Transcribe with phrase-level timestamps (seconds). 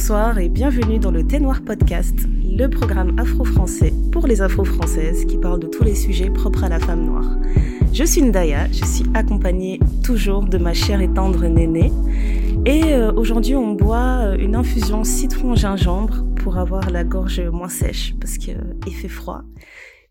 [0.00, 5.36] Bonsoir et bienvenue dans le Thé Noir Podcast, le programme afro-français pour les afro-françaises qui
[5.36, 7.36] parle de tous les sujets propres à la femme noire.
[7.92, 11.92] Je suis Ndaya, je suis accompagnée toujours de ma chère et tendre Néné.
[12.64, 18.14] Et euh, aujourd'hui, on boit euh, une infusion citron-gingembre pour avoir la gorge moins sèche
[18.18, 19.42] parce qu'il euh, fait froid.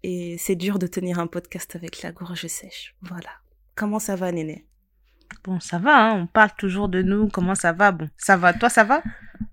[0.03, 2.93] Et c'est dur de tenir un podcast avec la gorge sèche.
[3.01, 3.31] Voilà.
[3.73, 4.68] Comment ça va, Néné
[5.43, 8.53] Bon, ça va, hein, on parle toujours de nous, comment ça va Bon, ça va,
[8.53, 9.01] toi ça va?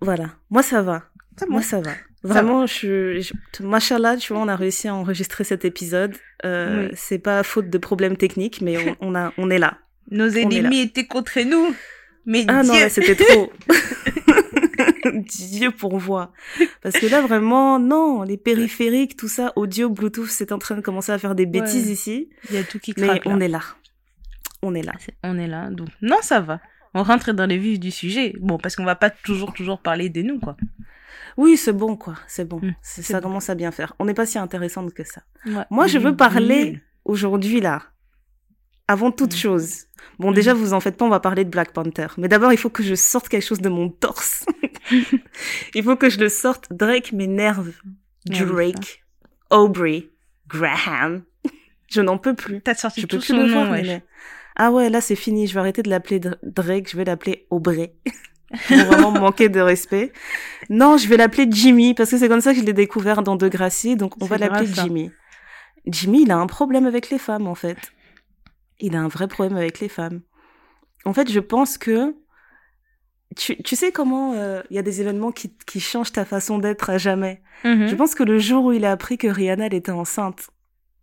[0.00, 1.02] Voilà, moi ça va.
[1.48, 1.90] Moi ça va.
[2.22, 6.16] Vraiment, je, je, machallah, tu vois, on a réussi à enregistrer cet épisode.
[6.44, 9.78] Euh, C'est pas faute de problèmes techniques, mais on, on, a, on est là.
[10.10, 11.74] Nos ennemis étaient contre nous.
[12.24, 13.52] Mais ah non, c'était trop.
[15.12, 16.32] Dieu pourvoit.
[16.82, 20.80] Parce que là, vraiment, non, les périphériques, tout ça, audio, Bluetooth, c'est en train de
[20.80, 22.28] commencer à faire des bêtises ici.
[22.50, 23.24] Il y a tout qui craque.
[23.24, 23.60] Mais on est là
[24.66, 24.92] on est là.
[25.22, 25.70] On est là.
[25.70, 26.60] Donc, non, ça va.
[26.94, 28.34] On rentre dans les vifs du sujet.
[28.40, 30.56] Bon, parce qu'on va pas toujours, toujours parler de nous, quoi.
[31.36, 32.14] Oui, c'est bon, quoi.
[32.26, 32.60] C'est bon.
[32.62, 33.94] Mmh, ça commence à bien faire.
[33.98, 35.22] On n'est pas si intéressante que ça.
[35.70, 37.82] Moi, je veux parler aujourd'hui, là.
[38.88, 39.36] Avant toute mmh.
[39.36, 39.86] chose.
[40.18, 42.06] Bon, déjà, vous en faites pas, on va parler de Black Panther.
[42.18, 44.46] Mais d'abord, il faut que je sorte quelque chose de mon torse.
[45.74, 46.72] il faut que je le sorte.
[46.72, 47.72] Drake m'énerve.
[48.26, 49.04] Drake.
[49.50, 50.08] Aubrey.
[50.48, 51.24] Graham.
[51.88, 52.62] je n'en peux plus.
[52.62, 53.70] T'as sorti je tout peux plus le voir,
[54.56, 57.94] ah ouais, là c'est fini, je vais arrêter de l'appeler Drake, je vais l'appeler Aubrey.
[58.68, 60.12] Pour vraiment manquer de respect.
[60.70, 63.36] Non, je vais l'appeler Jimmy, parce que c'est comme ça que je l'ai découvert dans
[63.36, 65.10] Degrassi, donc on va l'appeler Jimmy.
[65.86, 67.76] Jimmy, il a un problème avec les femmes, en fait.
[68.78, 70.20] Il a un vrai problème avec les femmes.
[71.04, 72.14] En fait, je pense que
[73.36, 76.58] tu, tu sais comment il euh, y a des événements qui, qui changent ta façon
[76.58, 77.42] d'être à jamais.
[77.64, 77.88] Mm-hmm.
[77.88, 80.50] Je pense que le jour où il a appris que Rihanna elle était enceinte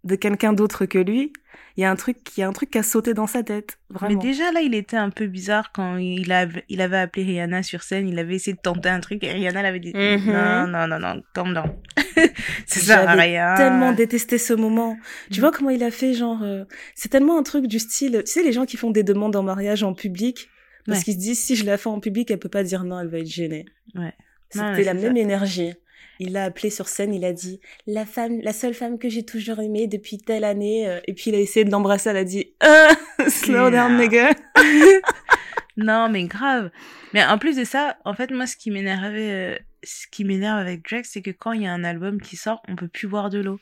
[0.03, 1.31] de quelqu'un d'autre que lui,
[1.75, 3.41] il y a un truc, il y a un truc qui a sauté dans sa
[3.41, 4.15] tête, vraiment.
[4.15, 7.63] Mais déjà là, il était un peu bizarre quand il, a, il avait appelé Rihanna
[7.63, 10.21] sur scène, il avait essayé de tenter un truc et Rihanna l'avait dit mhm.
[10.27, 11.75] non, non, non, non, calme down.
[12.67, 13.57] c'est ça, Rihanna.
[13.57, 14.97] tellement détesté ce moment.
[15.31, 18.31] Tu vois comment il a fait, genre, euh, c'est tellement un truc du style, tu
[18.31, 20.49] sais, les gens qui font des demandes en mariage en public,
[20.85, 22.99] parce qu'ils se disent si je la fais en public, elle peut pas dire non,
[22.99, 23.65] elle va être gênée.
[23.95, 24.13] Ouais.
[24.49, 25.73] C'était la même énergie.
[26.19, 29.23] Il l'a appelé sur scène, il a dit la femme, la seule femme que j'ai
[29.23, 30.87] toujours aimée depuis telle année.
[30.87, 32.89] Euh, et puis il a essayé de l'embrasser, elle a dit ah,
[33.27, 34.31] slow down nigga.
[35.77, 36.71] non mais grave.
[37.13, 40.59] Mais en plus de ça, en fait moi ce qui m'énervait, euh, ce qui m'énerve
[40.59, 43.07] avec Drake, c'est que quand il y a un album qui sort, on peut plus
[43.07, 43.59] boire de l'eau.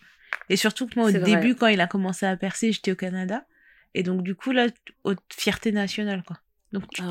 [0.50, 3.46] Et surtout que moi au début quand il a commencé à percer, j'étais au Canada.
[3.94, 4.68] Et donc du coup là,
[5.04, 6.38] haute fierté nationale quoi.
[6.72, 7.10] Donc tu, ah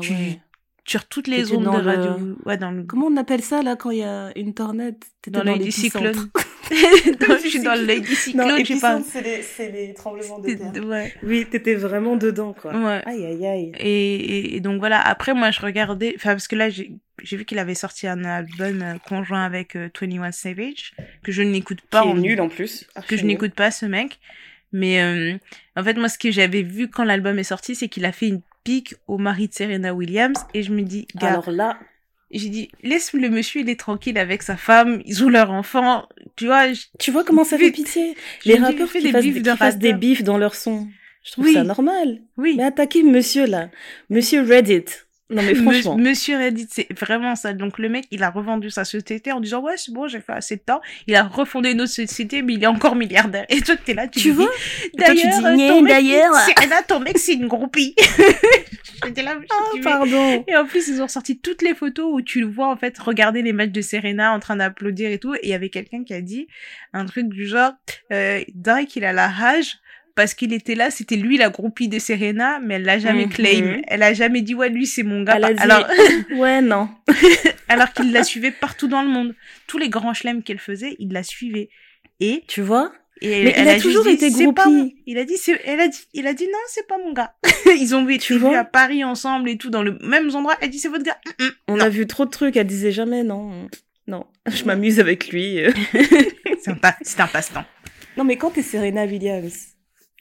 [0.85, 2.35] sur toutes les ondes de radio.
[2.45, 2.83] Ouais, dans le...
[2.83, 4.95] Comment on appelle ça là quand il y a une tornade
[5.27, 6.29] Dans, dans l'édicyclone.
[6.71, 9.01] je suis dans l'édicyclone, je sais pas.
[9.03, 10.85] c'est les, les, tremblements de terre.
[10.85, 11.13] Ouais.
[11.23, 12.73] Oui, t'étais vraiment dedans, quoi.
[12.73, 13.01] Ouais.
[13.05, 13.71] Aïe, aïe, aïe.
[13.77, 17.59] Et, et, donc voilà, après, moi, je regardais, enfin, parce que là, j'ai vu qu'il
[17.59, 20.93] avait sorti un album euh, conjoint avec euh, 21 Savage,
[21.23, 22.03] que je n'écoute pas.
[22.03, 22.87] Qui est nul en plus.
[23.07, 24.19] que je n'écoute pas, ce mec.
[24.71, 25.37] Mais euh,
[25.75, 28.29] en fait, moi, ce que j'avais vu quand l'album est sorti, c'est qu'il a fait
[28.29, 30.39] une pique au mari de Serena Williams.
[30.53, 31.77] Et je me dis, gars, alors là,
[32.31, 36.07] j'ai dit, laisse le monsieur, il est tranquille avec sa femme, ils ont leur enfant,
[36.35, 36.65] tu vois.
[36.99, 38.15] Tu vois comment ça fait pitié?
[38.45, 40.87] Les rappeurs qui, des fassent, des, qui fassent des bifs dans leur son.
[41.23, 42.21] Je trouve ça normal.
[42.37, 42.55] Oui.
[42.57, 43.69] Mais attaquez monsieur là,
[44.09, 44.85] monsieur Reddit.
[45.31, 45.97] Non mais franchement.
[45.97, 47.53] Monsieur Reddit, c'est vraiment ça.
[47.53, 50.33] Donc le mec, il a revendu sa société en disant ouais c'est bon, j'ai fait
[50.33, 50.81] assez de temps.
[51.07, 53.45] Il a refondé une autre société, mais il est encore milliardaire.
[53.49, 54.49] Et toi t'es là, tu, tu vois
[54.97, 55.41] D'ailleurs,
[55.81, 56.33] d'ailleurs,
[56.87, 57.95] ton mec c'est une groupie.
[59.03, 59.35] J'étais là.
[59.39, 60.43] Oh, pardon.
[60.47, 62.97] Et en plus ils ont sorti toutes les photos où tu le vois en fait
[62.99, 65.33] regarder les matchs de Serena en train d'applaudir et tout.
[65.35, 66.47] Et il y avait quelqu'un qui a dit
[66.93, 67.71] un truc du genre
[68.11, 69.77] euh, Drake il a la rage
[70.15, 73.31] parce qu'il était là, c'était lui la groupie de Serena, mais elle l'a jamais mhm.
[73.31, 73.81] claim.
[73.87, 75.35] Elle a jamais dit ouais lui c'est mon gars.
[75.37, 75.87] Elle a dit, alors
[76.35, 76.89] ouais non.
[77.69, 79.35] alors qu'il la suivait partout dans le monde.
[79.67, 81.69] Tous les grands chelems qu'elle faisait, il la suivait.
[82.19, 82.91] Et tu vois?
[83.21, 84.95] et mais elle il a, toujours été groupie.
[85.05, 87.35] Il a dit, elle a dit, il a dit non, c'est pas mon gars.
[87.79, 88.19] Ils ont vus
[88.55, 90.55] à Paris ensemble et tout dans le même endroit.
[90.59, 91.17] Elle dit c'est votre gars.
[91.39, 92.57] Mm, mm, On a vu trop de trucs.
[92.57, 93.69] Elle disait jamais non,
[94.07, 94.25] non.
[94.47, 95.59] Je m'amuse avec lui.
[95.93, 97.65] c'est un, un passe-temps.
[98.17, 99.70] Non mais quand t'es Serena Williams,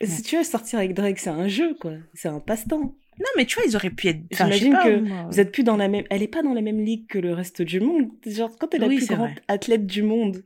[0.02, 1.93] si tu veux sortir avec Drake, c'est un jeu, quoi.
[2.14, 2.94] C'est un passe-temps.
[3.20, 4.20] Non, mais tu vois, ils auraient pu être.
[4.31, 6.05] J'imagine que vous êtes plus dans la même.
[6.08, 8.08] Elle est pas dans la même ligue que le reste du monde.
[8.26, 10.43] Genre, quand elle est la plus grande athlète du monde,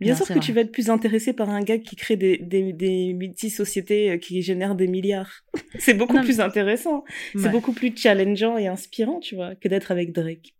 [0.00, 2.72] bien sûr que tu vas être plus intéressé par un gars qui crée des, des,
[2.72, 5.44] des multi-sociétés euh, qui génèrent des milliards.
[5.78, 7.04] c'est beaucoup plus intéressant.
[7.36, 10.54] C'est beaucoup plus challengeant et inspirant, tu vois, que d'être avec Drake.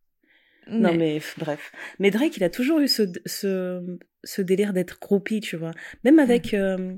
[0.68, 1.72] Non, mais bref.
[1.98, 3.80] Mais Drake, il a toujours eu ce, ce,
[4.24, 5.72] ce délire d'être groupie, tu vois.
[6.04, 6.54] Même avec.
[6.54, 6.94] Euh,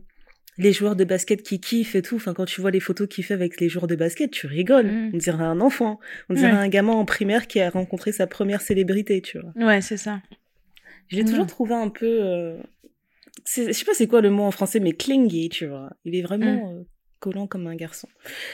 [0.58, 2.16] les joueurs de basket qui kiffent et tout.
[2.16, 4.90] Enfin, quand tu vois les photos qu'il fait avec les joueurs de basket, tu rigoles.
[4.90, 5.10] Mm.
[5.14, 6.00] On dirait un enfant.
[6.28, 9.52] On dirait un gamin en primaire qui a rencontré sa première célébrité, tu vois.
[9.56, 10.20] Ouais, c'est ça.
[11.08, 12.58] Je l'ai toujours trouvé un peu, euh...
[13.46, 15.90] je sais pas c'est quoi le mot en français, mais clingy, tu vois.
[16.05, 16.78] Il est vraiment mm.
[16.81, 16.82] euh,
[17.20, 18.08] collant comme un garçon.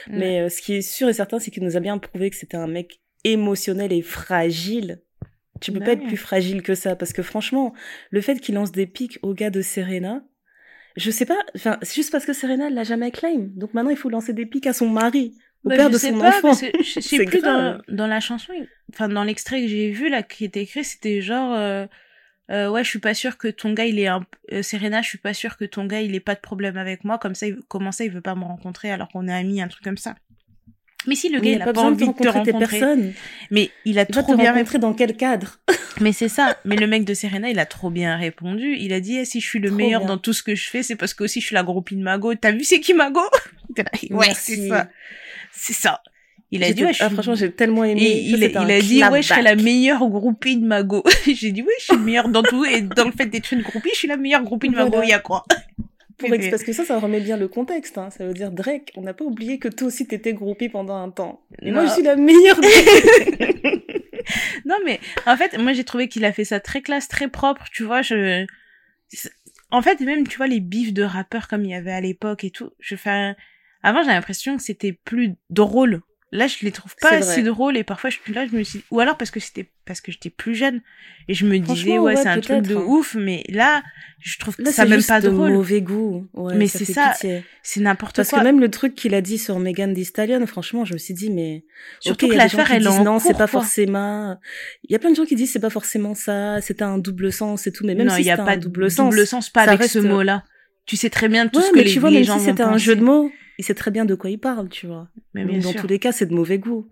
[0.08, 2.36] Mais euh, ce qui est sûr et certain, c'est qu'il nous a bien prouvé que
[2.36, 5.00] c'était un mec émotionnel et fragile.
[5.60, 7.72] Tu peux bah pas être plus fragile que ça, parce que franchement,
[8.10, 10.22] le fait qu'il lance des pics au gars de Serena,
[10.96, 13.48] je sais pas, enfin, c'est juste parce que Serena l'a jamais claim.
[13.56, 16.20] Donc maintenant, il faut lancer des pics à son mari, au bah, père de son
[16.20, 16.52] enfant.
[16.52, 18.52] je sais plus dans, dans, la chanson,
[18.92, 21.86] enfin, dans l'extrait que j'ai vu, là, qui était écrit, c'était genre, euh,
[22.50, 25.08] euh, ouais, je suis pas sûr que ton gars, il est un, euh, Serena, je
[25.08, 27.46] suis pas sûr que ton gars, il ait pas de problème avec moi, comme ça,
[27.46, 27.56] il...
[27.68, 30.14] comment ça, il veut pas me rencontrer alors qu'on est amis, un truc comme ça.
[31.06, 32.80] Mais si le gars, il a, pas, envie de te rencontrer.
[33.50, 35.58] Mais il a trop bien rencontré dans quel cadre
[36.00, 36.56] Mais c'est ça.
[36.64, 38.76] Mais le mec de Serena, il a trop bien répondu.
[38.78, 40.82] Il a dit, eh, si je suis le meilleur dans tout ce que je fais,
[40.82, 42.34] c'est parce que aussi je suis la groupie de Mago.
[42.34, 43.20] T'as vu c'est qui Mago
[44.10, 44.88] Ouais, c'est ça.
[45.52, 46.02] C'est ça.
[46.50, 48.00] Il a dit, ouais, ah, franchement, j'ai tellement aimé.
[48.00, 51.02] Et il, il a dit, ouais, je suis la meilleure groupie de Mago.
[51.26, 52.64] j'ai dit, oui, je suis meilleure dans tout.
[52.64, 55.00] Et dans le fait d'être une groupie, je suis la meilleure groupie de Mago.
[55.02, 55.44] Il y a quoi?
[56.18, 57.98] Parce que ça, ça remet bien le contexte.
[57.98, 58.10] Hein.
[58.10, 61.10] Ça veut dire, Drake, on n'a pas oublié que toi aussi t'étais groupie pendant un
[61.10, 61.42] temps.
[61.62, 62.60] Et moi, je suis la meilleure.
[64.64, 67.64] non, mais en fait, moi, j'ai trouvé qu'il a fait ça très classe, très propre.
[67.72, 68.46] Tu vois, je.
[69.70, 72.44] En fait, même, tu vois, les bifs de rappeurs comme il y avait à l'époque
[72.44, 72.70] et tout.
[72.78, 73.34] Je fais.
[73.82, 76.00] Avant, j'ai l'impression que c'était plus drôle
[76.34, 78.82] Là, je les trouve pas assez drôles et parfois je suis là, je me suis
[78.90, 80.80] ou alors parce que c'était parce que j'étais plus jeune
[81.28, 82.84] et je me disais ouais, c'est un truc de hein.
[82.88, 83.84] ouf mais là
[84.18, 85.52] je trouve que ça même pas drôle.
[85.52, 86.26] mauvais goût.
[86.32, 87.14] Ouais, mais c'est ça,
[87.62, 88.24] c'est n'importe quoi.
[88.24, 90.98] Parce que même le truc qu'il a dit sur Megan Thee Stallion, franchement, je me
[90.98, 91.62] suis dit mais
[92.00, 94.36] surtout que l'affaire elle en non, c'est pas forcément.
[94.82, 97.32] Il y a plein de gens qui disent c'est pas forcément ça, c'est un double
[97.32, 99.62] sens et tout, mais même si il y a pas double sens, double sens pas
[99.62, 100.42] avec ce mot-là.
[100.84, 102.96] Tu sais très bien tout ce que les, tu vois, gens si c'était un jeu
[102.96, 105.08] de mots il sait très bien de quoi il parle, tu vois.
[105.32, 106.88] Mais dans tous les cas, c'est de mauvais goût.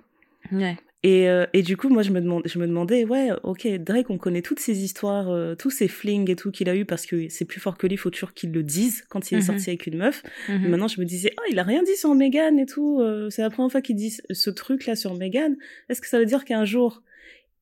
[0.51, 0.77] Ouais.
[1.05, 4.09] Et, euh, et du coup, moi, je me, demandais, je me demandais, ouais, ok, Drake,
[4.11, 7.07] on connaît toutes ces histoires, euh, tous ces flings et tout qu'il a eu parce
[7.07, 9.39] que c'est plus fort que lui, il faut toujours qu'il le dise quand il est
[9.39, 9.47] mhm.
[9.47, 10.23] sorti avec une meuf.
[10.49, 10.69] Mhm.
[10.69, 13.01] maintenant, je me disais, oh, il a rien dit sur Megan et tout.
[13.01, 15.57] Euh, c'est la première fois qu'il dit ce truc-là sur Megan.
[15.89, 17.03] Est-ce que ça veut dire qu'un jour,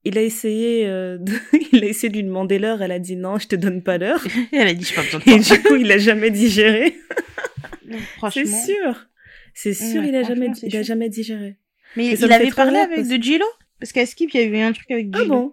[0.05, 1.33] il a essayé, de...
[1.73, 3.97] il a essayé de lui demander l'heure, elle a dit non, je te donne pas
[3.97, 4.23] l'heure.
[4.53, 6.95] elle a dit je pas besoin Et du coup, il a jamais digéré.
[8.33, 9.07] C'est sûr.
[9.55, 11.57] C'est sûr, il a jamais, il a jamais digéré.
[11.97, 13.47] Mais il avait parlé avec de Gilo
[13.79, 15.25] Parce qu'à Skip, il y a eu un truc avec Gilo.
[15.25, 15.53] Ah bon?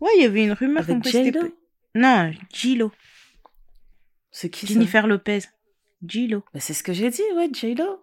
[0.00, 1.54] Ouais, il y avait une rumeur avec Gilo
[1.94, 2.92] Non, Gilo.
[4.30, 5.40] C'est qui Jennifer Lopez.
[6.06, 6.42] Gilo.
[6.52, 8.02] Bah, c'est ce que j'ai dit, ouais, Gilo.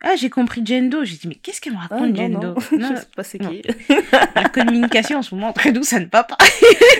[0.00, 1.04] Ah, j'ai compris Jendo.
[1.04, 2.40] J'ai dit, mais qu'est-ce qu'elle me ah, raconte, Jendo?
[2.40, 2.88] non, non.
[2.94, 3.62] Je sais pas c'est qui.
[4.34, 6.38] La communication en ce moment très douce, ça ne va pas.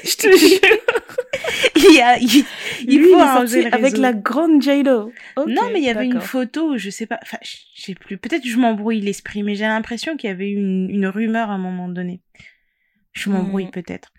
[0.04, 0.78] je te jure.
[1.76, 2.44] il y a, il,
[2.88, 5.12] il Lui, faut il avec la grande J-Lo.
[5.46, 8.18] non, mais il y avait une photo, je sais pas, enfin, je sais plus.
[8.18, 11.54] Peut-être que je m'embrouille l'esprit, mais j'ai l'impression qu'il y avait une, une rumeur à
[11.54, 12.20] un moment donné.
[13.12, 13.70] Je m'embrouille hmm.
[13.70, 14.12] peut-être.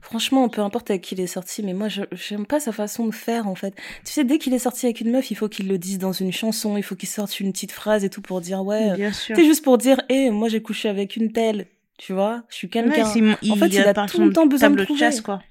[0.00, 3.14] Franchement, peu importe avec qui il est sorti, mais moi, j'aime pas sa façon de
[3.14, 3.74] faire, en fait.
[4.04, 6.12] Tu sais, dès qu'il est sorti avec une meuf, il faut qu'il le dise dans
[6.12, 9.44] une chanson, il faut qu'il sorte une petite phrase et tout pour dire, ouais, c'est
[9.44, 11.66] juste pour dire, hé, moi, j'ai couché avec une telle,
[11.96, 13.04] tu vois, je suis quelqu'un.
[13.04, 14.98] en fait, il a, tout le temps besoin de prouver.
[14.98, 15.42] Chasse, quoi.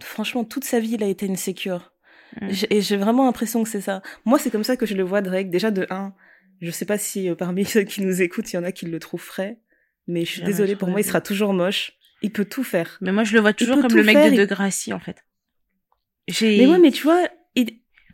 [0.00, 1.92] Franchement, toute sa vie, il a été insécure.
[2.40, 2.48] Mm.
[2.70, 4.02] Et j'ai vraiment l'impression que c'est ça.
[4.24, 5.50] Moi, c'est comme ça que je le vois, Drake.
[5.50, 6.14] Déjà, de un,
[6.60, 8.86] je sais pas si euh, parmi ceux qui nous écoutent, il y en a qui
[8.86, 9.58] le trouvent frais.
[10.06, 11.92] Mais je suis désolée, pour moi, il sera toujours moche.
[12.22, 12.96] Il peut tout faire.
[13.02, 15.24] Mais moi, je le vois toujours comme le mec de Degrassi, en fait.
[16.40, 17.28] Mais ouais, mais tu vois,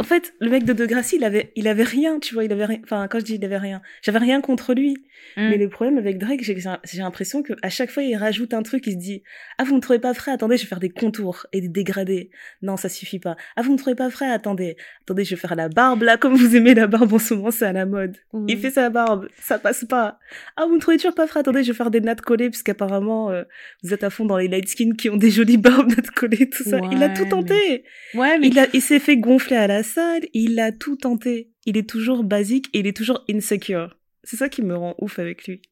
[0.00, 2.64] en fait, le mec de Degrassi, il avait, il avait rien, tu vois, il avait
[2.64, 2.80] rien.
[2.82, 4.96] Enfin, quand je dis il avait rien, j'avais rien contre lui.
[5.36, 5.48] Mm.
[5.50, 8.62] Mais le problème avec Drake, j'ai, j'ai l'impression que à chaque fois, il rajoute un
[8.62, 9.22] truc, il se dit,
[9.56, 12.30] ah, vous me trouvez pas frais, attendez, je vais faire des contours et des dégradés.
[12.60, 13.36] Non, ça suffit pas.
[13.54, 16.34] Ah, vous me trouvez pas frais, attendez, attendez, je vais faire la barbe là, comme
[16.34, 18.16] vous aimez la barbe en ce moment, c'est à la mode.
[18.48, 20.18] Il fait sa barbe, ça passe pas.
[20.56, 23.30] Ah, vous me trouvez toujours pas frais, attendez, je vais faire des nattes collées, puisqu'apparemment,
[23.30, 23.44] euh,
[23.84, 26.50] vous êtes à fond dans les light skin qui ont des jolies barbes nattes collées,
[26.50, 26.80] tout ça.
[26.90, 27.84] il a tout tenté.
[28.14, 28.48] Ouais, mais...
[28.48, 29.83] Il a, il s'est fait gonfler à la
[30.32, 31.50] il a tout tenté.
[31.66, 33.96] Il est toujours basique et il est toujours insecure.
[34.22, 35.62] C'est ça qui me rend ouf avec lui.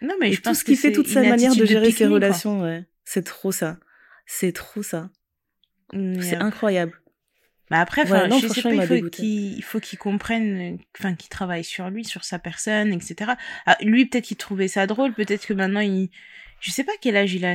[0.00, 2.84] Non, mais je tout ce qu'il fait, toute sa manière de gérer ses relations, ouais.
[3.04, 3.78] C'est trop ça.
[4.26, 5.10] C'est trop ça.
[5.92, 6.98] C'est incroyable.
[7.70, 11.88] Mais après, je sais pas, il faut qu'il faut qu'il comprenne, enfin, qu'il travaille sur
[11.88, 13.32] lui, sur sa personne, etc.
[13.64, 16.10] Ah, lui, peut-être qu'il trouvait ça drôle, peut-être que maintenant il,
[16.60, 17.54] je sais pas quel âge il a,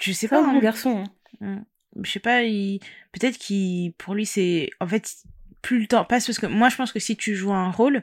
[0.00, 0.44] je sais pas.
[0.44, 0.60] un hein.
[0.60, 1.04] garçon.
[1.40, 1.64] Hein.
[2.00, 2.78] Je sais pas, il,
[3.12, 5.14] peut-être qu'il, pour lui, c'est, en fait,
[5.60, 8.02] plus le temps passe, parce que moi, je pense que si tu joues un rôle,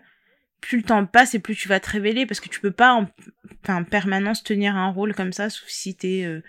[0.62, 2.94] plus le temps passe et plus tu vas te révéler parce que tu peux pas
[2.94, 3.10] en,
[3.68, 6.42] en permanence tenir un rôle comme ça sauf si t'es euh,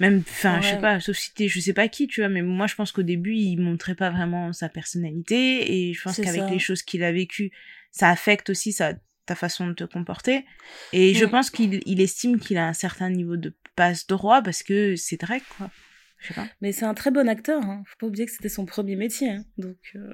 [0.00, 2.42] Même, enfin, je sais pas, sauf si t'es, je sais pas qui, tu vois, mais
[2.42, 6.50] moi, je pense qu'au début, il montrait pas vraiment sa personnalité, et je pense qu'avec
[6.50, 7.50] les choses qu'il a vécues,
[7.90, 8.94] ça affecte aussi sa,
[9.26, 10.44] ta façon de te comporter.
[10.92, 11.30] Et je mm.
[11.30, 15.20] pense qu'il il estime qu'il a un certain niveau de passe droit parce que c'est
[15.20, 15.70] Drake, quoi.
[16.18, 16.46] Je sais pas.
[16.60, 17.82] Mais c'est un très bon acteur, hein.
[17.86, 19.44] Faut pas oublier que c'était son premier métier, hein.
[19.56, 20.12] Donc, euh,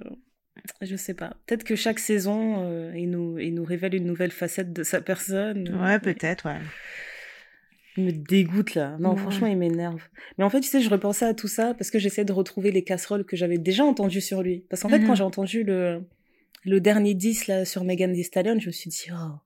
[0.80, 1.36] je sais pas.
[1.46, 5.00] Peut-être que chaque saison, euh, il, nous, il nous révèle une nouvelle facette de sa
[5.00, 5.68] personne.
[5.82, 6.60] Ouais, peut-être, ouais.
[7.96, 8.96] Il me dégoûte là.
[8.98, 10.02] Non, franchement, il m'énerve.
[10.36, 12.72] Mais en fait, tu sais, je repensais à tout ça parce que j'essaie de retrouver
[12.72, 14.64] les casseroles que j'avais déjà entendues sur lui.
[14.68, 15.16] Parce qu'en fait, quand mhm.
[15.16, 16.02] j'ai entendu le,
[16.64, 19.36] le dernier 10 là sur Megan Thee Stallion, je me suis dit, oh.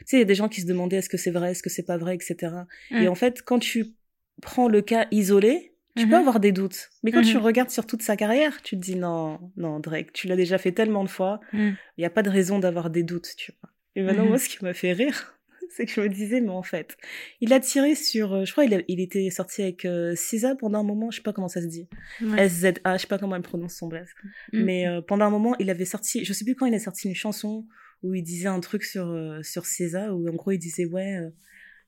[0.00, 1.62] Tu sais, il y a des gens qui se demandaient est-ce que c'est vrai, est-ce
[1.62, 2.52] que c'est pas vrai, etc.
[2.90, 3.94] Et en fait, quand tu
[4.42, 6.20] prends le cas isolé, tu peux mhm.
[6.20, 6.90] avoir des doutes.
[7.02, 7.42] Mais quand tu mhm.
[7.42, 10.72] regardes sur toute sa carrière, tu te dis non, non, Drake, tu l'as déjà fait
[10.72, 13.70] tellement de fois, il n'y a pas de raison d'avoir des doutes, tu vois.
[13.96, 15.38] Et maintenant, moi, ce qui m'a fait rire,
[15.70, 16.96] c'est que je me disais, mais en fait,
[17.40, 20.14] il a tiré sur, euh, je crois, il, il était sorti avec euh,
[20.58, 21.88] pendant un moment, je sais pas comment ça se dit,
[22.36, 24.10] S-Z-A, je sais pas comment elle prononce son blaze.
[24.52, 24.62] Mm.
[24.62, 27.08] Mais euh, pendant un moment, il avait sorti, je sais plus quand il a sorti
[27.08, 27.66] une chanson
[28.02, 31.18] où il disait un truc sur euh, sur César, où en gros il disait ouais,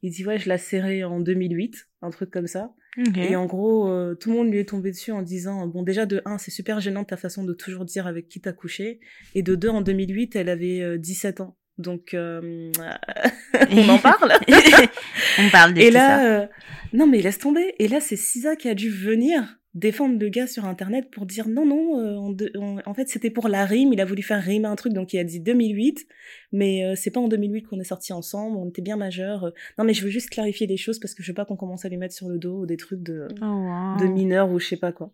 [0.03, 2.73] il dit ouais, je l'ai serré en 2008, un truc comme ça.
[3.15, 6.21] Et en gros, tout le monde lui est tombé dessus en disant bon déjà de
[6.25, 8.99] un, c'est super gênant ta façon de toujours dire avec qui t'as couché,
[9.37, 11.57] et de deux, en 2008, elle avait 17 ans.
[11.79, 12.73] Donc, euh,
[13.71, 14.33] on en parle.
[15.39, 16.47] on parle de Et là, euh,
[16.93, 17.75] non mais laisse tomber.
[17.79, 21.49] Et là, c'est Sisa qui a dû venir défendre le gars sur Internet pour dire
[21.49, 23.93] non, non, euh, en fait, c'était pour la rime.
[23.93, 26.07] Il a voulu faire rimer un truc, donc il a dit 2008.
[26.53, 28.57] Mais c'est pas en 2008 qu'on est sortis ensemble.
[28.57, 29.53] On était bien majeurs.
[29.79, 31.85] Non, mais je veux juste clarifier les choses parce que je veux pas qu'on commence
[31.85, 34.77] à lui mettre sur le dos des trucs de, oh, de mineurs ou je sais
[34.77, 35.13] pas quoi.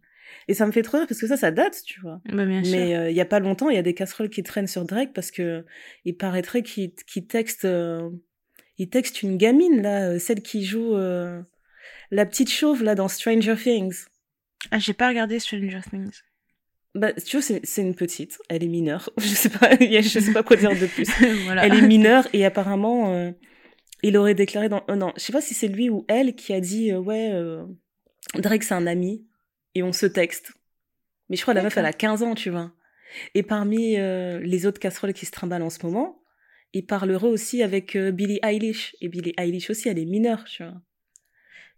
[0.48, 2.20] Et ça me fait trop rire parce que ça, ça date, tu vois.
[2.26, 4.42] Bah, bien Mais euh, il y a pas longtemps, il y a des casseroles qui
[4.42, 5.64] traînent sur Drake parce que
[6.04, 6.92] il paraîtrait qu'il
[7.26, 8.10] texte, euh,
[8.78, 10.96] il texte une gamine là, euh, celle qui joue
[12.10, 14.06] la petite chauve là dans Stranger Things.
[14.70, 16.20] Ah, j'ai pas regardé Stranger Things.
[16.94, 19.10] Bah, tu vois, c'est une petite, elle est mineure.
[19.18, 21.08] Je sais pas, je sais pas quoi dire de plus.
[21.44, 21.66] voilà.
[21.66, 23.34] Elle est mineure et apparemment,
[24.02, 26.60] il aurait déclaré dans, non, je sais pas si c'est lui ou elle qui a
[26.60, 27.32] dit, ouais,
[28.34, 29.26] Drake c'est un ami
[29.74, 30.52] et on se texte.
[31.28, 32.72] Mais je crois que la meuf, elle a 15 ans, tu vois.
[33.34, 36.22] Et parmi euh, les autres casseroles qui se trimballent en ce moment,
[36.72, 38.96] il parlerait aussi avec euh, Billie Eilish.
[39.00, 40.74] Et Billie Eilish aussi, elle est mineure, tu vois.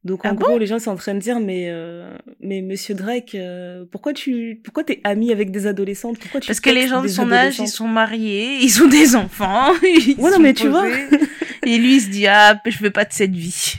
[0.06, 2.94] Donc en ah gros, les gens sont en train de dire mais euh, mais Monsieur
[2.94, 3.36] Drake,
[3.90, 6.18] pourquoi tu pourquoi t'es ami avec des adolescentes?
[6.18, 9.16] Pourquoi tu Parce que les gens de son âge, ils sont mariés, ils ont des
[9.16, 9.72] enfants.
[9.82, 10.88] Ils ouais non mais tu vois.
[10.88, 13.76] et lui il se dit ah je veux pas de cette vie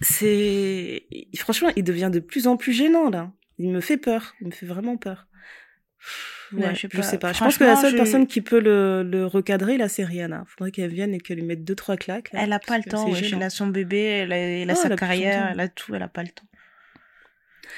[0.00, 3.32] c'est franchement, il devient de plus en plus gênant là.
[3.58, 5.26] Il me fait peur, il me fait vraiment peur.
[6.52, 7.02] Ouais, je, sais pas.
[7.02, 7.32] sais pas.
[7.32, 10.44] Je pense que la seule personne qui peut le, le recadrer, là, c'est Rihanna.
[10.46, 12.30] Faudrait qu'elle vienne et qu'elle lui mette deux, trois claques.
[12.32, 15.50] elle a pas le temps, Elle a son bébé, elle a, elle a sa carrière,
[15.52, 16.46] elle a tout, elle a pas le temps.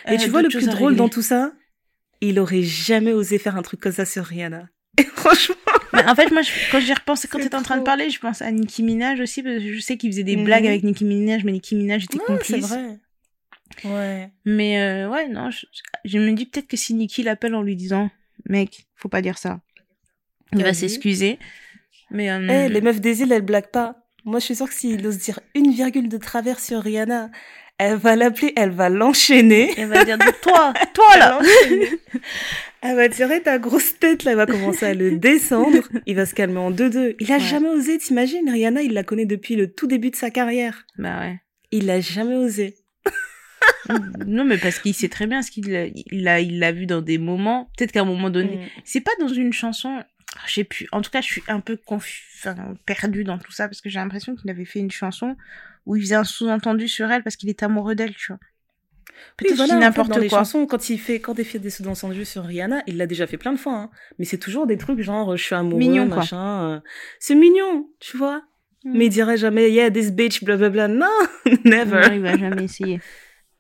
[0.09, 1.53] Et tu vois, le plus drôle dans tout ça,
[2.21, 4.69] il aurait jamais osé faire un truc comme ça sur Rihanna.
[4.99, 5.57] Et franchement.
[5.95, 8.51] en fait, moi, quand j'y repensé, quand t'étais en train de parler, je pense à
[8.51, 10.69] Nicki Minaj aussi, parce que je sais qu'il faisait des blagues mhm.
[10.69, 12.47] avec Nicki Minaj, mais Nicki Minaj était complice.
[12.47, 12.99] c'est vrai.
[13.85, 14.31] Ouais.
[14.45, 18.11] Mais euh, ouais, non, je, me dis peut-être que si Nicki l'appelle en lui disant,
[18.53, 19.61] mec, faut pas dire ça,
[20.53, 21.39] il va s'excuser.
[22.11, 23.97] Mais euh, eh, les meufs des îles, elles blaguent pas.
[24.25, 27.31] Moi, je suis sûre que s'il ose dire une virgule de travers sur Rihanna,
[27.79, 29.73] elle va l'appeler, elle va l'enchaîner.
[29.77, 31.41] Elle va dire, toi, toi là.
[32.83, 35.89] Elle va tirer ta grosse tête, là, elle va commencer à le descendre.
[36.07, 37.17] Il va se calmer en deux-deux.
[37.19, 38.49] Il a jamais osé, t'imagines?
[38.49, 40.85] Rihanna, il la connaît depuis le tout début de sa carrière.
[40.99, 41.41] Bah ouais.
[41.71, 42.77] Il a jamais osé.
[44.27, 45.69] non, mais parce qu'il sait très bien ce qu'il
[46.11, 47.71] il l'a il l'a vu dans des moments.
[47.77, 48.81] Peut-être qu'à un moment donné, mm.
[48.85, 50.03] c'est pas dans une chanson.
[50.47, 50.89] Je sais plus.
[50.93, 53.91] En tout cas, je suis un peu confus, enfin, perdue dans tout ça parce que
[53.91, 55.37] j'ai l'impression qu'il avait fait une chanson
[55.85, 58.41] où il faisait un sous-entendu sur elle parce qu'il est amoureux d'elle, tu vois.
[59.37, 60.21] Peut-être voilà, n'importe quoi.
[60.21, 63.27] Les chansons, quand il fait, quand il fait des sous-entendus sur Rihanna, il l'a déjà
[63.27, 63.91] fait plein de fois, hein.
[64.19, 66.71] Mais c'est toujours des trucs genre, je suis amoureux, mignon, machin.
[66.71, 66.81] Euh.
[67.19, 68.43] C'est mignon, tu vois.
[68.85, 68.97] Hmm.
[68.97, 70.89] Mais il dirait jamais, yeah, this bitch, blablabla.
[70.89, 71.07] Non,
[71.65, 72.09] never.
[72.09, 73.01] Non, il va jamais essayer.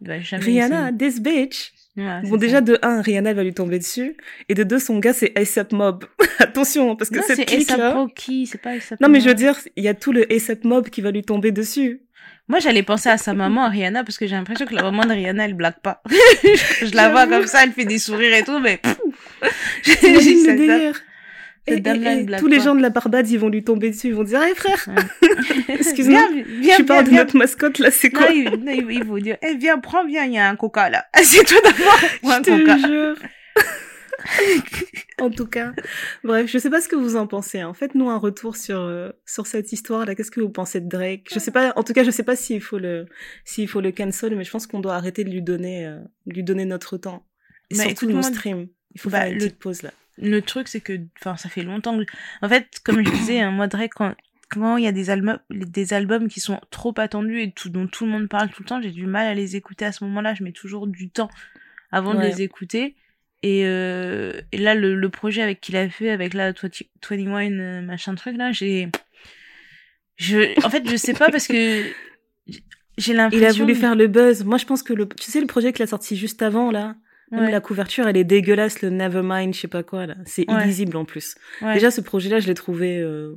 [0.05, 1.73] Rihanna, this bitch.
[1.97, 4.17] bon, déjà, de un, Rihanna va lui tomber dessus.
[4.49, 6.05] Et de deux, son gars, c'est ASAP Mob.
[6.39, 8.07] Attention, parce que cette clique là.
[8.47, 10.89] c'est pas ASAP Non, mais je veux dire, il y a tout le ASAP Mob
[10.89, 12.03] qui va lui tomber dessus.
[12.49, 15.13] Moi, j'allais penser à sa maman, Rihanna, parce que j'ai l'impression que la maman de
[15.13, 16.03] Rihanna, elle blague pas.
[16.11, 18.81] je la vois comme ça, elle fait des sourires et tout, mais...
[19.83, 21.01] J'imagine le délire.
[21.69, 24.25] Et, et, tous les gens de la Barbade, ils vont lui tomber dessus, ils vont
[24.25, 24.85] dire, hey frère,
[25.69, 26.23] excuse-moi,
[26.77, 29.79] tu parles de notre mascotte là, c'est quoi non, ils, ils, vont dire, eh viens,
[29.79, 31.07] prends, viens, il y a un coca là.
[31.23, 32.77] C'est toi d'abord, un je coca.
[32.79, 33.17] Jure.
[35.21, 35.73] en tout cas,
[36.25, 37.63] bref, je sais pas ce que vous en pensez.
[37.63, 37.75] En hein.
[37.75, 40.15] Faites-nous un retour sur euh, sur cette histoire-là.
[40.15, 41.29] Qu'est-ce que vous pensez de Drake?
[41.33, 41.73] Je sais pas.
[41.77, 43.07] En tout cas, je sais pas s'il faut le
[43.45, 46.43] s'il faut le cancel, mais je pense qu'on doit arrêter de lui donner euh, lui
[46.43, 47.27] donner notre temps.
[47.71, 48.69] Et bah, surtout nos streams.
[48.95, 49.93] Il faut bah, faire une petite pause là.
[50.19, 52.05] Le truc, c'est que, enfin, ça fait longtemps que,
[52.43, 54.15] en fait, comme je disais, hein, moi Drake, quand
[54.53, 57.87] quand il y a des albums, des albums qui sont trop attendus et tout, dont
[57.87, 60.05] tout le monde parle tout le temps, j'ai du mal à les écouter à ce
[60.05, 60.35] moment-là.
[60.35, 61.31] Je mets toujours du temps
[61.91, 62.95] avant de les écouter.
[63.43, 67.81] Et, euh, et là, le, le, projet avec qu'il a fait, avec la 21 euh,
[67.81, 68.89] machin truc, là, j'ai.
[70.17, 71.85] Je, en fait, je sais pas parce que
[72.99, 73.45] j'ai l'impression.
[73.45, 74.45] Il a voulu faire le buzz.
[74.45, 76.95] Moi, je pense que le, tu sais, le projet qu'il a sorti juste avant, là,
[77.33, 80.15] même la couverture, elle est dégueulasse, le Nevermind, je sais pas quoi, là.
[80.25, 81.35] C'est illisible en plus.
[81.61, 83.35] Déjà, ce projet-là, je l'ai trouvé, euh,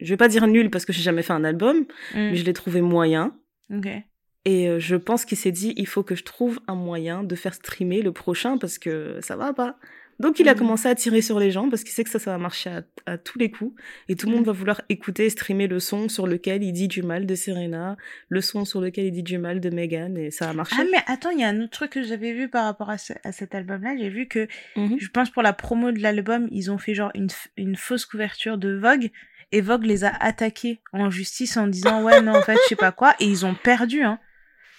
[0.00, 1.84] je vais pas dire nul parce que j'ai jamais fait un album, mm.
[2.14, 3.36] mais je l'ai trouvé moyen.
[3.72, 4.04] Okay.
[4.44, 7.34] Et euh, je pense qu'il s'est dit, il faut que je trouve un moyen de
[7.34, 9.76] faire streamer le prochain parce que ça va pas.
[10.18, 10.58] Donc il a mm.
[10.58, 13.18] commencé à tirer sur les gens parce qu'il sait que ça, ça va marcher à,
[13.18, 13.74] tous les coups.
[14.08, 14.46] Et tout le monde mm.
[14.46, 17.96] va vouloir écouter, streamer le son sur lequel il dit du mal de Serena,
[18.28, 20.76] le son sur lequel il dit du mal de Megan, et ça a marché.
[20.78, 22.98] Ah mais attends, il y a un autre truc que j'avais vu par rapport à,
[22.98, 23.96] cet album-là.
[23.98, 24.98] J'ai vu que, mm-hmm.
[24.98, 28.58] je pense pour la promo de l'album, ils ont fait genre une, une fausse couverture
[28.58, 29.10] de Vogue.
[29.52, 32.76] Et Vogue les a attaqués en justice en disant ouais non en fait je sais
[32.76, 34.18] pas quoi et ils ont perdu hein.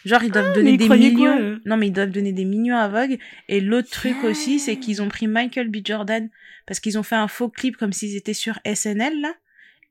[0.06, 1.60] Genre, ils doivent ah, donner des millions.
[1.66, 3.18] non, mais ils doivent donner des millions à Vogue.
[3.50, 5.77] Et l'autre truc aussi, c'est qu'ils ont pris Michael B.
[5.84, 6.30] Jordan
[6.66, 9.34] parce qu'ils ont fait un faux clip comme s'ils étaient sur SNL, là.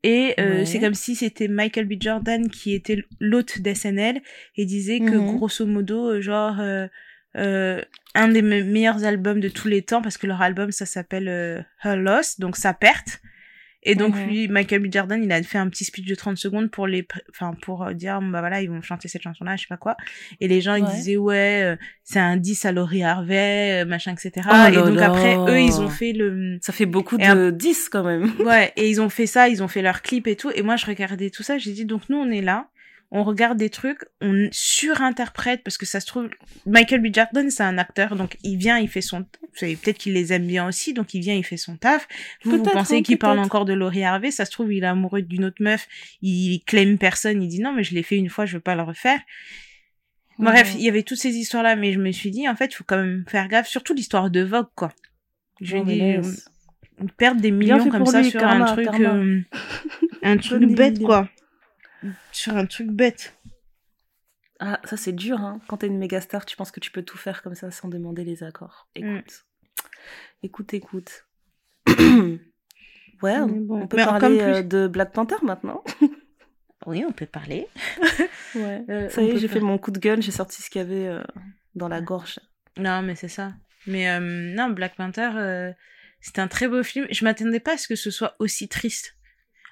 [0.03, 1.95] Et euh, c'est comme si c'était Michael B.
[1.99, 4.21] Jordan qui était l'hôte d'SNL
[4.57, 5.37] et disait que mhm.
[5.37, 6.87] grosso modo, euh, genre, euh,
[7.37, 7.83] euh,
[8.15, 11.27] un des meilleurs albums de tous les temps, parce que leur album, ça s'appelle
[11.83, 13.21] Her Loss, donc sa perte.
[13.87, 14.93] Et donc lui, Michael B.
[14.93, 17.93] Jordan, il a fait un petit speech de 30 secondes pour les, enfin pour euh,
[17.93, 19.97] dire bah voilà ils vont chanter cette chanson-là, je sais pas quoi.
[20.41, 24.13] Et les gens ils disaient ouais euh, c'est un 10 à Laurie Harvey, euh, machin
[24.13, 24.49] etc.
[24.69, 26.59] et donc après eux ils ont fait le.
[26.61, 28.33] Ça fait beaucoup de 10 quand même.
[28.41, 30.51] Ouais et ils ont fait ça, ils ont fait leur clip et tout.
[30.53, 32.69] Et moi je regardais tout ça, j'ai dit donc nous on est là
[33.11, 36.29] on regarde des trucs, on surinterprète parce que ça se trouve
[36.67, 37.15] Michael B.
[37.15, 39.25] Jordan c'est un acteur donc il vient, il fait son
[39.59, 42.09] peut-être qu'il les aime bien aussi donc il vient, il fait son taf.
[42.45, 44.87] Vous, vous pensez hein, qu'il parle encore de Laurie Harvey, ça se trouve il est
[44.87, 45.87] amoureux d'une autre meuf,
[46.21, 48.75] il claim personne, il dit non mais je l'ai fait une fois, je veux pas
[48.75, 49.21] le refaire.
[50.39, 52.67] Bref, il y avait toutes ces histoires là mais je me suis dit en fait,
[52.67, 54.93] il faut quand même faire gaffe surtout l'histoire de Vogue quoi.
[55.61, 56.23] Je dis euh,
[57.17, 59.41] perdre des millions comme ça sur un truc euh,
[60.23, 61.29] un truc bête quoi
[62.33, 63.37] sur un truc bête.
[64.59, 65.61] Ah, ça c'est dur, hein.
[65.69, 67.89] Quand t'es une méga star, tu penses que tu peux tout faire comme ça sans
[67.89, 68.89] demander les accords.
[68.97, 69.19] Mm.
[69.19, 69.45] Écoute.
[70.43, 71.27] Écoute, écoute.
[71.89, 75.85] ouais, on peut parler euh, de Black Panther maintenant.
[76.87, 77.69] oui, on peut parler.
[78.55, 78.85] ouais.
[78.89, 80.85] Euh, ça y est, j'ai fait mon coup de gueule, j'ai sorti ce qu'il y
[80.85, 81.23] avait euh,
[81.75, 82.41] dans la gorge.
[82.79, 83.55] Non, mais c'est ça.
[83.87, 85.73] Mais non, Black Panther,
[86.21, 87.07] c'était un très beau film.
[87.11, 89.16] Je m'attendais pas à ce que ce soit aussi triste.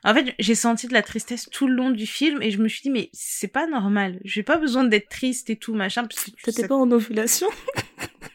[0.04, 2.68] En fait, j'ai senti de la tristesse tout le long du film et je me
[2.68, 4.20] suis dit, mais c'est pas normal.
[4.22, 6.06] J'ai pas besoin d'être triste et tout, machin.
[6.42, 7.48] T'étais pas en ovulation?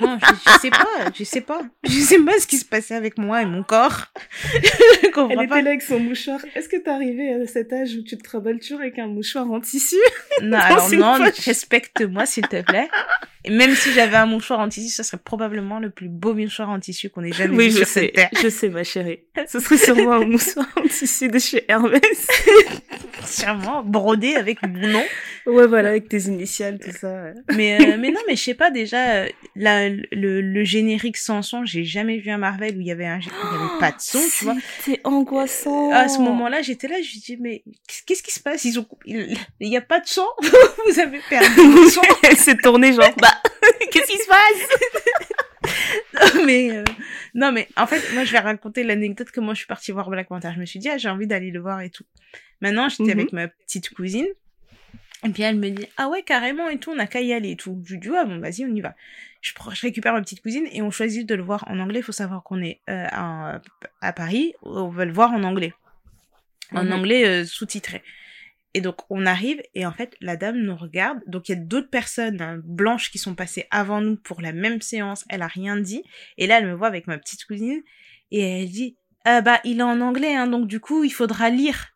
[0.00, 1.62] non, je, sais pas, je sais pas.
[1.84, 4.06] Je sais pas ce qui se passait avec moi et mon corps.
[4.52, 6.40] Elle était là avec son mouchoir.
[6.54, 9.50] Est-ce que t'es arrivé à cet âge où tu te travailles toujours avec un mouchoir
[9.50, 9.96] en tissu?
[10.40, 12.88] Non, alors non, respecte-moi s'il te plaît.
[13.44, 16.70] Et même si j'avais un mouchoir en tissu, ça serait probablement le plus beau mouchoir
[16.70, 18.30] en tissu qu'on ait jamais oui, vu je sur sais, cette terre.
[18.40, 19.20] Je sais, ma chérie.
[19.48, 22.28] Ce serait sûrement un mouchoir en tissu de chez Hermès.
[23.26, 25.04] sûrement, brodé avec mon nom.
[25.48, 27.32] Ouais, voilà, avec tes initiales, tout ça.
[27.56, 31.40] Mais, euh, mais non, mais je sais pas, déjà, euh, la, le, le générique sans
[31.40, 33.92] son, j'ai jamais vu un Marvel où il y avait un, il y avait pas
[33.92, 34.56] de son, tu vois.
[34.84, 35.90] C'était angoissant.
[35.90, 37.64] À ce moment-là, j'étais là, je me dis, mais
[38.04, 38.66] qu'est-ce qui se passe?
[38.66, 40.26] Ils ont, il, y a pas de son?
[40.86, 42.02] Vous avez perdu le son?
[42.22, 43.40] Elle s'est tournée genre, bah,
[43.90, 44.68] qu'est-ce qui se passe?
[46.34, 46.84] non, mais, euh,
[47.32, 50.10] non, mais, en fait, moi, je vais raconter l'anecdote que moi, je suis partie voir
[50.10, 50.50] Black Panther.
[50.54, 52.04] Je me suis dit, ah, j'ai envie d'aller le voir et tout.
[52.60, 53.40] Maintenant, j'étais avec mhm.
[53.40, 54.26] ma petite cousine.
[55.24, 57.52] Et puis elle me dit, ah ouais, carrément et tout, on a qu'à y aller
[57.52, 57.82] et tout.
[57.84, 58.94] Je lui dis, ouais, bon, vas-y, on y va.
[59.40, 62.00] Je, je, récupère ma petite cousine et on choisit de le voir en anglais.
[62.00, 63.60] Il faut savoir qu'on est euh, à,
[64.00, 65.72] à, Paris, on veut le voir en anglais.
[66.72, 66.92] En mhm.
[66.92, 68.02] anglais euh, sous-titré.
[68.74, 71.20] Et donc on arrive et en fait la dame nous regarde.
[71.26, 74.52] Donc il y a d'autres personnes hein, blanches qui sont passées avant nous pour la
[74.52, 75.24] même séance.
[75.30, 76.04] Elle a rien dit.
[76.36, 77.80] Et là elle me voit avec ma petite cousine
[78.30, 81.48] et elle dit ah bah il est en anglais hein, donc du coup il faudra
[81.48, 81.88] lire.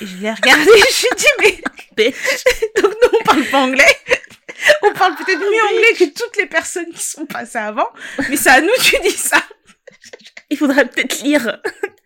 [0.00, 1.62] Et je l'ai regardé, je dit mais
[2.82, 3.96] donc nous on parle pas anglais.
[4.82, 7.88] On parle peut-être mieux anglais que toutes les personnes qui sont passées avant,
[8.28, 9.42] mais c'est à nous tu dis ça.
[10.50, 11.60] il faudra peut-être lire.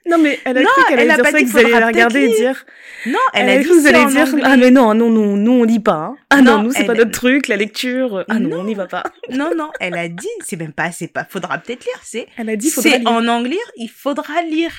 [0.07, 2.29] non, mais elle a cru qu'elle allait dire ça, que vous allez la regarder et
[2.29, 2.65] dire.
[3.05, 5.63] Non, elle, a, dit que vous allez dire, ah, mais non, non, non, nous, on
[5.63, 6.17] lit pas, hein.
[6.31, 8.25] Ah non, nous, c'est pas notre truc, la lecture.
[8.29, 9.05] Ah non, on n'y va pas.
[9.31, 12.27] non, non, elle a dit, c'est même pas, c'est pas, faudra peut-être lire, c'est.
[12.37, 13.01] Elle a dit, faudra lire.
[13.03, 14.73] C'est en anglais, il faudra lire.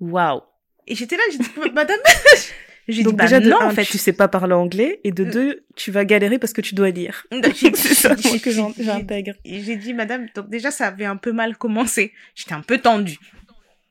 [0.00, 0.42] Waouh.
[0.86, 1.98] Et j'étais là, j'ai dit, madame,
[2.88, 3.84] j'ai dit, bah déjà, non, en fait.
[3.84, 5.30] tu sais pas parler anglais, et de mm.
[5.30, 7.26] deux, tu vas galérer parce que tu dois lire.
[7.54, 9.32] c'est ça que j'intègre.
[9.44, 12.12] J'ai dit, madame, donc déjà, ça avait un peu mal commencé.
[12.34, 13.18] J'étais un peu tendue.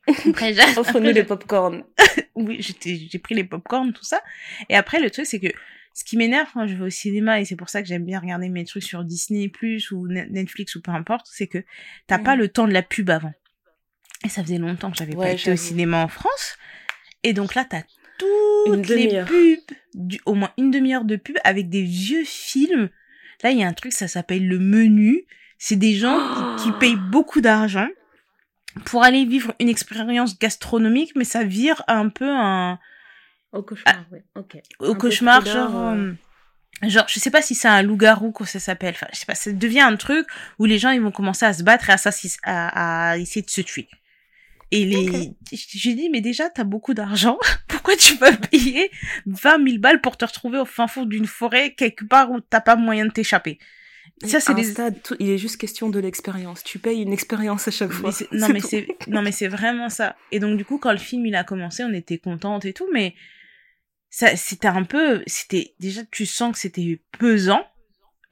[0.07, 1.83] Après, Offre-nous les popcorn.
[2.35, 4.21] oui, j'ai pris les popcorn, tout ça.
[4.69, 5.47] Et après, le truc, c'est que
[5.95, 8.19] ce qui m'énerve quand je vais au cinéma, et c'est pour ça que j'aime bien
[8.19, 9.51] regarder mes trucs sur Disney+,
[9.91, 11.63] ou Netflix, ou peu importe, c'est que
[12.05, 12.39] t'as pas mm.
[12.39, 13.33] le temps de la pub avant.
[14.25, 16.57] Et ça faisait longtemps que j'avais pas été au cinéma en France.
[17.25, 17.81] Et donc là, t'as
[18.19, 22.89] toutes les pubs, du, au moins une demi-heure de pub avec des vieux films.
[23.43, 25.25] Là, il y a un truc, ça s'appelle le menu.
[25.57, 27.87] C'est des gens qui, payent beaucoup d'argent
[28.85, 32.77] pour aller vivre une expérience gastronomique, mais ça vire un peu un...
[33.51, 34.19] Au cauchemar, oui.
[34.35, 34.57] Ok.
[34.79, 35.75] Au cauchemar, genre...
[35.75, 36.11] Euh,
[36.83, 38.93] euh, genre, je sais pas si c'est un loup-garou que ça s'appelle.
[38.93, 40.27] Enfin, je sais pas, ça devient un truc
[40.59, 41.97] où les gens, ils vont commencer à se battre et à,
[42.43, 43.87] à, à essayer de se tuer.
[44.71, 47.37] Et les, j'ai dit, mais déjà, t'as beaucoup d'argent.
[47.67, 48.89] Pourquoi tu vas payer
[49.25, 52.61] 20 000 balles pour te retrouver au fin fond d'une forêt quelque part où t'as
[52.61, 53.59] pas moyen de t'échapper?
[54.23, 54.97] Ça, c'est stades.
[55.19, 56.63] Il est juste question de l'expérience.
[56.63, 58.11] Tu payes une expérience à chaque fois.
[58.31, 60.15] non, mais c'est, non, mais c'est vraiment ça.
[60.31, 62.87] Et donc, du coup, quand le film, il a commencé, on était contente et tout,
[62.93, 63.13] mais
[64.09, 67.61] ça, c'était un peu, c'était, déjà, tu sens que c'était pesant.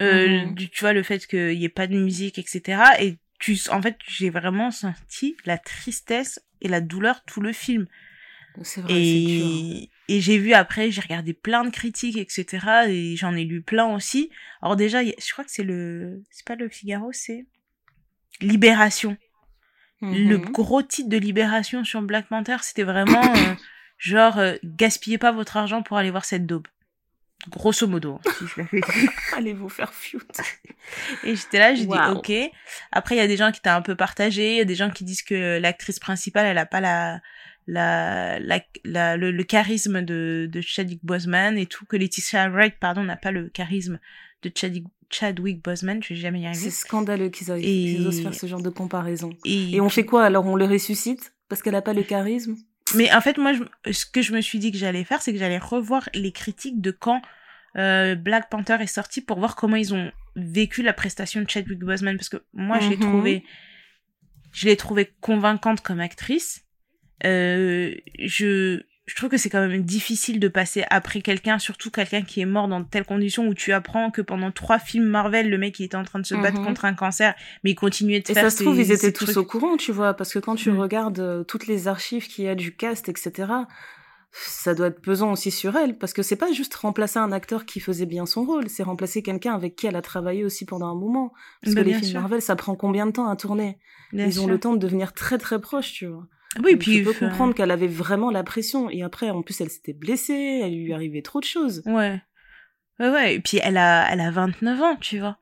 [0.01, 0.55] Euh, mhm.
[0.55, 2.81] tu vois, le fait qu'il y ait pas de musique, etc.
[2.99, 3.17] Et
[3.69, 7.87] en fait, j'ai vraiment senti la tristesse et la douleur tout le film.
[8.61, 12.85] C'est vrai, et, et j'ai vu après, j'ai regardé plein de critiques, etc.
[12.87, 14.29] Et j'en ai lu plein aussi.
[14.61, 17.45] Alors déjà, je crois que c'est le, c'est pas le Figaro, c'est
[18.41, 19.17] Libération.
[20.01, 20.51] Le mhm.
[20.51, 23.55] gros titre de Libération sur Black Panther, c'était vraiment euh,
[23.97, 26.67] genre euh, gaspillez pas votre argent pour aller voir cette daube.
[27.49, 28.81] Grosso modo, si l'avais
[29.35, 30.21] Allez vous faire fiout.
[31.23, 32.31] Et j'étais là, j'ai dit ok.
[32.91, 34.75] Après, il y a des gens qui étaient un peu partagés, il y a des
[34.75, 37.21] gens qui disent que l'actrice principale, elle a pas la,
[37.67, 43.17] la, la, le, charisme de, de Chadwick Boseman et tout, que Laetitia Wright, pardon, n'a
[43.17, 43.99] pas le charisme
[44.41, 46.61] de Chadwick, Chadwick Boseman, je vais jamais y arriver.
[46.61, 47.51] C'est scandaleux qu'ils
[48.07, 49.31] osent faire ce genre de comparaison.
[49.45, 52.55] Et, et on fait quoi alors On le ressuscite parce qu'elle a pas le charisme?
[52.95, 53.53] Mais en fait, moi,
[53.91, 56.81] ce que je me suis dit que j'allais faire, c'est que j'allais revoir les critiques
[56.81, 57.21] de quand
[57.77, 61.79] euh, Black Panther est sorti pour voir comment ils ont vécu la prestation de Chadwick
[61.79, 62.17] Boseman.
[62.17, 63.01] Parce que moi, je l'ai mhm.
[63.01, 63.43] trouvé,
[64.51, 66.65] je l'ai trouvé convaincante comme actrice.
[67.25, 72.21] Euh, je, je trouve que c'est quand même difficile de passer après quelqu'un, surtout quelqu'un
[72.21, 75.49] qui est mort dans de telles conditions où tu apprends que pendant trois films Marvel,
[75.49, 76.65] le mec il était en train de se battre mhm.
[76.65, 78.45] contre un cancer, mais il continuait de Et faire.
[78.45, 80.71] Et ça se trouve, ils étaient tous au courant, tu vois, parce que quand tu
[80.71, 80.79] mm.
[80.79, 83.51] regardes euh, toutes les archives qu'il y a du cast, etc.,
[84.31, 87.65] ça doit être pesant aussi sur elle, parce que c'est pas juste remplacer un acteur
[87.65, 90.87] qui faisait bien son rôle, c'est remplacer quelqu'un avec qui elle a travaillé aussi pendant
[90.87, 91.33] un moment.
[91.61, 93.77] Parce bah, que les films Marvel, ça prend combien de temps à tourner?
[94.13, 96.27] Ils ont le temps de devenir très très proches, tu vois.
[96.61, 98.89] Oui, puis je peux comprendre qu'elle avait vraiment la pression.
[98.89, 101.81] Et après, en plus, elle s'était blessée, elle lui arrivait trop de choses.
[101.85, 102.21] Ouais.
[102.99, 103.35] Ouais, ouais.
[103.35, 105.37] Et puis, elle a, elle a 29 ans, tu vois.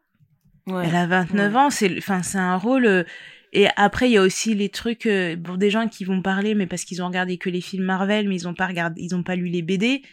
[0.67, 0.85] Ouais.
[0.87, 2.85] Elle a 29 ans, c'est, enfin, c'est un rôle.
[2.85, 3.03] Euh,
[3.53, 6.55] et après, il y a aussi les trucs euh, pour des gens qui vont parler,
[6.55, 9.13] mais parce qu'ils ont regardé que les films Marvel, mais ils ont pas regardé, ils
[9.13, 10.03] ont pas lu les BD.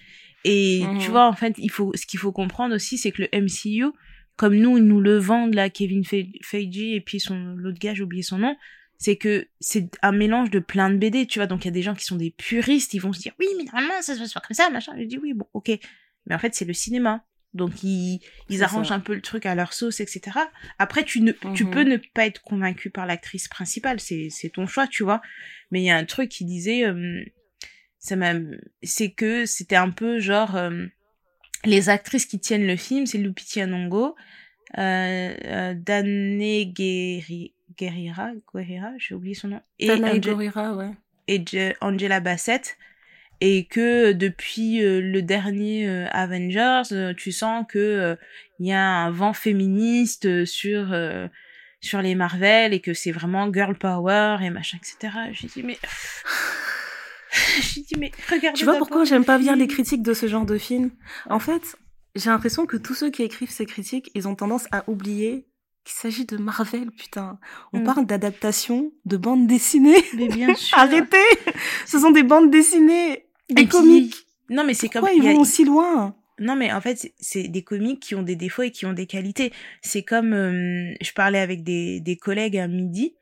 [0.44, 1.10] Et tu mhm.
[1.10, 3.92] vois, en fait, il faut, ce qu'il faut comprendre aussi, c'est que le MCU,
[4.36, 8.02] comme nous, ils nous le vendent là, Kevin Feige et puis son l'autre gars, j'ai
[8.02, 8.56] oublié son nom,
[8.98, 11.46] c'est que c'est un mélange de plein de BD, tu vois.
[11.46, 13.46] Donc il y a des gens qui sont des puristes, ils vont se dire oui,
[13.56, 14.94] mais normalement ça se passe pas comme ça, machin.
[14.98, 15.70] Je dis oui, bon, ok.
[16.26, 17.24] Mais en fait, c'est le cinéma.
[17.54, 20.38] Donc ils, ils arrangent un peu le truc à leur sauce, etc.
[20.78, 21.70] Après, tu ne, tu mhm.
[21.70, 25.22] peux ne pas être convaincu par l'actrice principale, c'est, c'est ton choix, tu vois.
[25.70, 27.24] Mais il y a un truc qui disait, euh,
[27.98, 28.16] ça
[28.82, 30.86] c'est que c'était un peu genre euh,
[31.64, 34.14] les actrices qui tiennent le film, c'est Lupita Nyong'o,
[34.78, 36.72] euh, euh, Danae
[37.78, 39.60] Guerrera, Guerrera, j'ai oublié son nom.
[39.78, 40.90] Et Angela, ouais.
[41.28, 41.44] Et
[41.80, 42.76] Angela Bassett.
[43.40, 48.16] Et que depuis euh, le dernier euh, Avengers, euh, tu sens que
[48.58, 50.92] il y a un vent féministe sur
[51.80, 55.16] sur les Marvel et que c'est vraiment girl power et machin, etc.
[55.32, 55.78] J'ai dit mais
[57.60, 58.56] j'ai dit mais regarde.
[58.56, 60.90] Tu vois pourquoi j'aime pas bien les critiques de ce genre de film
[61.30, 61.76] En fait,
[62.16, 65.47] j'ai l'impression que tous ceux qui écrivent ces critiques, ils ont tendance à oublier
[65.88, 67.38] il s'agit de Marvel, putain.
[67.72, 67.84] On mm.
[67.84, 70.04] parle d'adaptation de bandes dessinées.
[70.16, 70.76] Mais bien sûr.
[70.78, 71.16] Arrêtez
[71.86, 74.26] Ce sont des bandes dessinées, des comiques.
[74.50, 75.02] Non, mais c'est comme...
[75.02, 76.14] Pourquoi ils vont aussi loin?
[76.38, 79.06] Non, mais en fait, c'est des comiques qui ont des défauts et qui ont des
[79.06, 79.52] qualités.
[79.82, 83.16] C'est comme, euh, je parlais avec des, des collègues à midi,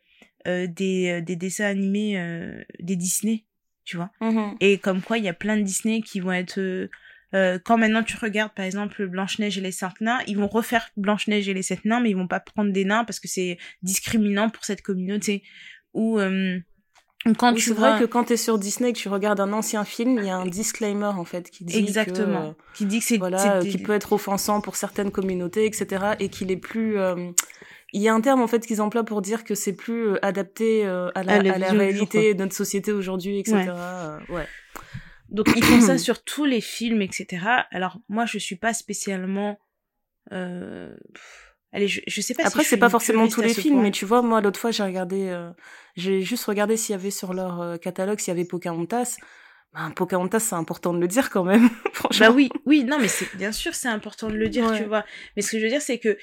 [0.47, 3.45] euh, des, euh, des dessins animés euh, des Disney,
[3.85, 4.11] tu vois.
[4.21, 4.57] Mm-hmm.
[4.61, 6.89] Et comme quoi, il y a plein de Disney qui vont être...
[7.35, 10.89] Euh, quand maintenant tu regardes par exemple Blanche-Neige et les sept nains, ils vont refaire
[10.97, 13.59] Blanche-Neige et les sept nains, mais ils vont pas prendre des nains parce que c'est
[13.83, 15.43] discriminant pour cette communauté.
[15.95, 16.21] Ou
[17.39, 19.53] quand tu c'est vrai que quand tu es sur Disney et que tu regardes un
[19.53, 23.05] ancien film, il y a un disclaimer en fait qui dit exactement, qui dit que
[23.05, 26.15] c'est voilà, qui peut être offensant pour certaines communautés, etc.
[26.21, 26.99] Et qu'il est plus
[27.93, 30.19] il y a un terme en fait qu'ils emploient pour dire que c'est plus euh,
[30.25, 33.57] adapté euh, à la, à la, réalité de notre société aujourd'hui, etc.
[33.57, 33.67] Ouais.
[33.69, 34.47] Euh, ouais.
[35.29, 37.45] Donc ils font ça sur tous les films, etc.
[37.71, 39.59] Alors moi je suis pas spécialement.
[40.33, 40.95] Euh...
[41.73, 42.47] Allez, je, je sais pas.
[42.47, 44.83] Après si c'est pas forcément tous les films, mais tu vois moi l'autre fois j'ai
[44.83, 45.51] regardé, euh...
[45.97, 49.17] j'ai juste regardé s'il y avait sur leur catalogue s'il y avait Pocahontas.
[49.73, 51.69] Ben, Pocahontas, c'est important de le dire quand même.
[51.93, 52.29] franchement.
[52.29, 55.05] Bah oui, oui, non, mais c'est bien sûr, c'est important de le dire, tu vois.
[55.37, 56.17] Mais ce que je veux dire, c'est que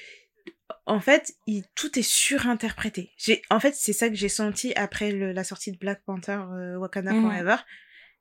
[0.86, 3.12] en fait, il, tout est surinterprété.
[3.16, 6.76] J'ai, en fait, c'est ça que j'ai senti après la sortie de Black Panther euh,
[6.76, 7.22] Wakanda mhm.
[7.22, 7.56] Forever,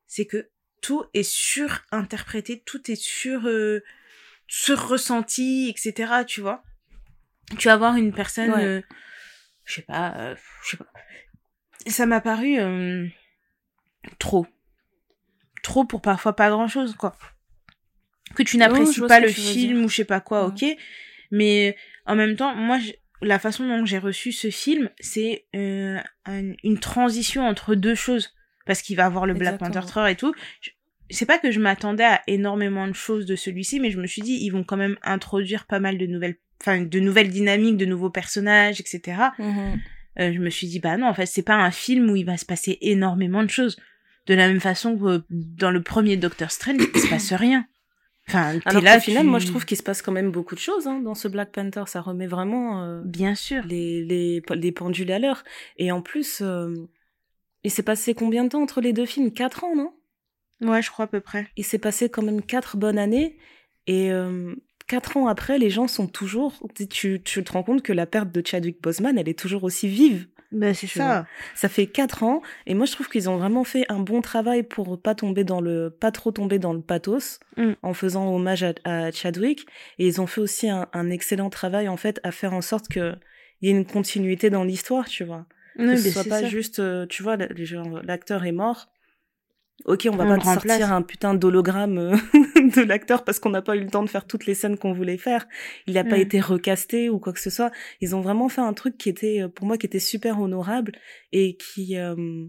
[0.08, 0.50] c'est que
[0.84, 3.82] tout est surinterprété, tout est sur euh,
[4.48, 6.12] sur ressenti, etc.
[6.28, 6.64] Tu vois
[7.58, 8.82] Tu vas voir une personne, euh,
[9.66, 10.92] je sais pas, euh, je sais pas.
[11.88, 12.60] Ça m'a paru
[14.20, 14.46] trop,
[15.64, 17.18] trop pour parfois pas grand chose, quoi.
[18.36, 20.66] Que tu n'apprécies pas le film ou je sais pas quoi, ok.
[21.32, 22.78] Mais en même temps, moi,
[23.22, 28.34] la façon dont j'ai reçu ce film, c'est euh, une transition entre deux choses.
[28.66, 30.34] Parce qu'il va avoir le Black Panther 3 et tout.
[31.10, 34.22] C'est pas que je m'attendais à énormément de choses de celui-ci, mais je me suis
[34.22, 37.86] dit, ils vont quand même introduire pas mal de nouvelles, enfin, de nouvelles dynamiques, de
[37.86, 39.18] nouveaux personnages, etc.
[39.38, 39.80] Mm-hmm.
[40.20, 42.26] Euh, je me suis dit, bah non, en fait, c'est pas un film où il
[42.26, 43.78] va se passer énormément de choses.
[44.28, 47.66] De la même façon que dans le premier Doctor Strange, il se passe rien.
[48.30, 50.60] Enfin, Alors là, au final, moi, je trouve qu'il se passe quand même beaucoup de
[50.60, 51.84] choses hein, dans ce Black Panther.
[51.88, 55.44] Ça remet vraiment, euh, bien sûr, les, les, les pendules à l'heure.
[55.78, 56.74] Et en plus, euh,
[57.64, 59.32] il s'est passé combien de temps entre les deux films?
[59.32, 59.94] Quatre ans, non?
[60.62, 61.48] Ouais, je crois à peu près.
[61.58, 63.38] Il s'est passé quand même quatre bonnes années.
[63.88, 64.56] Et euh,
[64.88, 66.62] quatre ans après, les gens sont toujours.
[66.90, 69.88] Tu, tu te rends compte que la perte de Chadwick Boseman, elle est toujours aussi
[69.88, 70.28] vive.
[70.54, 71.26] Ben, c'est ça.
[71.56, 74.62] Ça fait quatre ans et moi je trouve qu'ils ont vraiment fait un bon travail
[74.62, 77.72] pour pas tomber dans le pas trop tomber dans le pathos mm.
[77.82, 79.66] en faisant hommage à, Chadwick
[79.98, 82.88] et ils ont fait aussi un, un, excellent travail en fait à faire en sorte
[82.88, 83.16] que
[83.62, 85.48] il y ait une continuité dans l'histoire, tu vois.
[85.78, 88.90] Que ce soit pas juste euh, tu vois l'acteur est mort
[89.86, 92.16] Ok, on va pas sortir un putain d'hologramme euh,
[92.56, 94.94] de l'acteur parce qu'on n'a pas eu le temps de faire toutes les scènes qu'on
[94.94, 95.46] voulait faire.
[95.88, 96.22] Il n'a pas mm.
[96.22, 97.72] été recasté ou quoi que ce soit.
[98.00, 100.94] Ils ont vraiment fait un truc qui était, euh, pour moi, qui était super honorable
[101.34, 102.46] et qui euh,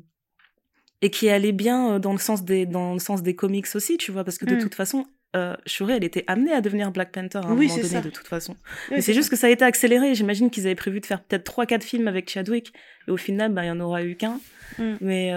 [1.03, 4.13] et qui allait bien dans le sens des dans le sens des comics aussi, tu
[4.13, 4.61] vois, parce que de mm.
[4.61, 7.83] toute façon, euh, Shuri, elle était amenée à devenir Black Panther à un oui, moment
[7.83, 8.57] donné, de toute façon.
[8.91, 10.15] Mais c'est juste que ça a été accéléré.
[10.15, 12.73] J'imagine qu'ils avaient prévu de faire peut-être trois, quatre films avec Chadwick,
[13.09, 14.41] et au final, bah, il y en aura eu qu'un.
[14.79, 14.95] Mm.
[15.01, 15.33] Mais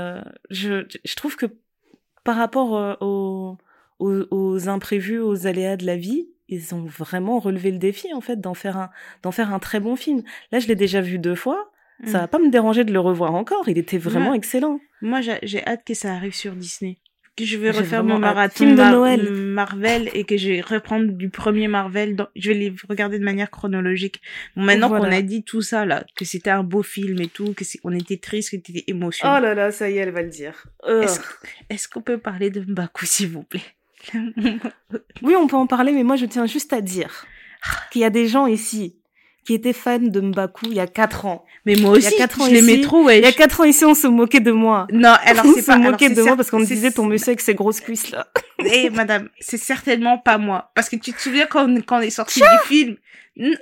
[0.50, 1.48] je, je trouve que
[2.28, 3.58] par rapport euh, aux,
[4.00, 8.42] aux, imprévus, aux aléas de la vie, ils ont vraiment relevé le défi en fait
[8.42, 8.90] d'en faire un
[9.24, 10.24] d'en faire un très bon film.
[10.52, 11.72] Là, je l'ai déjà vu deux fois.
[12.04, 12.22] Ça mm.
[12.22, 13.70] va pas me déranger de le revoir encore.
[13.70, 14.82] Il était vraiment excellent.
[15.02, 16.98] Moi, j'ai hâte que ça arrive sur Disney
[17.38, 19.32] que je vais refaire mon marathon de Noël.
[19.32, 22.18] Marvel et que je vais reprendre du premier Marvel.
[22.36, 24.22] je vais les regarder de manière chronologique.
[24.56, 27.54] Bon, maintenant qu'on a dit tout ça là, que c'était un beau film et tout,
[27.54, 29.38] que on était triste, que c'était émotionnel.
[29.38, 30.68] Oh là là, ça y est, elle va le dire.
[31.70, 33.62] Est-ce qu'on peut parler de Mbaku s'il vous plaît?
[35.22, 37.26] Oui, on peut en parler, mais moi je tiens juste à dire
[37.92, 38.96] qu'il y a des gens ici
[39.48, 41.46] qui était fan de Mbaku il y a quatre ans.
[41.66, 43.20] Mais moi aussi, il y a quatre ans je l'aimais trop, ouais.
[43.20, 44.88] Il y a quatre ans ici, on se moquait de moi.
[44.92, 45.78] Non, alors c'est pas...
[45.78, 48.28] On se moquait de moi parce qu'on disait ton monsieur avec ses grosses cuisses là.
[48.60, 50.72] Eh, madame, c'est certainement pas moi.
[50.76, 52.98] Parce que tu te souviens quand quand on est sorti du film?
[53.38, 53.56] Eh,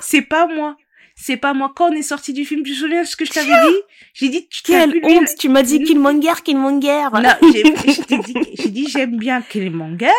[0.00, 0.76] c'est pas moi
[1.22, 1.72] c'est pas moi.
[1.74, 3.76] Quand on est sorti du film, tu te souviens ce que je t'avais dit
[4.12, 7.08] J'ai dit, tu Quelle honte Tu m'as dit Killmonger, Killmonger.
[7.12, 10.10] Non, j'ai dit, j'ai dit j'aime bien Killmonger,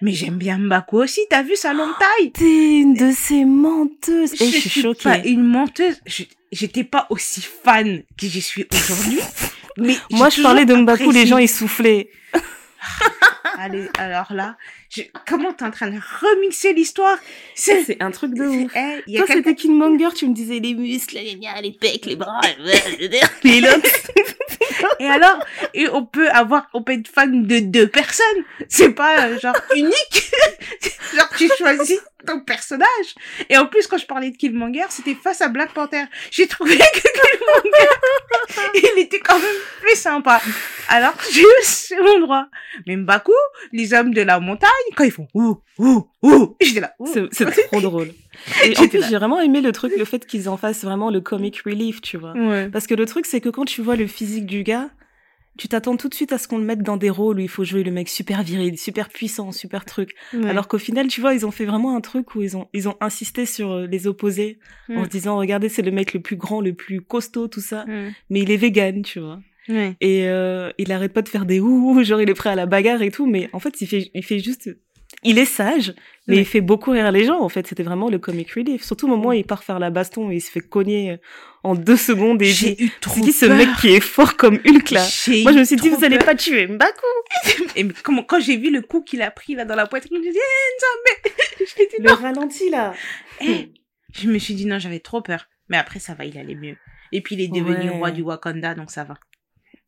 [0.00, 1.20] mais j'aime bien Mbaku aussi.
[1.28, 4.34] T'as vu sa longue taille T'es une de ces menteuses.
[4.40, 5.02] Eh, je, suis choquée.
[5.02, 6.00] pas une menteuse.
[6.52, 9.18] J'étais pas aussi fan que j'y suis aujourd'hui.
[9.78, 12.08] mais moi, je parlais de Mbaku, les gens ils soufflaient.
[13.58, 14.56] Allez, alors là,
[14.88, 15.02] je...
[15.28, 17.18] comment t'es en train de remixer l'histoire?
[17.54, 18.72] C'est un truc de ouf.
[18.74, 22.40] Eh, Toi, c'était Killmonger, tu me disais les muscles, les, les pecs, les bras,
[23.44, 24.02] les locks.
[25.02, 28.44] et alors, et on peut avoir, on peut être fan de deux personnes.
[28.68, 30.30] C'est pas euh, genre unique.
[31.16, 33.16] genre tu choisis ton personnage.
[33.50, 36.04] Et en plus, quand je parlais de Killmonger, c'était face à Black Panther.
[36.30, 37.88] J'ai trouvé que Killmonger,
[38.96, 40.40] il était quand même plus sympa.
[40.88, 42.46] Alors, j'ai eu mon droit.
[42.86, 43.32] Mais Mbaku,
[43.72, 46.94] les hommes de la montagne, quand ils font ouh, ouh, ouh, j'étais là.
[47.32, 48.12] C'est trop drôle.
[48.64, 51.20] Et en plus, j'ai vraiment aimé le truc, le fait qu'ils en fassent vraiment le
[51.20, 52.34] comic relief, tu vois.
[52.72, 54.90] Parce que le truc, c'est que quand tu vois le physique du gars,
[55.58, 57.48] tu t'attends tout de suite à ce qu'on le mette dans des rôles où il
[57.48, 60.14] faut jouer le mec super viril, super puissant, super truc.
[60.48, 62.88] Alors qu'au final, tu vois, ils ont fait vraiment un truc où ils ont ils
[62.88, 66.36] ont insisté sur euh, les opposés en se disant regardez, c'est le mec le plus
[66.36, 67.84] grand, le plus costaud, tout ça,
[68.30, 69.40] mais il est vegan, tu vois.
[70.00, 72.66] Et euh, il arrête pas de faire des ouh, genre il est prêt à la
[72.66, 74.70] bagarre et tout, mais en fait il fait il fait juste
[75.22, 75.94] il est sage,
[76.26, 77.40] mais il fait beaucoup rire les gens.
[77.40, 78.82] En fait, c'était vraiment le comic relief.
[78.82, 81.18] Surtout au moment où il part faire la baston et il se fait cogner
[81.62, 84.54] en deux secondes et j'ai eu trop C'est qui ce mec qui est fort comme
[84.54, 85.06] Hulk là
[85.42, 87.06] Moi, je me suis dit vous allez pas tuer Mbaku.
[87.76, 90.18] et comment quand j'ai vu le coup qu'il a pris là dans la poitrine, je
[90.18, 92.94] me suis dit eh, mais le ralenti là.
[93.40, 93.72] Eh,
[94.12, 95.46] je me suis dit non, j'avais trop peur.
[95.68, 96.76] Mais après ça va, il allait mieux.
[97.12, 99.14] Et puis il est devenu roi du Wakanda, donc ça va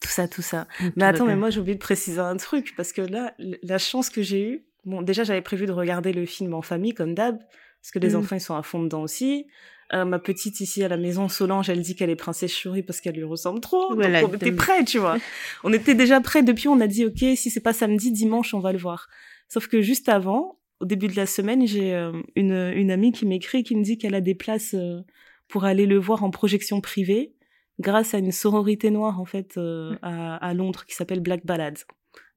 [0.01, 0.67] tout ça, tout ça.
[0.97, 4.11] mais attends, mais moi j'ai oublié de préciser un truc parce que là, la chance
[4.11, 7.39] que j'ai eue, bon, déjà j'avais prévu de regarder le film en famille comme d'hab
[7.39, 8.17] parce que les mmh.
[8.17, 9.47] enfants ils sont à fond dedans aussi.
[9.93, 13.01] Euh, ma petite ici à la maison, Solange, elle dit qu'elle est princesse Chourie parce
[13.01, 13.95] qu'elle lui ressemble trop.
[13.95, 15.19] donc on était prêts, tu vois.
[15.65, 16.69] on était déjà prêts depuis.
[16.69, 19.09] On a dit ok, si c'est pas samedi, dimanche, on va le voir.
[19.49, 23.27] Sauf que juste avant, au début de la semaine, j'ai euh, une, une amie qui
[23.27, 25.01] m'écrit qui me dit qu'elle a des places euh,
[25.49, 27.35] pour aller le voir en projection privée
[27.81, 31.85] grâce à une sororité noire en fait euh, à, à, Londres qui s'appelle Black Ballads.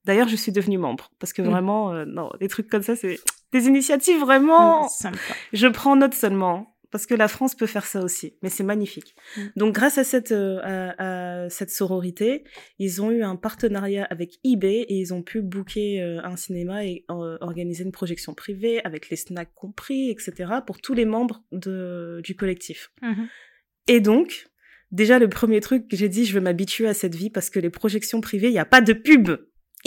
[0.08, 3.20] D'ailleurs, je suis devenue membre parce que vraiment, euh, non, des trucs comme ça, c'est
[3.54, 4.90] des initiatives vraiment.
[5.54, 9.14] Je prends note seulement parce que la France peut faire ça aussi, mais c'est magnifique.
[9.36, 9.42] Mm.
[9.58, 12.46] Donc, grâce à cette euh, à, à, cette sororité,
[12.80, 17.06] ils ont eu un partenariat avec eBay et ils ont pu booker un cinéma et
[17.10, 20.54] organiser une projection privée avec les snacks compris, etc.
[20.66, 22.92] pour tous les membres de du collectif.
[23.04, 23.28] Mm-hmm.
[23.90, 24.48] Et donc,
[24.92, 27.60] Déjà, le premier truc que j'ai dit, je veux m'habituer à cette vie parce que
[27.60, 29.32] les projections privées, il n'y a pas de pub.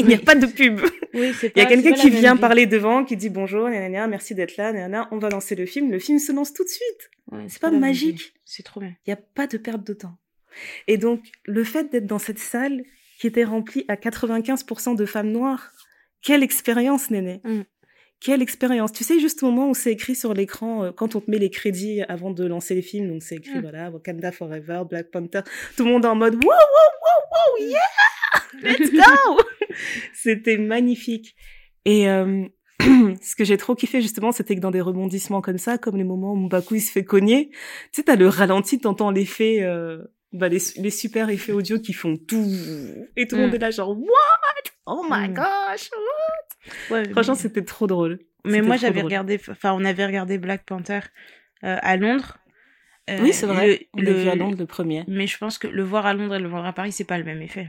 [0.01, 0.81] Il n'y a pas de pub.
[1.15, 4.57] Oui, il y a quelqu'un qui vient parler devant, qui dit bonjour, nanana, merci d'être
[4.57, 5.91] là, nanana, on va lancer le film.
[5.91, 7.11] Le film se lance tout de suite.
[7.49, 8.35] c'est pas, magique.
[8.45, 8.95] C'est trop bien.
[9.07, 10.17] Il n'y a pas de perte de temps.
[10.87, 12.83] Et donc, le fait d'être dans cette salle
[13.19, 15.73] qui était remplie à 95% de femmes noires,
[16.23, 17.41] quelle expérience, Néné.
[17.45, 17.63] Mm.
[18.21, 21.21] Quelle expérience Tu sais, juste au moment où c'est écrit sur l'écran, euh, quand on
[21.21, 23.63] te met les crédits avant de lancer les films, donc c'est écrit, mm.
[23.63, 25.41] voilà, Wakanda Forever, Black Panther,
[25.77, 27.79] tout le monde en mode, wow, wow, wow, wow, yeah
[28.63, 29.39] Let's go
[30.15, 31.35] C'était magnifique.
[31.85, 32.45] Et euh,
[32.81, 36.05] ce que j'ai trop kiffé, justement, c'était que dans des rebondissements comme ça, comme les
[36.05, 37.59] moments où Mbaku, il se fait cogner, tu
[37.93, 39.63] sais, t'as le ralenti, t'entends l'effet...
[39.63, 39.99] Euh,
[40.33, 42.47] bah, les, les, super effets audio qui font tout
[43.17, 43.55] et tout le monde mm.
[43.57, 44.71] est là genre what?
[44.87, 45.35] Oh my mm.
[45.35, 45.91] gosh
[46.89, 47.05] what?
[47.11, 48.21] Franchement c'était trop drôle.
[48.45, 51.01] Mais moi j'avais regardé enfin on avait regardé Black Panther
[51.65, 52.39] euh, à Londres.
[53.09, 53.89] Euh, oui c'est vrai.
[53.97, 55.05] le, on vu à Londres le premier.
[55.09, 57.19] Mais je pense que le voir à Londres et le voir à Paris c'est pas
[57.19, 57.69] le même effet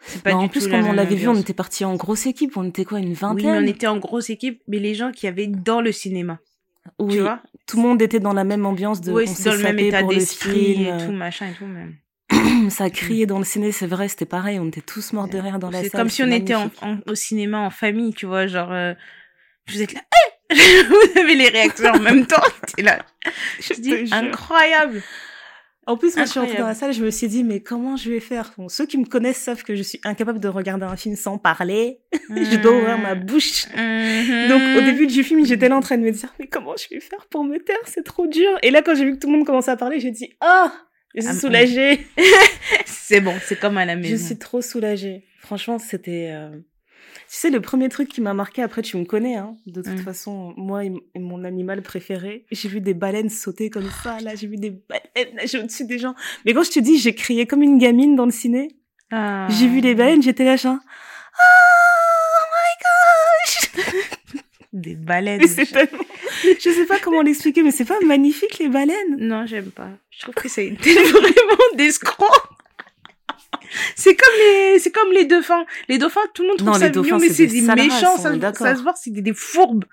[0.00, 2.56] c'est pas du en plus, quand on l'avait vu, on était parti en grosse équipe.
[2.56, 5.26] On était quoi, une vingtaine Oui, on était en grosse équipe, mais les gens qui
[5.26, 6.38] avaient dans le cinéma.
[6.98, 9.62] Oui, tu vois tout le monde était dans la même ambiance de oui, dans le
[9.62, 11.96] même état d'esprit et tout machin et tout même.
[12.70, 15.58] Ça criait dans le ciné c'est vrai c'était pareil on était tous morts de rire
[15.58, 16.70] dans la salle c'est comme si on était en,
[17.06, 18.94] au cinéma en famille tu vois genre euh,
[19.68, 20.00] vous êtes là
[20.50, 22.42] vous avez les réactions en même temps
[22.76, 22.98] t'es là.
[23.60, 25.02] Je dis incroyable
[25.86, 27.96] en plus, moi, je suis entrée dans la salle, je me suis dit, mais comment
[27.96, 28.52] je vais faire?
[28.56, 31.36] Bon, Ceux qui me connaissent savent que je suis incapable de regarder un film sans
[31.36, 32.00] parler.
[32.30, 33.66] je dois ouvrir ma bouche.
[33.68, 34.48] Mm-hmm.
[34.48, 36.94] Donc, au début du film, j'étais là en train de me dire, mais comment je
[36.94, 37.76] vais faire pour me taire?
[37.84, 38.58] C'est trop dur.
[38.62, 40.68] Et là, quand j'ai vu que tout le monde commençait à parler, j'ai dit, oh,
[41.14, 42.06] je suis ah, soulagée.
[42.86, 44.10] c'est bon, c'est comme à la maison.
[44.10, 45.24] Je suis trop soulagée.
[45.38, 46.30] Franchement, c'était...
[46.32, 46.50] Euh...
[47.34, 49.98] Tu sais, le premier truc qui m'a marqué, après tu me connais, hein, de toute
[49.98, 50.04] mm.
[50.04, 54.46] façon, moi et, mon animal préféré, j'ai vu des baleines sauter comme ça, là, j'ai
[54.46, 56.14] vu des baleines nager au-dessus des gens.
[56.44, 58.76] Mais quand je te dis, j'ai crié comme une gamine dans le ciné,
[59.10, 59.48] ah.
[59.50, 62.44] j'ai vu les baleines, j'étais là, genre, oh
[63.74, 63.94] my gosh
[64.72, 65.40] Des baleines.
[65.42, 69.16] Je sais pas comment l'expliquer, mais c'est pas magnifique les baleines?
[69.18, 69.90] Non, j'aime pas.
[70.10, 72.30] Je trouve que c'est vraiment d'escroc.
[73.96, 75.64] C'est comme les, c'est comme les dauphins.
[75.88, 78.82] Les dauphins, tout le monde trouve ça mignon, mais c'est des, méchants, ça, ça, se
[78.82, 79.84] voit, c'est des, fourbes.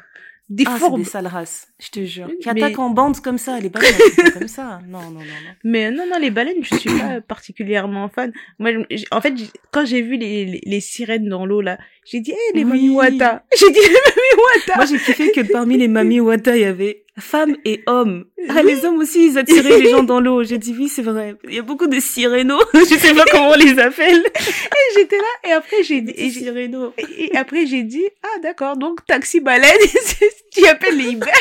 [0.49, 0.99] Des ah, fourbes.
[0.99, 2.29] des sales races, je te jure.
[2.41, 4.81] Qui attaquent en bande comme ça, les baleines, elles comme ça.
[4.85, 5.53] Non, non, non, non.
[5.63, 8.33] Mais non, non, les baleines, je suis pas particulièrement fan.
[8.59, 8.71] Moi,
[9.11, 9.33] en fait,
[9.71, 12.89] quand j'ai vu les, les, les, sirènes dans l'eau, là, j'ai dit, eh, les oui.
[12.89, 13.43] wata.
[13.57, 14.75] J'ai dit, les wata.
[14.77, 18.25] Moi, j'ai kiffé que parmi les mami wata, il y avait femmes et hommes.
[18.49, 20.43] Ah, les hommes aussi, ils attiraient les gens dans l'eau.
[20.43, 21.35] J'ai dit, oui, c'est vrai.
[21.47, 22.63] Il y a beaucoup de sirénos.
[22.73, 24.23] je sais pas comment on les appelle.
[24.25, 29.05] Et j'étais là, et après, j'ai dit, et, et après, j'ai dit, ah, d'accord, donc,
[29.05, 29.77] taxi baleine,
[30.51, 31.31] tu appelles les ibères.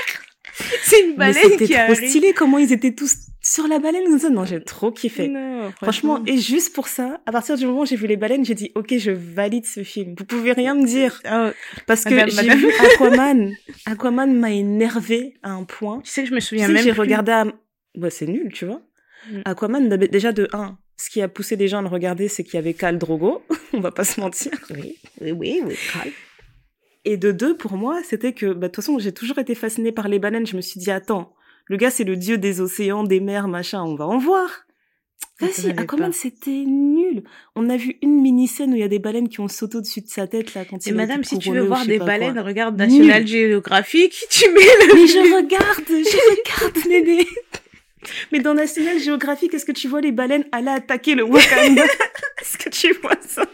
[0.82, 4.18] c'est une baleine qui C'était trop stylé comment ils étaient tous sur la baleine comme
[4.18, 4.30] ça.
[4.30, 5.28] Non, j'ai trop kiffé.
[5.28, 6.22] Non, franchement.
[6.26, 8.72] et juste pour ça, à partir du moment où j'ai vu les baleines, j'ai dit
[8.74, 10.14] ok, je valide ce film.
[10.18, 11.52] Vous pouvez rien me dire ah
[11.86, 13.52] parce que j'ai vu Aquaman.
[13.86, 16.00] Aquaman m'a énervé à un point.
[16.04, 16.82] Tu sais que je me souviens même.
[16.82, 17.32] J'ai regardé.
[17.32, 17.46] À...
[17.96, 18.82] Bah, c'est nul, tu vois.
[19.30, 19.40] Mm.
[19.44, 22.54] Aquaman déjà de 1 ce qui a poussé les gens à le regarder, c'est qu'il
[22.54, 23.42] y avait Cal Drogo,
[23.72, 24.52] on va pas se mentir.
[24.68, 26.12] Oui, oui, oui, oui
[27.04, 29.92] Et de deux, pour moi, c'était que, bah, de toute façon, j'ai toujours été fascinée
[29.92, 30.46] par les baleines.
[30.46, 31.34] Je me suis dit, attends,
[31.66, 34.66] le gars, c'est le dieu des océans, des mers, machin, on va en voir.
[35.40, 37.22] Vas-y, Aquaman, c'était nul.
[37.56, 40.02] On a vu une mini-scène où il y a des baleines qui ont sauté au-dessus
[40.02, 43.26] de sa tête, là, quand Et madame, si tu veux voir des baleines, regarde National
[43.26, 44.94] Geographic, tu mets le...
[44.94, 47.26] Mais je regarde, je regarde, Néné.
[48.32, 51.84] Mais dans National Geographic, est-ce que tu vois les baleines aller attaquer le Wakanda?
[52.40, 53.44] Est-ce que tu vois ça?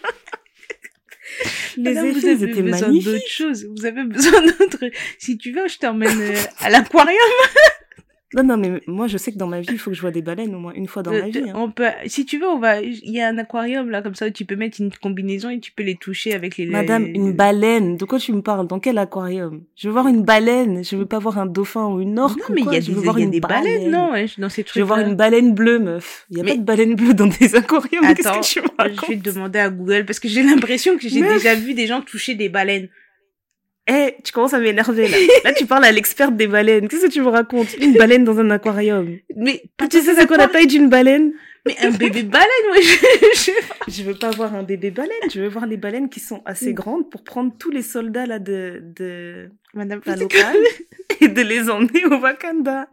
[1.76, 3.66] Les effets, vous avez étaient besoin d'autre chose.
[3.76, 4.84] Vous avez besoin d'autre.
[5.18, 7.14] Si tu veux, je t'emmène euh, à l'aquarium.
[8.34, 10.10] Non, non, mais moi, je sais que dans ma vie, il faut que je vois
[10.10, 11.44] des baleines au moins une fois dans ma vie.
[11.48, 11.52] Hein.
[11.54, 14.26] On peut, si tu veux, on va, il y a un aquarium là, comme ça,
[14.26, 16.66] où tu peux mettre une combinaison et tu peux les toucher avec les.
[16.66, 17.96] Madame, une baleine.
[17.96, 18.66] De quoi tu me parles?
[18.66, 19.62] Dans quel aquarium?
[19.76, 20.84] Je veux voir une baleine.
[20.84, 22.38] Je veux pas voir un dauphin ou une orque.
[22.38, 24.74] Non, mais il y a, des, voir une des baleines, non, dans ces trucs.
[24.74, 26.26] Je veux voir une baleine bleue, meuf.
[26.30, 28.04] Il y a pas de baleine bleue dans des aquariums.
[28.04, 31.22] Attends, que tu je vais te demander à Google parce que j'ai l'impression que j'ai
[31.22, 32.88] déjà vu des gens toucher des baleines.
[33.89, 35.16] Eh, tu commences à m'énerver là.
[35.45, 36.89] Là, tu parles à l'experte des baleines.
[36.89, 37.76] Qu'est-ce que tu me racontes?
[37.78, 39.16] Une baleine dans un aquarium.
[39.37, 41.32] Mais tu sais c'est quoi la taille d'une baleine?
[41.66, 42.82] Mais un bébé baleine, ouais.
[42.82, 43.51] Je,
[43.89, 45.30] je, veux pas voir un bébé baleine.
[45.32, 46.74] Je veux voir les baleines qui sont assez mm.
[46.74, 50.57] grandes pour prendre tous les soldats là de de Madame la locale
[51.20, 52.89] et de les emmener au Wakanda.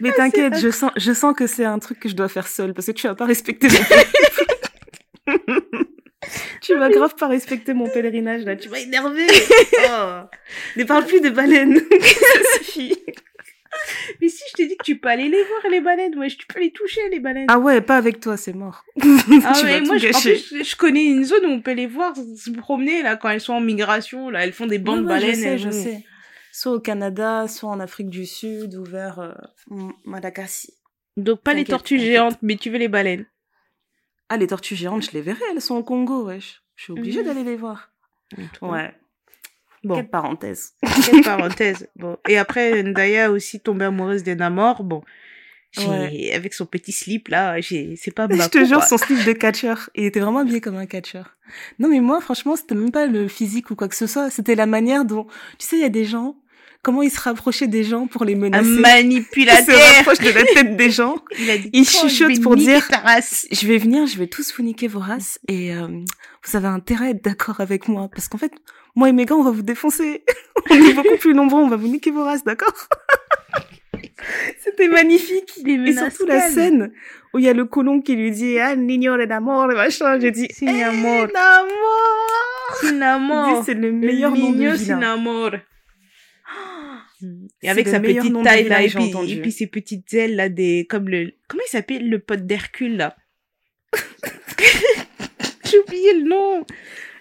[0.00, 2.48] Mais ah, t'inquiète, je sens, je sens que c'est un truc que je dois faire
[2.48, 3.68] seule parce que tu vas pas respecter
[5.26, 5.34] mon
[6.60, 9.26] tu vas grave pas respecter mon pèlerinage là, tu vas énerver.
[9.86, 10.20] Oh.
[10.76, 11.76] Ne parle plus de baleines.
[12.00, 12.96] Ça suffit.
[14.20, 16.46] Mais si je t'ai dit que tu peux aller les voir les baleines, ouais, tu
[16.46, 17.46] peux les toucher les baleines.
[17.48, 18.84] Ah ouais, pas avec toi, c'est mort.
[19.00, 19.04] Ah
[19.62, 22.50] ouais, moi je, en plus, je connais une zone où on peut les voir se
[22.50, 25.34] promener là quand elles sont en migration, là elles font des bandes de baleines.
[25.34, 26.04] Je sais, je sais.
[26.52, 29.32] Soit au Canada, soit en Afrique du Sud ou vers euh,
[30.04, 30.74] Madagascar.
[31.16, 33.26] Donc pas les tortues géantes, mais tu veux les baleines.
[34.28, 36.62] Ah, les tortues géantes, je les verrai, elles sont au Congo, wesh.
[36.76, 37.26] Je suis obligée mhm.
[37.26, 37.90] d'aller les voir.
[38.62, 38.92] Ouais.
[39.84, 39.96] Bon.
[39.96, 40.72] Quelle parenthèse.
[41.04, 41.88] Quelle parenthèse.
[41.96, 42.16] Bon.
[42.28, 44.82] Et après, Ndaya aussi tombée amoureuse d'Enamor.
[44.82, 45.02] Bon.
[45.76, 46.32] Ouais.
[46.32, 49.90] Avec son petit slip, là, c'est pas Je te jure, son slip de catcheur.
[49.94, 51.36] Il était vraiment habillé comme un catcheur.
[51.78, 54.30] Non, mais moi, franchement, c'était même pas le physique ou quoi que ce soit.
[54.30, 55.26] C'était la manière dont,
[55.58, 56.36] tu sais, il y a des gens,
[56.84, 58.68] comment il se rapprochait des gens pour les menacer?
[58.68, 59.74] Un manipulateur.
[59.76, 61.16] Il se rapproche de la tête des gens.
[61.72, 62.86] Il, chuchote pour dire,
[63.50, 65.88] je vais venir, je vais tous vous niquer vos races et euh,
[66.44, 68.52] vous avez intérêt à être d'accord avec moi parce qu'en fait,
[68.94, 70.24] moi et mes gars, on va vous défoncer.
[70.70, 72.74] on est beaucoup plus nombreux, on va vous niquer vos races, d'accord?
[74.62, 75.58] C'était magnifique.
[75.66, 76.92] Et surtout la scène
[77.32, 80.20] où il y a le colon qui lui dit ah niño de amor le machin.
[80.20, 81.28] J'ai dit sin amor.
[82.80, 83.62] Sin amor.
[83.64, 85.73] C'est le meilleur nom de.
[87.62, 90.86] Et avec sa petite taille là, et puis, et puis ses petites ailes là, des,
[90.88, 93.16] comme le, comment il s'appelle le pote d'Hercule là?
[95.64, 96.66] J'ai oublié le nom.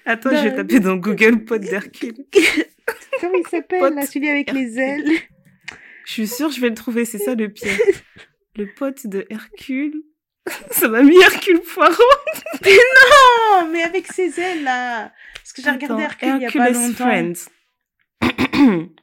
[0.06, 2.16] Attends, je vais bah, taper dans Google pote d'Hercule.
[3.22, 5.10] comment il s'appelle là, celui avec les ailes?
[6.06, 7.78] Je suis sûre, je vais le trouver, c'est ça le pire.
[8.58, 10.04] Le pote de Hercule.
[10.72, 11.94] Ça m'a mis Hercule Poirot.
[12.66, 15.14] mais non, mais avec ses ailes là.
[15.36, 16.94] Parce que j'ai regardé Hercule il y a pas longtemps.
[17.06, 17.50] Friends.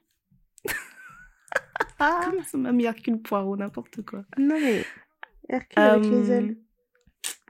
[2.00, 4.24] Ah, ça m'a mis Hercule Poirot, n'importe quoi.
[4.38, 4.84] Non, mais
[5.48, 6.56] Hercule avec les euh, ailes.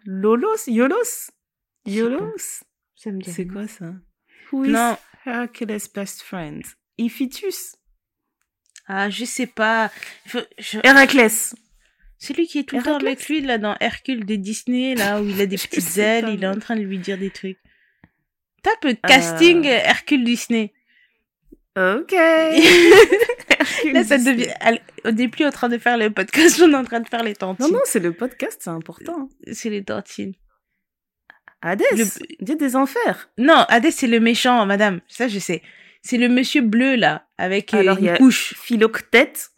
[0.04, 1.30] Lolos Yolos
[1.86, 2.62] Yolos
[2.96, 3.94] Ça me dit C'est quoi ça?
[4.50, 4.96] Who is non.
[5.24, 6.64] Hercules' best friend?
[6.98, 7.76] Iphitus
[8.88, 9.92] Ah, je sais pas.
[10.82, 11.54] Héraclès
[12.18, 15.26] Celui qui est tout le temps avec lui, là, dans Hercule de Disney, là, où
[15.28, 17.58] il a des petites ailes, il est en train de lui dire des trucs.
[18.62, 18.94] Tape euh...
[19.06, 20.72] casting Hercule Disney.
[21.76, 22.14] Ok.
[23.92, 24.48] Là, ça devient.
[25.04, 27.22] On n'est plus en train de faire le podcast, on est en train de faire
[27.22, 27.66] les tantines.
[27.66, 29.28] Non, non, c'est le podcast, c'est important.
[29.52, 30.34] C'est les tantines.
[31.62, 31.84] Hadès,
[32.40, 33.30] Dieu des enfers.
[33.36, 35.00] Non, Hadès, c'est le méchant, madame.
[35.08, 35.62] Ça, je sais.
[36.02, 38.54] C'est le monsieur bleu, là, avec euh, Alors, une y a couche.
[38.56, 39.50] Philoctète.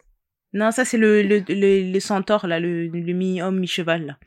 [0.51, 4.17] Non, ça, c'est le, le, le, centaure, là, le, le mi-homme, mi-cheval, là.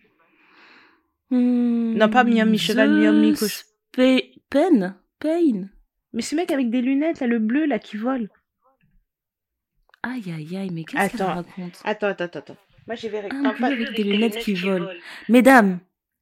[1.31, 3.65] Hmm, non, pas mi-homme, mi-cheval, mi-homme, mi-couche.
[3.93, 5.69] Pain Pain
[6.13, 8.31] mais ce mec avec des lunettes, là, le bleu, là, qui vole.
[10.07, 12.57] Aïe, aïe, aïe, mais qu'est-ce qu'il raconte Attends, attends, attends.
[12.87, 13.37] Moi, j'ai vérifié.
[13.39, 14.89] Un bleu avec des lunettes, qui, volent.
[15.29, 15.81] Mesdames,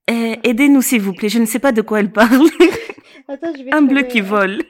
[0.08, 1.28] eh, aidez-nous, s'il vous plaît.
[1.28, 2.48] Je ne sais pas de quoi elle parle.
[3.28, 4.62] attends, je vais Un bleu qui vole.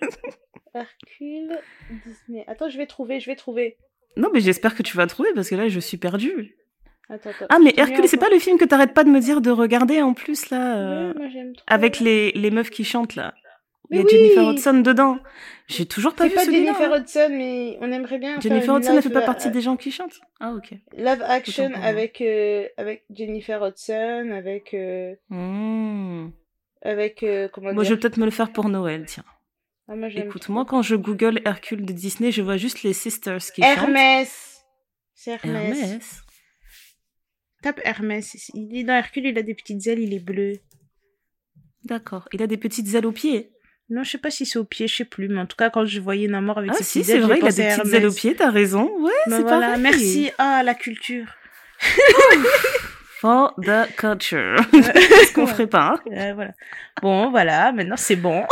[0.74, 1.52] Hercule.
[1.52, 2.44] Hercule, Disney.
[2.48, 3.76] Attends, je vais trouver, je vais trouver.
[4.16, 6.56] Non, mais j'espère que tu vas trouver parce que là, je suis perdue.
[7.08, 7.46] Attends, attends.
[7.50, 10.02] Ah, mais Hercule, c'est pas le film que t'arrêtes pas de me dire de regarder
[10.02, 11.64] en plus, là euh, oui, moi, trop.
[11.68, 13.34] Avec les, les meufs qui chantent, là.
[13.94, 15.18] Il y a Jennifer Hudson dedans.
[15.66, 18.38] J'ai toujours pas vu pas Jennifer Hudson, mais on aimerait bien.
[18.40, 20.20] Jennifer Hudson, elle fait pas partie des gens qui chantent.
[20.40, 20.72] Ah ok.
[20.96, 26.30] Live action avec euh, avec Jennifer Hudson, avec euh, mmh.
[26.82, 29.24] avec euh, comment Moi, je vais peut-être me le faire pour Noël, tiens.
[29.88, 33.38] Ah, moi, Écoute, moi quand je google Hercule de Disney, je vois juste les sisters
[33.38, 34.28] qui Hermès.
[34.28, 34.64] chantent.
[35.14, 35.80] C'est Hermès.
[35.80, 36.22] Hermès.
[37.62, 38.50] Tape Hermès.
[38.54, 40.54] Il est dans Hercule, il a des petites ailes, il est bleu.
[41.84, 42.28] D'accord.
[42.32, 43.53] Il a des petites ailes aux pieds.
[43.90, 45.68] Non, je sais pas si c'est au pied, je sais plus, mais en tout cas,
[45.68, 48.06] quand je voyais Namor avec ah, ses si, c'est vrai, il a des petites ailes
[48.06, 48.90] au pied, t'as raison.
[48.98, 49.82] Ouais, ben c'est voilà, pareil.
[49.82, 50.30] Merci.
[50.38, 51.26] Ah, la culture.
[53.20, 54.56] For the culture.
[54.72, 55.94] ce qu'on ferait pas.
[56.10, 56.32] Hein.
[56.34, 56.52] voilà.
[57.02, 58.44] Bon, voilà, maintenant c'est bon.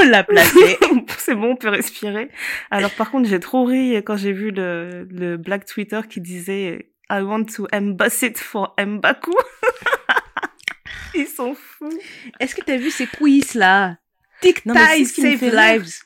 [0.00, 0.78] on l'a placé.
[1.18, 2.30] c'est bon, on peut respirer.
[2.70, 6.90] Alors, par contre, j'ai trop ri quand j'ai vu le, le Black Twitter qui disait
[7.10, 9.32] I want to emboss it for Mbaku.
[11.14, 11.98] Ils sont fous.
[12.40, 13.96] Est-ce que t'as vu ces quiz là?
[14.42, 15.98] Save lives.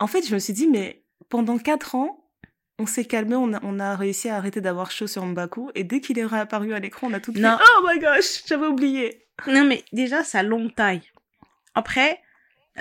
[0.00, 2.20] En fait, je me suis dit, mais pendant quatre ans,
[2.78, 5.84] on s'est calmé, on a, on a réussi à arrêter d'avoir chaud sur Mbaku, et
[5.84, 7.38] dès qu'il est réapparu à l'écran, on a tout fait.
[7.38, 7.56] Non.
[7.60, 9.26] Oh my gosh, j'avais oublié.
[9.46, 11.02] Non, mais déjà, sa longue taille.
[11.74, 12.20] Après,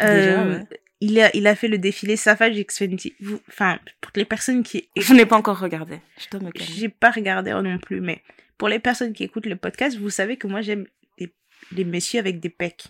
[0.01, 0.59] euh,
[0.99, 3.13] il, a, il a fait le défilé Savage X Fenty.
[3.49, 4.89] Enfin, pour les personnes qui.
[4.97, 5.99] Je n'ai pas encore regardé.
[6.17, 6.73] Je dois me calmer.
[6.75, 8.23] J'ai pas regardé non plus, mais
[8.57, 10.87] pour les personnes qui écoutent le podcast, vous savez que moi, j'aime
[11.19, 11.31] les,
[11.71, 12.85] les messieurs avec des pecs.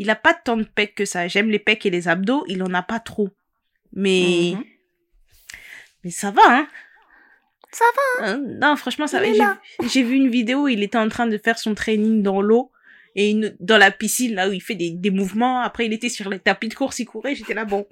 [0.00, 1.28] Il a pas tant de pecs que ça.
[1.28, 3.28] J'aime les pecs et les abdos, il en a pas trop.
[3.92, 4.64] Mais mhm.
[6.02, 6.68] mais ça va hein.
[7.70, 8.26] Ça va.
[8.26, 8.38] Hein.
[8.38, 9.58] Euh, non, franchement ça va.
[9.86, 12.72] J'ai vu une vidéo, où il était en train de faire son training dans l'eau
[13.14, 15.60] et dans la piscine là où il fait des, des mouvements.
[15.60, 17.86] Après il était sur les tapis de course, il courait, j'étais là bon.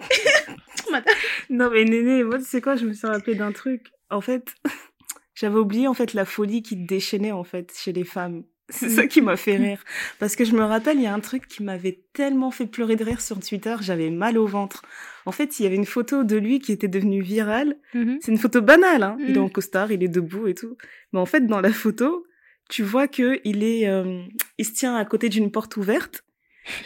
[1.51, 3.89] non mais Néné, moi tu sais quoi, je me suis rappelé d'un truc.
[4.09, 4.55] En fait,
[5.35, 8.45] j'avais oublié en fait la folie qui déchaînait en fait chez les femmes.
[8.71, 9.83] C'est ça qui m'a fait rire.
[10.19, 12.97] Parce que je me rappelle, il y a un truc qui m'avait tellement fait pleurer
[12.97, 14.83] de rire sur Twitter, j'avais mal au ventre.
[15.25, 17.77] En fait, il y avait une photo de lui qui était devenue virale.
[17.95, 18.19] Mm-hmm.
[18.21, 19.17] C'est une photo banale, hein.
[19.21, 19.45] Il est mm.
[19.45, 20.77] en costard, il est debout et tout.
[21.13, 22.27] Mais en fait, dans la photo,
[22.69, 24.23] tu vois que il est, euh,
[24.59, 26.25] il se tient à côté d'une porte ouverte.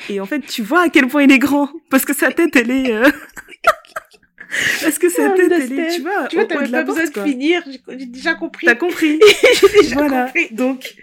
[0.08, 1.68] Et en fait, tu vois à quel point il est grand.
[1.90, 3.10] Parce que sa tête, elle est, euh...
[4.82, 8.06] Parce que tête, elle est, tu vois, tu vois, t'avais pas besoin de finir, j'ai
[8.06, 8.66] déjà compris.
[8.66, 9.18] T'as compris.
[9.60, 10.26] j'ai déjà voilà.
[10.26, 10.48] compris.
[10.52, 10.94] Donc,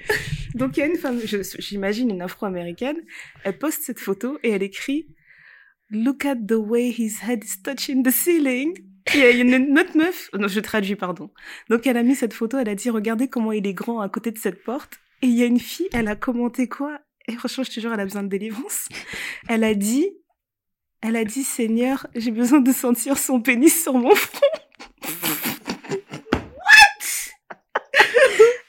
[0.56, 1.20] donc il y a une femme,
[1.60, 2.98] j'imagine une afro-américaine,
[3.44, 5.08] elle poste cette photo et elle écrit
[5.92, 8.74] Look at the way his head is touching the ceiling.
[9.14, 11.32] Il y a une autre meuf, non, je traduis, pardon.
[11.70, 14.10] Donc elle a mis cette photo, elle a dit regardez comment il est grand à
[14.10, 15.00] côté de cette porte.
[15.22, 17.00] Et il y a une fille, elle a commenté quoi?
[17.28, 18.88] Et franchement, je te jure, elle a besoin de délivrance.
[19.48, 20.08] Elle a dit
[21.02, 24.40] elle a dit Seigneur, j'ai besoin de sentir son pénis sur mon front.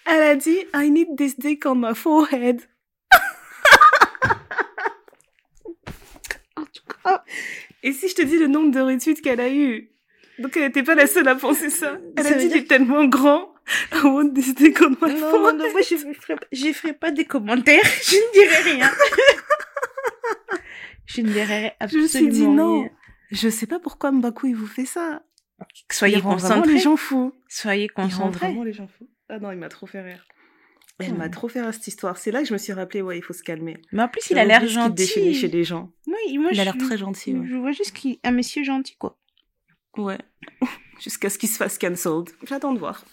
[0.07, 2.63] Elle a dit, I need this dick on my forehead.
[7.83, 9.91] Et si je te dis le nombre de retweets qu'elle a eu
[10.39, 11.99] Donc elle n'était pas la seule à penser ça.
[12.17, 13.55] Elle a dit, il est tellement grand.
[13.93, 15.57] I want this dick on my non, forehead.
[15.57, 17.85] Non, moi, je ferai, ferai pas des commentaires.
[18.03, 18.91] Je ne dirai rien.
[21.15, 22.89] Je ne dirai absolument Je me suis dit non.
[23.31, 25.23] Je sais pas pourquoi Mbaku il vous fait ça.
[25.91, 26.75] Soyez concentrés.
[26.75, 27.33] les gens fous.
[27.49, 28.47] Soyez concentrés.
[28.47, 29.09] vraiment les gens fous.
[29.29, 30.25] Ah non, il m'a trop fait rire.
[30.99, 32.19] Elle m'a trop fait rire cette histoire.
[32.19, 33.79] C'est là que je me suis rappelé, ouais, il faut se calmer.
[33.93, 35.35] Mais en plus, il a l'air gentil.
[35.35, 35.91] chez les gens.
[36.07, 37.37] Oui, moi, il a l'air très gentil.
[37.45, 39.19] Je vois juste qu'il un monsieur gentil, quoi.
[39.97, 40.19] Ouais.
[41.01, 42.29] Jusqu'à ce qu'il se fasse cancelled.
[42.47, 43.05] J'attends de voir.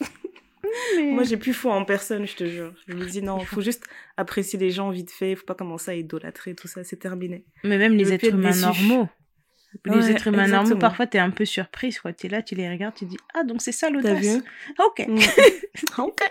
[0.98, 2.74] Moi, j'ai plus foi en personne, je te jure.
[2.88, 3.84] Je me dis non, il faut juste
[4.18, 5.36] apprécier les gens vite fait.
[5.36, 6.84] Faut pas commencer à idolâtrer tout ça.
[6.84, 7.46] C'est terminé.
[7.64, 9.08] Mais même les êtres humains normaux.
[9.86, 12.14] Les êtres humains normaux, parfois, t'es un peu surprise, quoi.
[12.14, 14.22] T'es là, tu les regardes, tu dis, ah, donc c'est ça l'audace.
[14.22, 14.44] T'as vu
[14.80, 15.08] Ok.
[15.08, 15.20] Mm.
[16.02, 16.22] ok.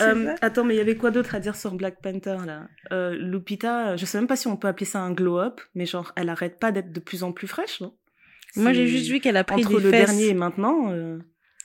[0.00, 2.68] Euh, attends, mais il y avait quoi d'autre à dire sur Black Panther, là?
[2.92, 6.12] Euh, Lupita, je sais même pas si on peut appeler ça un glow-up, mais genre,
[6.16, 7.94] elle arrête pas d'être de plus en plus fraîche, non?
[8.56, 10.90] Moi, j'ai juste vu qu'elle a pris Entre le dernier et maintenant...
[10.90, 11.18] Euh...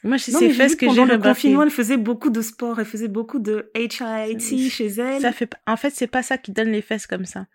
[0.05, 2.85] Moi, c'est ses fesses que j'ai Pendant le confinement, elle faisait beaucoup de sport, elle
[2.85, 5.21] faisait beaucoup de HIIT chez elle.
[5.21, 5.51] Ça fait...
[5.65, 7.47] En fait, c'est pas ça qui donne les fesses comme ça.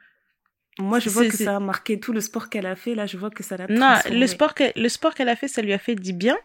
[0.80, 2.94] Moi, je vois que ça a marqué tout le sport qu'elle a fait.
[2.94, 5.62] Là, je vois que ça l'a Non, le sport, le sport qu'elle a fait, ça
[5.62, 6.36] lui a fait du bien.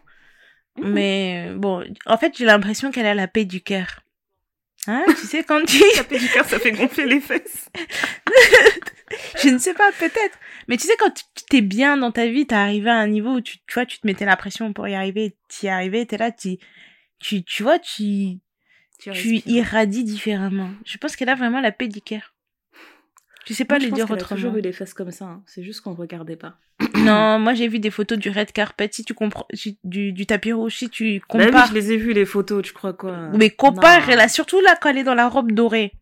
[0.76, 0.88] Mmh.
[0.88, 4.00] Mais bon, en fait, j'ai l'impression qu'elle a la paix du cœur.
[4.86, 5.82] Hein, tu sais, quand tu...
[5.96, 7.68] la paix du cœur, ça fait gonfler les fesses.
[9.42, 10.38] je ne sais pas, peut-être.
[10.68, 11.12] Mais tu sais, quand
[11.48, 13.86] tu es bien dans ta vie, t'es arrivé à un niveau où tu, tu vois,
[13.86, 16.58] tu te mettais la pression pour y arriver, t'y arrivé, t'es là, tu,
[17.18, 18.38] tu, tu vois, tu,
[18.98, 20.70] tu, tu irradies différemment.
[20.84, 22.34] Je pense qu'elle a vraiment la paix du cœur.
[23.46, 24.40] Tu sais pas les dire autrement.
[24.40, 25.26] a toujours eu les fesses comme ça.
[25.26, 25.42] Hein.
[25.46, 26.58] C'est juste qu'on ne regardait pas.
[26.96, 28.88] non, moi j'ai vu des photos du red carpet.
[28.90, 29.46] Si tu comprends,
[29.84, 31.52] du, du tapis rouge, si tu compares.
[31.52, 33.30] Bah oui, je les ai vues les photos, tu crois quoi?
[33.34, 35.92] Mais compare, là, surtout là quand elle est dans la robe dorée.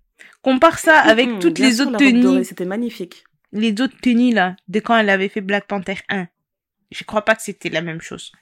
[0.43, 2.45] Compare ça avec mm-hmm, toutes les autres tenues.
[2.45, 3.25] C'était magnifique.
[3.53, 6.27] Les autres tenues là, de quand elle avait fait Black Panther 1.
[6.91, 8.33] Je crois pas que c'était la même chose.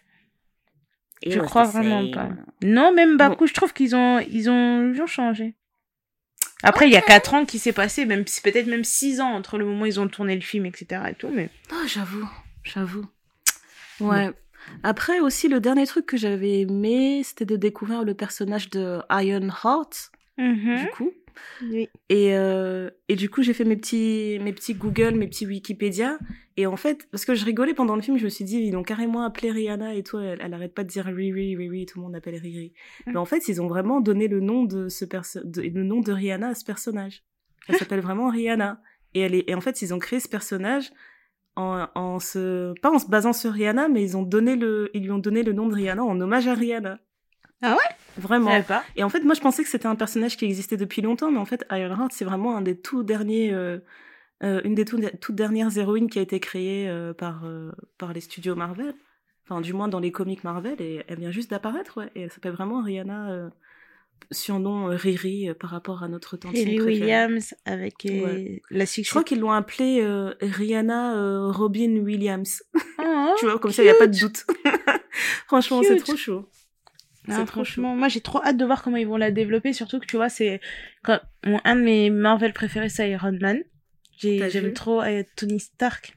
[1.26, 2.30] je crois vraiment pas.
[2.62, 5.54] Non, même Baku, je trouve qu'ils ont, ils ont, ils ont changé.
[6.62, 9.58] Après, il y a 4 ans qui s'est passé, même peut-être même 6 ans entre
[9.58, 11.02] le moment où ils ont tourné le film, etc.
[11.10, 11.50] et tout, mais.
[11.72, 12.28] Oh, j'avoue,
[12.62, 13.04] j'avoue.
[14.00, 14.30] Ouais.
[14.84, 20.12] Après aussi, le dernier truc que j'avais aimé, c'était de découvrir le personnage de Ironheart.
[20.42, 21.12] Mm Du coup.
[21.62, 21.88] Oui.
[22.08, 26.18] Et, euh, et du coup, j'ai fait mes petits, mes petits Google, mes petits Wikipédia.
[26.56, 28.76] Et en fait, parce que je rigolais pendant le film, je me suis dit, ils
[28.76, 31.98] ont carrément appelé Rihanna et tout, elle, elle arrête pas de dire Riri, Riri, tout
[31.98, 32.72] le monde appelle Riri.
[33.06, 33.12] Mm.
[33.12, 36.12] Mais en fait, ils ont vraiment donné le nom de ce perso le nom de
[36.12, 37.24] Rihanna à ce personnage.
[37.68, 38.82] Elle s'appelle vraiment Rihanna.
[39.14, 40.90] Et elle est, et en fait, ils ont créé ce personnage
[41.56, 45.02] en, en se, pas en se basant sur Rihanna, mais ils ont donné le, ils
[45.02, 46.98] lui ont donné le nom de Rihanna en hommage à Rihanna.
[47.62, 47.96] Ah ouais?
[48.18, 48.62] Vraiment.
[48.62, 48.84] Pas.
[48.96, 51.38] Et en fait, moi, je pensais que c'était un personnage qui existait depuis longtemps, mais
[51.38, 53.78] en fait, Ironheart, c'est vraiment un des tout derniers, euh,
[54.42, 57.44] euh, une des toutes dernières héroïnes qui a été créée euh, par,
[57.98, 58.94] par les studios Marvel.
[59.44, 62.10] Enfin, du moins dans les comics Marvel, et elle vient juste d'apparaître, ouais.
[62.14, 63.50] Et elle s'appelle vraiment Rihanna,
[64.30, 69.50] surnom Riri par rapport à notre tante Riri Williams avec la Je crois qu'ils l'ont
[69.50, 70.04] appelée
[70.40, 72.62] Rihanna Robin Williams.
[72.98, 74.46] Oh, tu vois, comme ça, il n'y a pas de doute.
[75.46, 76.48] Franchement, c'est trop chaud.
[77.28, 80.06] Ah, franchement, moi j'ai trop hâte de voir comment ils vont la développer, surtout que
[80.06, 80.60] tu vois, c'est
[81.04, 83.62] un de mes Marvel préférés, c'est Iron Man.
[84.18, 86.16] J'aime trop euh, Tony Stark.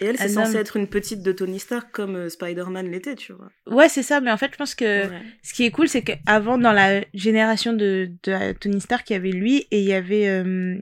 [0.00, 3.32] Et elle, c'est censé être une petite de Tony Stark comme euh, Spider-Man l'était, tu
[3.32, 3.50] vois.
[3.66, 5.08] Ouais, c'est ça, mais en fait, je pense que
[5.42, 9.16] ce qui est cool, c'est qu'avant, dans la génération de, de, Tony Stark, il y
[9.16, 10.78] avait lui et il y avait euh,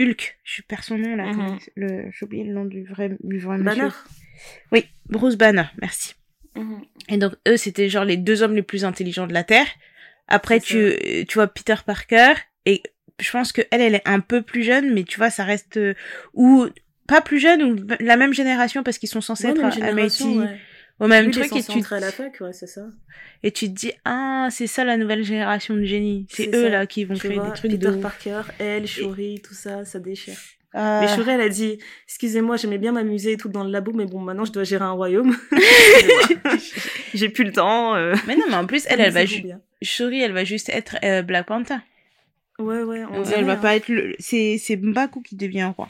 [0.00, 0.38] Hulk.
[0.42, 1.32] Je perds son nom là.
[1.32, 3.88] Mm J'ai oublié le nom du vrai, du vrai Banner.
[4.72, 6.14] Oui, Bruce Banner, merci.
[6.56, 6.82] Mhm.
[7.08, 9.66] Et donc, eux, c'était genre les deux hommes les plus intelligents de la Terre.
[10.28, 10.94] Après, tu,
[11.26, 12.34] tu vois Peter Parker,
[12.64, 12.82] et
[13.20, 15.76] je pense que elle, elle est un peu plus jeune, mais tu vois, ça reste,
[15.76, 15.94] euh,
[16.34, 16.66] ou
[17.08, 20.48] pas plus jeune, ou la même génération, parce qu'ils sont censés être à MIT.
[21.00, 22.86] Au même truc, et tu, à la fac, ouais, c'est ça.
[23.42, 26.26] et tu te dis, ah, c'est ça la nouvelle génération de génie.
[26.30, 29.98] C'est eux, là, qui vont créer des trucs Peter Parker, elle, Shuri, tout ça, ça
[29.98, 30.36] déchire.
[30.74, 34.06] Mais Shuri, elle a dit, excusez-moi, j'aimais bien m'amuser et tout dans le labo, mais
[34.06, 35.36] bon, maintenant je dois gérer un royaume.
[37.14, 37.94] J'ai plus le temps.
[37.94, 38.14] Euh.
[38.26, 39.46] Mais non, mais en plus, elle, elle va juste,
[39.82, 41.76] Shuri, elle va juste être euh, Black Panther.
[42.58, 43.04] Ouais, ouais.
[43.10, 45.88] On elle va pas être le, c'est, c'est Mbaku qui devient roi.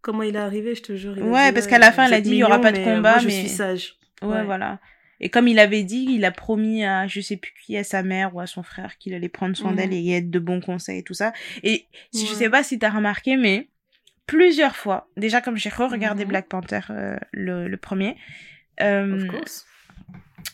[0.00, 1.16] Comment il est arrivé, je te jure.
[1.18, 3.22] ouais, parce qu'à la fin, elle a dit, il y aura pas de combat, mais.
[3.22, 3.96] je suis sage.
[4.22, 4.78] Ouais, voilà.
[5.20, 8.02] Et comme il avait dit, il a promis à je sais plus qui, à sa
[8.02, 10.98] mère ou à son frère, qu'il allait prendre soin d'elle et être de bons conseils
[10.98, 11.32] et tout ça.
[11.62, 13.68] Et je sais pas si t'as remarqué, mais
[14.26, 15.08] plusieurs fois.
[15.16, 16.28] Déjà, comme j'ai re-regardé mhm.
[16.28, 18.16] Black Panther, euh, le, le, premier.
[18.80, 19.28] Euh,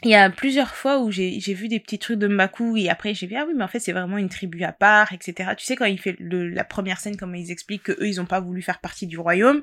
[0.03, 3.12] il y a plusieurs fois où j'ai vu des petits trucs de Mbaku et après
[3.12, 5.64] j'ai vu ah oui mais en fait c'est vraiment une tribu à part etc tu
[5.64, 8.27] sais quand il fait le, la première scène comme ils expliquent que eux ils ont
[8.27, 9.62] pas voulu faire partie du royaume.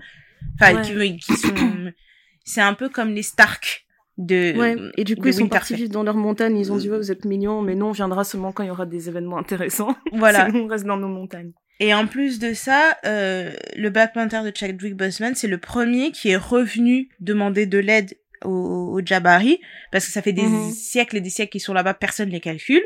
[0.55, 1.91] Enfin qui, qui sont
[2.43, 3.85] c'est un peu comme les Stark
[4.17, 6.57] de ouais et du coup ils sont partis vivre dans leur montagne.
[6.57, 8.71] Ils ont dit ouais vous êtes mignons mais non on viendra seulement quand il y
[8.71, 9.95] aura des événements intéressants.
[10.11, 10.49] Voilà.
[10.53, 14.51] On reste dans nos montagnes et en plus de ça, euh, le Black Panther de
[14.55, 19.59] Chadwick Boseman, c'est le premier qui est revenu demander de l'aide au, au Jabari,
[19.91, 20.71] parce que ça fait des mhm.
[20.71, 22.83] siècles et des siècles qu'ils sont là-bas, personne les calcule.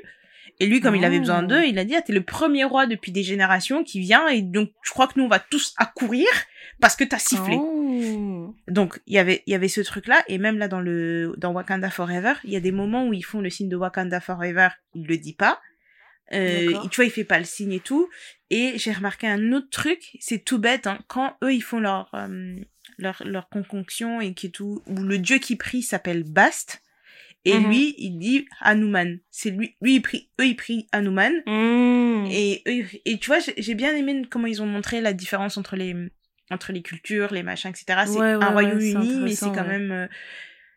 [0.60, 2.86] Et lui, comme il avait besoin d'eux, il a dit, ah, t'es le premier roi
[2.86, 6.28] depuis des générations qui vient, et donc je crois que nous, on va tous accourir
[6.80, 7.58] parce que t'as sifflé.
[7.60, 8.56] Oh.
[8.68, 11.52] Donc, il y avait, il y avait ce truc-là, et même là, dans le, dans
[11.52, 14.70] Wakanda Forever, il y a des moments où ils font le signe de Wakanda Forever,
[14.94, 15.60] il le dit pas,
[16.34, 18.10] euh, tu vois, il fait pas le signe et tout.
[18.50, 22.10] Et j'ai remarqué un autre truc, c'est tout bête, hein, quand eux ils font leur,
[22.14, 22.56] euh,
[22.98, 26.82] leur, leur conconction et qui tout, où le dieu qui prie s'appelle Bast,
[27.46, 27.68] et mhm.
[27.68, 29.18] lui il dit Hanuman.
[29.30, 31.32] C'est lui, lui il prie, eux ils prient Hanuman.
[31.48, 32.28] Mm.
[32.30, 35.96] Et, et tu vois, j'ai bien aimé comment ils ont montré la différence entre les,
[36.52, 38.02] entre les cultures, les machins, etc.
[38.06, 40.08] C'est un royaume uni, mais c'est quand même, euh,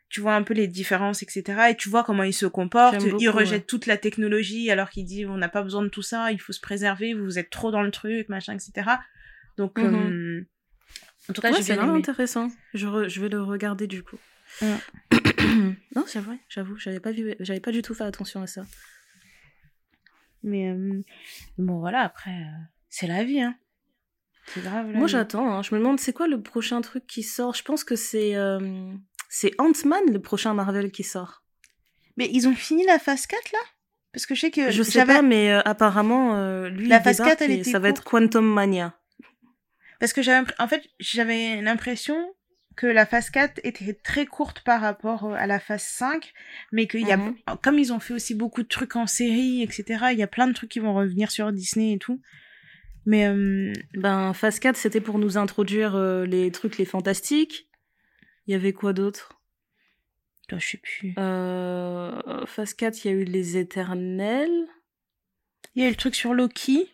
[0.09, 1.71] tu vois un peu les différences, etc.
[1.71, 3.03] Et tu vois comment il se comporte.
[3.19, 6.31] il rejette toute la technologie alors qu'il dit on n'a pas besoin de tout ça,
[6.31, 8.91] il faut se préserver, vous êtes trop dans le truc, machin, etc.
[9.57, 9.95] Donc, mhm.
[9.95, 10.47] euh,
[11.29, 12.51] en tout cas, c'est vraiment intéressant.
[12.75, 14.19] Je, je vais le regarder du coup.
[14.63, 18.65] non, c'est vrai, j'avoue, j'avais pas vu, j'avais pas du tout fait attention à ça.
[20.43, 21.03] Mais euh,
[21.59, 23.57] bon, voilà, après, euh, c'est la vie, hein.
[24.47, 24.89] C'est grave.
[24.89, 25.51] Moi, j'attends.
[25.55, 25.63] Hein.
[25.63, 27.55] Je me demande c'est quoi le prochain truc qui sort?
[27.55, 28.35] Je pense que c'est
[29.35, 31.43] c'est Ant-Man le prochain Marvel qui sort.
[32.17, 33.59] Mais ils ont fini la phase 4 là?
[34.13, 34.71] Parce que je sais que.
[34.71, 37.89] Je sais pas, mais euh, apparemment, euh, lui, la phase 4, elle était ça va
[37.89, 38.97] être Quantum Mania.
[39.99, 42.17] Parce que j'avais, en fait, j'avais l'impression
[42.77, 46.33] que la phase 4 était très courte par rapport euh, à la phase 5,
[46.71, 47.35] mais qu'il y a, mhm.
[47.61, 50.47] comme ils ont fait aussi beaucoup de trucs en série, etc., il y a plein
[50.47, 52.21] de trucs qui vont revenir sur Disney et tout.
[53.07, 57.69] Mais, euh, ben, phase 4, c'était pour nous introduire euh, les trucs, les fantastiques.
[58.47, 59.41] Il y avait quoi d'autre?
[60.51, 61.15] Je sais plus.
[61.15, 64.67] phase 4, il y a eu les éternels.
[65.75, 66.91] Il y a eu le truc sur Loki.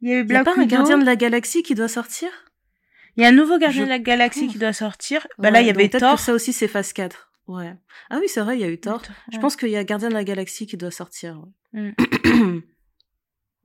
[0.00, 1.88] Il y a eu Black y a pas un gardien de la galaxie qui doit
[1.88, 2.30] sortir?
[3.16, 5.26] Il y a un nouveau Gardien de la Galaxie qui doit sortir.
[5.38, 6.16] Bah là, il y avait Thor.
[6.16, 7.30] Que ça aussi, c'est phase 4.
[7.46, 7.74] Ouais.
[8.10, 9.02] Ah oui, c'est vrai, il y a eu Thor.
[9.32, 11.40] Je pense qu'il y a Gardien de la Galaxie qui doit sortir.
[11.72, 11.94] Ouais.
[12.24, 12.60] Mm.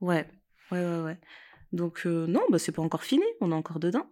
[0.00, 0.26] ouais.
[0.70, 1.18] ouais, ouais, ouais.
[1.72, 3.24] Donc, euh, non, bah, c'est pas encore fini.
[3.40, 4.06] On est encore dedans.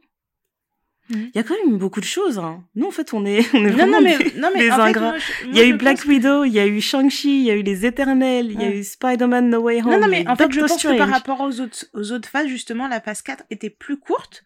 [1.11, 1.14] Mm.
[1.14, 2.38] Il y a quand même beaucoup de choses.
[2.38, 2.64] Hein.
[2.74, 5.14] Nous, en fait, on est, on est vraiment non, mais, non, mais ingrats.
[5.46, 7.62] il y a eu Black Widow, il y a eu Shang-Chi, il y a eu
[7.62, 9.90] les Éternels, il y a eu Spider-Man No Way Home.
[9.92, 12.48] Non, non, mais en fait, je pense que par rapport aux autres, aux autres phases,
[12.48, 14.44] justement, la phase 4 était plus courte.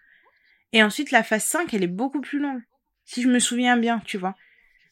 [0.73, 2.63] Et ensuite, la phase 5, elle est beaucoup plus longue.
[3.05, 4.35] Si je me souviens bien, tu vois.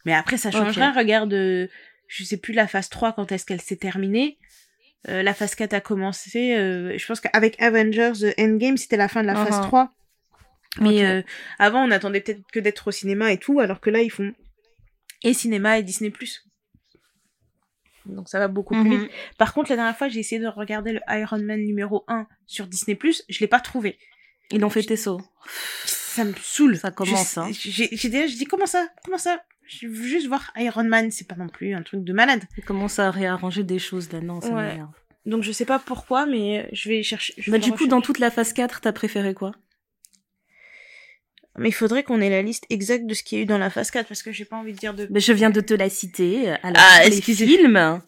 [0.04, 0.90] Mais après, ça changerait.
[0.90, 1.68] Regarde, euh,
[2.06, 4.38] je sais plus la phase 3, quand est-ce qu'elle s'est terminée.
[5.08, 6.54] Euh, la phase 4 a commencé.
[6.54, 9.92] Euh, je pense qu'avec Avengers Endgame, c'était la fin de la phase 3.
[10.78, 11.24] Mais
[11.58, 14.32] avant, on attendait peut-être que d'être au cinéma et tout, alors que là, ils font
[15.22, 16.12] et cinéma et Disney+.
[18.06, 19.02] Donc ça va beaucoup plus mm-hmm.
[19.02, 19.10] vite.
[19.38, 22.66] Par contre, la dernière fois, j'ai essayé de regarder le Iron Man numéro 1 sur
[22.66, 22.98] Disney+,
[23.28, 23.98] je l'ai pas trouvé.
[24.50, 25.20] Ils ont fait Tesso.
[25.84, 26.76] Ça me saoule.
[26.76, 27.50] Ça commence, hein.
[27.52, 29.42] J'ai déjà, je dis comment ça, comment ça?
[29.66, 32.42] Je veux juste voir Iron Man, c'est pas non plus un truc de malade.
[32.56, 34.50] Ils commencent à réarranger des choses là, non, ça.
[35.26, 37.34] Donc je sais pas pourquoi, mais je vais chercher.
[37.46, 39.52] bah du coup, dans toute la phase 4, t'as préféré quoi?
[41.59, 43.59] Mais il faudrait qu'on ait la liste exacte de ce qu'il y a eu dans
[43.59, 45.07] la phase 4 parce que j'ai pas envie de dire de.
[45.11, 46.51] Mais je viens de te la citer.
[46.62, 48.01] Alors, ah, pour les films,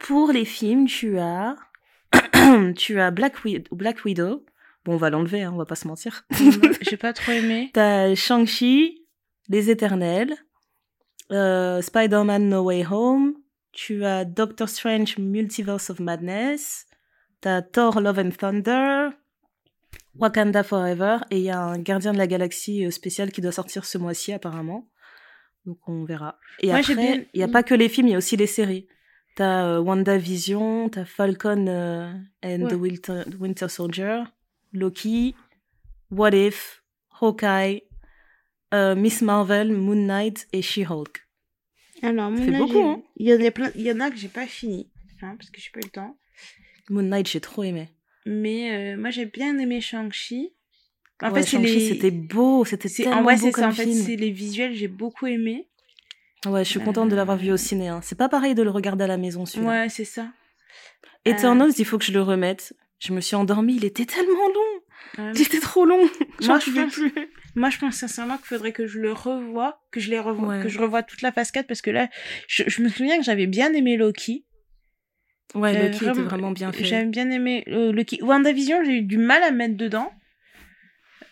[0.00, 1.56] pour les films, tu as,
[2.76, 3.34] tu as Black,
[3.70, 4.44] Black Widow,
[4.84, 6.26] Bon, on va l'enlever, hein, on va pas se mentir.
[6.82, 7.70] J'ai pas trop aimé.
[7.72, 9.06] T'as Shang-Chi,
[9.48, 10.34] Les Éternels,
[11.32, 13.34] euh, Spider-Man No Way Home,
[13.72, 16.86] tu as Doctor Strange Multiverse of Madness,
[17.40, 19.08] t'as Thor Love and Thunder,
[20.18, 23.52] Wakanda Forever, et il y a un Gardien de la Galaxie euh, spécial qui doit
[23.52, 24.88] sortir ce mois-ci apparemment.
[25.66, 26.38] Donc on verra.
[26.60, 28.86] Et après, il y a pas que les films, il y a aussi les séries.
[29.36, 32.12] T'as euh, WandaVision, t'as Falcon euh,
[32.44, 34.22] and the Winter Soldier,
[34.72, 35.34] Loki,
[36.10, 36.84] What If,
[37.20, 37.82] Hawkeye,
[38.72, 41.26] euh, Miss Marvel, Moon Knight et She-Hulk.
[42.02, 43.70] Alors, Moon Knight, beaucoup, hein il, y en a plein...
[43.74, 44.90] il y en a que j'ai pas fini,
[45.22, 46.16] hein, parce que j'ai pas eu le temps.
[46.90, 47.88] Moon Knight, j'ai trop aimé.
[48.26, 50.52] Mais euh, moi, j'ai bien aimé Shang-Chi.
[51.22, 55.26] En fait, c'était beau, c'était tellement beau comme en fait, c'est les visuels, j'ai beaucoup
[55.26, 55.68] aimé.
[56.44, 57.88] Ouais, je suis contente de l'avoir vu au ciné.
[57.88, 58.00] Hein.
[58.02, 59.70] C'est pas pareil de le regarder à la maison, celui-là.
[59.70, 60.28] Ouais, c'est ça.
[61.24, 62.74] Eternals, il faut que je le remette.
[62.98, 65.30] Je me suis endormie, il était tellement long.
[65.34, 66.08] il était trop long.
[66.42, 67.12] Moi, je pense, plus.
[67.54, 70.68] Moi, je pense sincèrement qu'il faudrait que je le revoie, que je les revoie, que
[70.68, 72.08] je revoie toute la phase 4 parce que là,
[72.48, 74.44] je, me souviens que j'avais bien aimé Loki.
[75.54, 76.84] Ouais, Loki était vraiment bien fait.
[76.84, 78.20] J'avais bien aimé euh, Loki.
[78.22, 80.10] WandaVision, j'ai eu du mal à mettre dedans.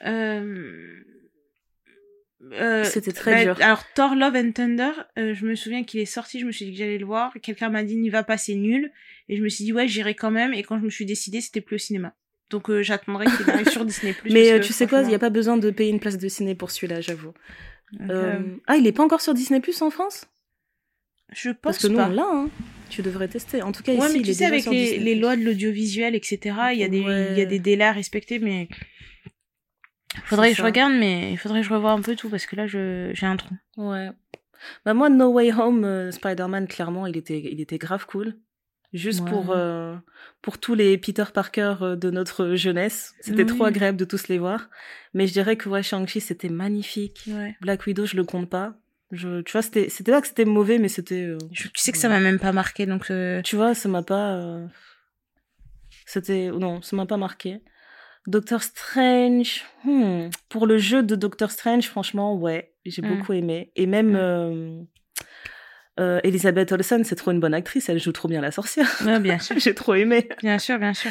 [0.05, 1.03] Euh...
[2.53, 3.65] Euh, C'était très bah, dur.
[3.65, 6.67] Alors Thor Love and Thunder, euh, je me souviens qu'il est sorti, je me suis
[6.67, 7.33] dit que j'allais le voir.
[7.41, 8.91] Quelqu'un m'a dit n'y va pas, c'est nul.
[9.29, 10.53] Et je me suis dit ouais j'irai quand même.
[10.53, 12.15] Et quand je me suis décidée, c'était plus au cinéma.
[12.51, 14.15] Donc euh, j'attendrai qu'il arrive sur Disney+.
[14.31, 16.55] Mais tu sais quoi, il n'y a pas besoin de payer une place de ciné
[16.55, 17.33] pour celui-là, j'avoue.
[18.67, 20.27] Ah, il est pas encore sur Disney Plus en France?
[21.31, 22.49] Je pense Parce que nous on l'a, hein.
[22.93, 23.63] Tu devrais tester.
[23.63, 26.57] En tout cas, ouais, ici, mais tu sais, avec les, les, lois de l'audiovisuel, etc.,
[26.73, 28.69] il y a des, il y a des délais à respecter, mais
[30.25, 32.57] Faudrait que je regarde, mais il faudrait que je revoie un peu tout parce que
[32.57, 33.55] là, j'ai un trou.
[33.77, 34.11] Ouais.
[34.85, 38.37] Bah moi, No Way Home, euh, Spider-Man, clairement, il était, il était grave cool.
[38.93, 39.97] Juste pour, euh,
[40.43, 43.15] pour tous les Peter Parker euh, de notre jeunesse.
[43.21, 44.69] C'était trop agréable de tous les voir.
[45.15, 47.29] Mais je dirais que ouais, Shang-Chi, c'était magnifique.
[47.63, 48.75] Black Widow, je le compte pas.
[49.13, 51.37] Je, tu vois, c'était, c'était pas que c'était mauvais, mais c'était...
[51.53, 53.13] tu sais que ça m'a même pas marqué, donc...
[53.45, 54.59] Tu vois, ça m'a pas...
[56.07, 56.51] C'était...
[56.51, 57.61] Non, ça m'a pas marqué.
[58.27, 60.29] Doctor Strange, hmm.
[60.49, 63.17] pour le jeu de Doctor Strange, franchement, ouais, j'ai hmm.
[63.17, 63.73] beaucoup aimé.
[63.75, 64.81] Et même euh,
[65.99, 68.89] euh, Elizabeth Olsen, c'est trop une bonne actrice, elle joue trop bien la sorcière.
[69.21, 69.59] bien sûr.
[69.59, 70.29] j'ai trop aimé.
[70.41, 71.11] Bien sûr, bien sûr.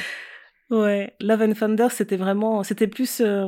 [0.70, 3.48] Ouais, Love and Thunder, c'était vraiment, c'était plus, euh,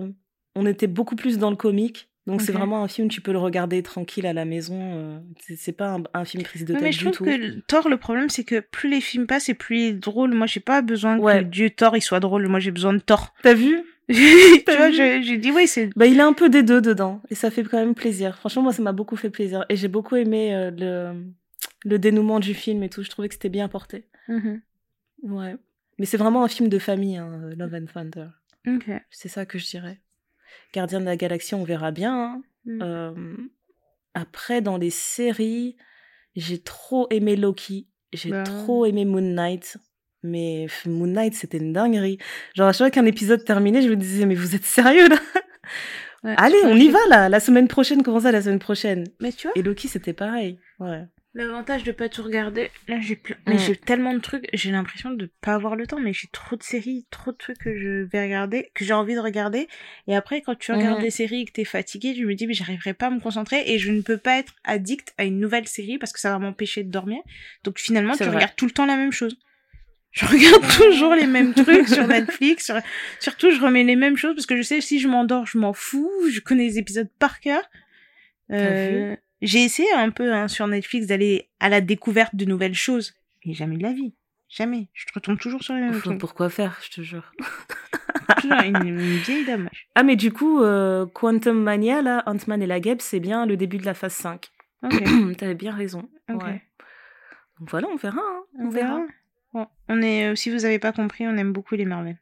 [0.55, 2.09] on était beaucoup plus dans le comique.
[2.26, 4.80] Donc c'est vraiment un film, tu peux le regarder tranquille à la maison.
[4.80, 5.19] Euh,
[5.57, 8.45] c'est pas un, film prise de tête mais je trouve que Thor, le problème, c'est
[8.45, 10.34] que plus les films passent et plus il est drôle.
[10.34, 12.47] Moi, j'ai pas besoin que Dieu Thor il soit drôle.
[12.47, 13.34] Moi, j'ai besoin de Thor.
[13.43, 13.84] T'as vu?
[14.09, 15.89] Tu vois, j'ai dit oui, c'est.
[15.95, 18.38] Bah, il a un peu des deux dedans et ça fait quand même plaisir.
[18.38, 21.24] Franchement, moi, ça m'a beaucoup fait plaisir et j'ai beaucoup aimé euh, le
[21.86, 23.03] le dénouement du film et tout.
[23.03, 24.05] Je trouvais que c'était bien porté.
[24.30, 24.59] Mm-hmm.
[25.24, 25.55] Ouais.
[25.99, 28.28] Mais c'est vraiment un film de famille, hein, Love and Thunder.
[28.67, 28.89] Ok.
[29.09, 29.99] C'est ça que je dirais.
[30.73, 32.15] Gardien de la Galaxie, on verra bien.
[32.15, 32.41] Hein.
[32.65, 32.81] Mm.
[32.81, 33.37] Euh,
[34.13, 35.75] après, dans les séries,
[36.35, 37.87] j'ai trop aimé Loki.
[38.13, 39.77] J'ai bah trop aimé Moon Knight.
[40.21, 42.17] Mais Moon Knight, c'était une dinguerie.
[42.55, 45.17] Genre, à chaque fois qu'un épisode terminait, je me disais, mais vous êtes sérieux là?
[46.37, 47.27] Allez, on y va là.
[47.27, 49.05] La semaine prochaine, comment ça, la semaine prochaine?
[49.19, 49.57] Mais tu vois.
[49.57, 50.57] Et Loki, c'était pareil.
[50.79, 51.03] Ouais.
[51.36, 55.09] L'avantage de pas tout regarder, là j'ai plein, mais j'ai tellement de trucs, j'ai l'impression
[55.09, 58.03] de pas avoir le temps, mais j'ai trop de séries, trop de trucs que je
[58.03, 59.67] vais regarder, que j'ai envie de regarder.
[60.05, 62.53] Et après, quand tu regardes des séries et que t'es fatigué, je me dis, mais
[62.53, 65.67] j'arriverai pas à me concentrer et je ne peux pas être addict à une nouvelle
[65.67, 67.23] série parce que ça va m'empêcher de dormir.
[67.63, 69.36] Donc finalement, tu regardes tout le temps la même chose.
[70.11, 72.71] Je regarde toujours les mêmes trucs sur Netflix,
[73.19, 75.73] surtout je remets les mêmes choses parce que je sais si je m'endors, je m'en
[75.73, 77.63] fous, je connais les épisodes par cœur.
[78.51, 83.13] Euh, j'ai essayé un peu hein, sur Netflix d'aller à la découverte de nouvelles choses,
[83.45, 84.13] mais jamais de la vie.
[84.49, 84.87] Jamais.
[84.93, 86.17] Je retombe toujours sur les mêmes choses.
[86.19, 87.31] Pourquoi faire, je te jure.
[88.41, 89.69] toujours une, vieille dame.
[89.95, 93.57] Ah, mais du coup, euh, Quantum Mania, là, Ant-Man et la Guêpe, c'est bien le
[93.57, 94.49] début de la phase 5.
[94.83, 95.03] Ok.
[95.37, 96.07] T'avais bien raison.
[96.29, 96.61] Ouais.
[97.59, 98.21] Donc voilà, on verra.
[98.21, 98.43] Hein.
[98.59, 99.01] On, verra.
[99.89, 102.17] on est, euh, si vous avez pas compris, on aime beaucoup les Marvel.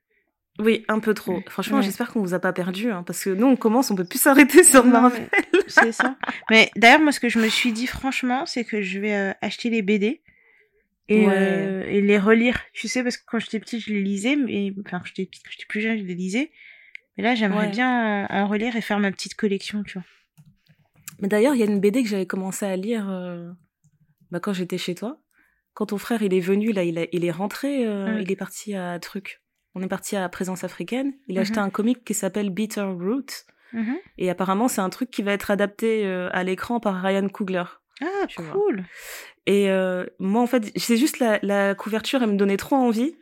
[0.60, 1.41] Oui, un peu trop.
[1.47, 4.04] Franchement, j'espère qu'on vous a pas perdu, hein, parce que nous, on commence, on peut
[4.04, 5.30] plus s'arrêter sur Marvel.
[5.68, 6.18] C'est ça.
[6.49, 9.34] Mais d'ailleurs, moi, ce que je me suis dit, franchement, c'est que je vais euh,
[9.41, 10.22] acheter les BD
[11.08, 12.60] et, euh, et, les relire.
[12.74, 15.66] Tu sais, parce que quand j'étais petite, je les lisais, mais enfin, quand j'étais j'étais
[15.68, 16.52] plus jeune, je les lisais.
[17.18, 20.08] Mais là, j'aimerais bien en, relire et faire ma petite collection, tu vois.
[21.20, 23.52] Mais d'ailleurs, il y a une BD que j'avais commencé à lire euh,
[24.32, 25.22] bah, quand j'étais chez toi.
[25.74, 28.99] Quand ton frère il est venu, là, il, il est rentré, il est parti à
[28.99, 29.41] truc
[29.76, 31.13] on est parti à Présence africaine.
[31.28, 31.67] Il a acheté mhm.
[31.67, 33.26] un comic qui s'appelle Bitter Root.
[33.74, 33.97] Mhm.
[34.17, 37.63] Et apparemment, c'est un truc qui va être adapté euh, à l'écran par Ryan Coogler.
[38.01, 38.84] Ah, cool.
[39.45, 43.15] Et euh, moi, en fait, c'est juste la, couverture, elle me donnait trop envie.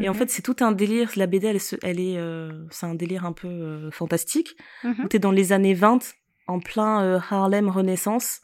[0.00, 0.18] Et en mhm.
[0.18, 1.10] fait, c'est tout un délire.
[1.16, 4.56] La BD, elle, elle est, euh, c'est un délire un peu fantastique.
[4.84, 6.14] Où t'es dans les années 20,
[6.46, 8.40] en plein Harlem Renaissance.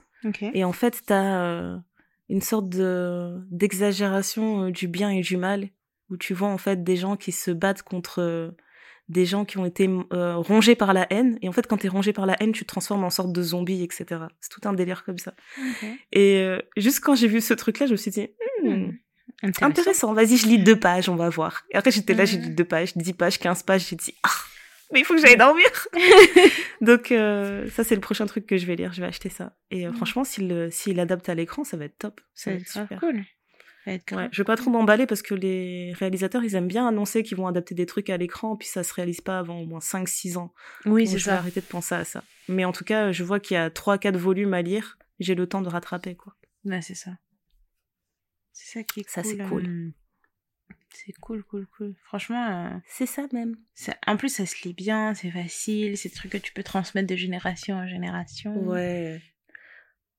[0.55, 1.79] Et en fait, t'as
[2.31, 5.68] une sorte de d'exagération du bien et du mal
[6.11, 8.51] où tu vois en fait des gens qui se battent contre euh,
[9.09, 11.39] des gens qui ont été euh, rongés par la haine.
[11.43, 13.33] Et en fait, quand tu es rongé par la haine, tu te transformes en sorte
[13.33, 14.23] de zombie, etc.
[14.41, 15.35] C'est tout un délire comme ça.
[16.13, 18.29] Et euh, juste quand j'ai vu ce truc-là, je me suis dit,
[18.63, 18.93] hmm, hmm,
[19.61, 20.15] intéressant.
[20.15, 21.65] Vas-y, je lis deux pages, on va voir.
[21.71, 23.89] Et après, j'étais là, j'ai lu deux pages, dix pages, quinze pages.
[23.89, 24.31] J'ai dit, ah,
[24.93, 25.67] mais il faut que j'aille dormir.
[26.81, 28.93] Donc ça, c'est le prochain truc que je vais lire.
[28.93, 29.55] Je vais acheter ça.
[29.71, 32.21] Et franchement, s'il s'il adapte à l'écran, ça va être top.
[32.35, 33.01] Ça va être super.
[33.01, 33.23] cool.
[33.87, 34.01] Ouais,
[34.32, 37.47] je vais pas trop m'emballer parce que les réalisateurs, ils aiment bien annoncer qu'ils vont
[37.47, 40.55] adapter des trucs à l'écran, puis ça se réalise pas avant au moins 5-6 ans.
[40.87, 41.18] Oui, c'est ça.
[41.18, 42.24] Je vais arrêter de penser à ça.
[42.49, 45.47] Mais en tout cas, je vois qu'il y a 3-4 volumes à lire, j'ai le
[45.47, 46.35] temps de rattraper, quoi.
[46.64, 47.12] Ouais, c'est ça.
[48.53, 49.30] C'est ça qui est ça, cool.
[49.30, 49.66] Ça, c'est cool.
[49.66, 49.93] Euh,
[50.95, 51.95] c'est cool, cool, cool.
[52.05, 53.57] Franchement, euh, c'est ça même.
[54.07, 57.09] En plus, ça se lit bien, c'est facile, c'est des trucs que tu peux transmettre
[57.09, 58.57] de génération en génération.
[58.66, 59.20] Ouais.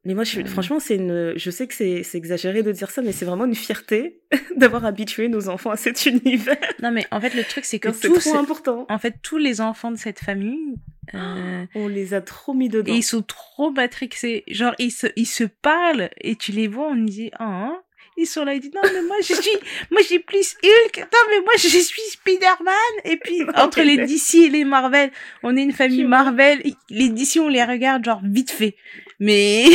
[0.05, 1.33] Mais moi, je, franchement, c'est une.
[1.35, 4.21] Je sais que c'est, c'est exagéré de dire ça, mais c'est vraiment une fierté
[4.55, 6.57] d'avoir habitué nos enfants à cet univers.
[6.81, 8.85] Non, mais en fait, le truc, c'est que c'est trop important.
[8.89, 10.75] En fait, tous les enfants de cette famille,
[11.15, 11.65] euh...
[11.75, 12.93] on les a trop mis dedans.
[12.93, 14.43] Et ils sont trop matrixés.
[14.47, 17.81] Genre, ils se, ils se parlent et tu les vois, on dit, ah, oh,
[18.17, 19.57] ils sont là, ils disent non mais moi je suis,
[19.91, 22.75] moi j'ai plus Hulk, non mais moi je suis Spider-Man.
[23.03, 25.11] Et puis entre les DC et les Marvel,
[25.43, 26.61] on est une famille Marvel.
[26.89, 28.75] Les DC on les regarde genre vite fait.
[29.19, 29.65] Mais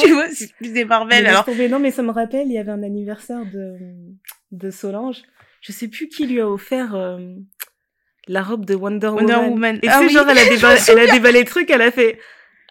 [0.00, 1.26] tu vois, c'est plus des Marvel.
[1.26, 3.76] alors non mais ça me rappelle, il y avait un anniversaire de
[4.52, 5.22] de Solange.
[5.60, 6.94] Je sais plus qui lui a offert.
[6.94, 7.18] Euh,
[8.28, 9.78] la robe de Wonder, Wonder Woman.
[9.82, 12.18] Et ah c'est genre, elle a, déballé, elle a déballé le truc, elle a fait,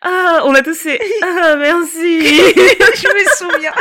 [0.02, 2.20] ah, on a tous fait, ah, merci.
[2.22, 3.74] je me souviens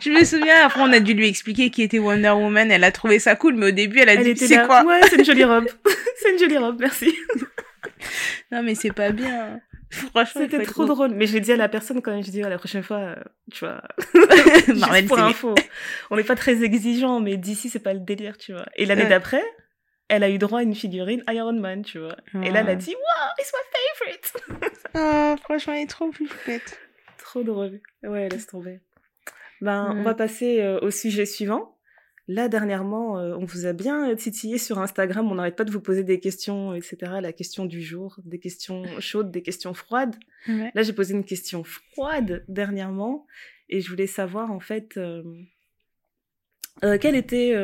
[0.00, 2.92] je me souviens, après on a dû lui expliquer qui était Wonder Woman, elle a
[2.92, 4.84] trouvé ça cool, mais au début elle a dit c'est quoi?
[4.84, 5.66] Ouais, c'est une jolie robe.
[6.16, 7.16] c'est une jolie robe, merci.
[8.50, 9.60] non mais c'est pas bien.
[9.90, 11.10] Franchement, c'était trop drôle.
[11.10, 13.16] Mais je l'ai dit à la personne quand je dis la prochaine fois, euh,
[13.52, 13.82] tu vois.
[14.74, 15.54] Marvel, pour info.
[16.10, 18.64] On n'est pas très exigeant, mais d'ici c'est pas le délire, tu vois.
[18.76, 19.42] Et l'année d'après,
[20.08, 22.16] elle a eu droit à une figurine Iron Man, tu vois.
[22.34, 23.60] Et là, elle a dit, wow, it's my
[23.98, 24.72] favorite.
[24.94, 26.10] ah, franchement, elle est trop
[26.46, 26.78] bête.
[27.18, 27.80] Trop drôle.
[28.02, 28.80] Ouais, laisse tomber.
[29.60, 31.78] Ben, on va passer euh, au sujet suivant.
[32.28, 35.30] Là, dernièrement, euh, on vous a bien titillé sur Instagram.
[35.30, 36.96] On n'arrête pas de vous poser des questions, etc.
[37.20, 40.16] La question du jour, des questions chaudes, des questions froides.
[40.46, 43.26] Là, j'ai posé une question froide dernièrement
[43.68, 45.22] et je voulais savoir en fait euh,
[47.00, 47.54] quel était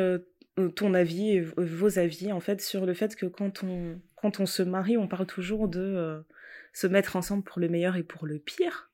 [0.67, 4.45] ton avis, et vos avis en fait sur le fait que quand on quand on
[4.45, 6.23] se marie, on parle toujours de
[6.73, 8.89] se mettre ensemble pour le meilleur et pour le pire.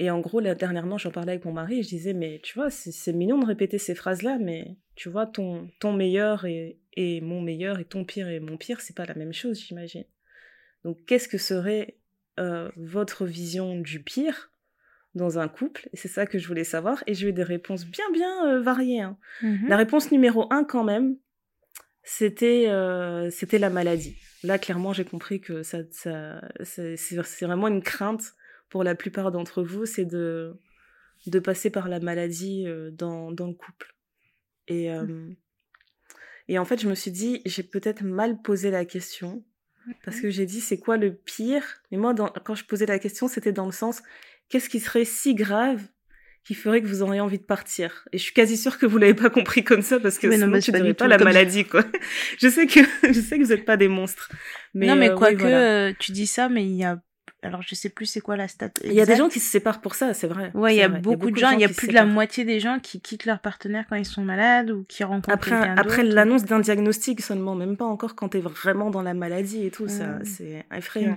[0.00, 2.54] Et en gros, là, dernièrement, j'en parlais avec mon mari et je disais, mais tu
[2.54, 7.20] vois, c'est mignon de répéter ces phrases-là, mais tu vois, ton, ton meilleur et, et
[7.20, 10.06] mon meilleur et ton pire et mon pire, c'est pas la même chose, j'imagine.
[10.84, 11.98] Donc, qu'est-ce que serait
[12.38, 14.49] euh, votre vision du pire
[15.14, 17.02] dans un couple Et c'est ça que je voulais savoir.
[17.06, 19.00] Et j'ai eu des réponses bien, bien euh, variées.
[19.00, 19.18] Hein.
[19.42, 19.68] Mhm.
[19.68, 21.16] La réponse numéro un, quand même,
[22.02, 24.16] c'était euh, c'était la maladie.
[24.42, 28.34] Là, clairement, j'ai compris que ça, ça c'est vraiment une crainte
[28.70, 30.58] pour la plupart d'entre vous, c'est de
[31.26, 33.94] de passer par la maladie euh, dans, dans le couple.
[34.68, 35.30] Et, euh,
[36.48, 39.44] et en fait, je me suis dit, j'ai peut-être mal posé la question,
[40.04, 41.82] parce que j'ai dit, c'est quoi le pire?
[41.90, 44.02] Mais moi, dans, quand je posais la question, c'était dans le sens,
[44.50, 45.80] qu'est-ce qui serait si grave
[46.44, 48.06] qui ferait que vous auriez envie de partir?
[48.12, 50.36] Et je suis quasi sûre que vous l'avez pas compris comme ça, parce que Mais
[50.36, 51.84] non, sinon, mais tu pas pas la maladie, quoi.
[52.38, 52.80] je sais que
[53.12, 54.30] je sais que vous êtes pas des monstres.
[54.74, 55.60] Mais, non, mais euh, oui, quoique, voilà.
[55.60, 57.00] euh, tu dis ça, mais il y a.
[57.42, 58.70] Alors, je sais plus c'est quoi la stat.
[58.84, 60.50] Il y a des gens qui se séparent pour ça, c'est vrai.
[60.54, 62.60] Ouais, il y a beaucoup de gens, il y a plus de la moitié des
[62.60, 66.44] gens qui quittent leur partenaire quand ils sont malades ou qui rencontrent Après, après l'annonce
[66.44, 70.18] d'un diagnostic seulement, même pas encore quand t'es vraiment dans la maladie et tout, ça,
[70.24, 71.16] c'est effrayant.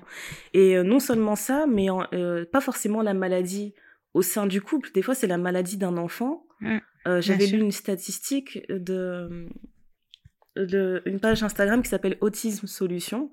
[0.54, 3.74] Et euh, non seulement ça, mais en- euh, pas forcément la maladie
[4.14, 4.92] au sein du couple.
[4.94, 6.46] Des fois, c'est la maladie d'un enfant.
[6.62, 6.78] Mm.
[7.08, 9.50] Euh, J'avais lu une statistique de,
[10.56, 13.32] de une page Instagram qui s'appelle Autisme Solution,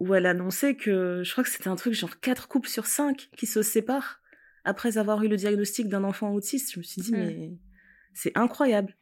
[0.00, 3.28] où elle annonçait que, je crois que c'était un truc genre 4 couples sur 5
[3.36, 4.20] qui se séparent
[4.64, 6.72] après avoir eu le diagnostic d'un enfant autiste.
[6.72, 7.16] Je me suis dit, Mm.
[7.16, 7.50] mais
[8.14, 8.96] c'est incroyable.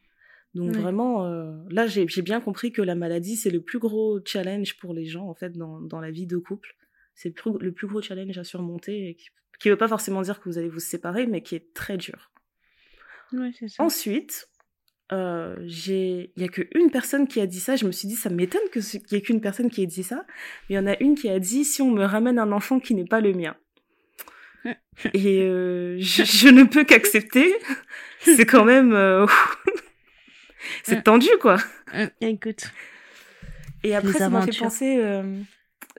[0.53, 0.77] Donc Oui.
[0.81, 4.93] vraiment, euh, là, j'ai bien compris que la maladie, c'est le plus gros challenge pour
[4.93, 6.75] les gens, en fait, dans, dans la vie de couple.
[7.15, 9.15] C'est le plus, le plus gros challenge à surmonter, et
[9.59, 11.97] qui ne veut pas forcément dire que vous allez vous séparer, mais qui est très
[11.97, 12.31] dur.
[13.31, 13.83] Ça.
[13.83, 14.49] Ensuite,
[15.13, 17.75] euh, j'ai- il y a qu'une personne qui a dit ça.
[17.75, 20.03] Je me suis dit, ça m'étonne que qu'il y ait qu'une personne qui ait dit
[20.03, 20.25] ça.
[20.69, 22.79] Mais il y en a une qui a dit, si on me ramène un enfant
[22.79, 23.55] qui n'est pas le mien.
[25.13, 27.53] Et euh, je, je ne peux qu'accepter.
[28.19, 28.93] C'est quand même...
[28.93, 29.25] euh,
[30.83, 31.57] c'est tendu, quoi.
[31.93, 32.65] Hum, Écoute.
[33.83, 34.97] Et après, ça m'a fait penser...
[34.99, 35.39] euh,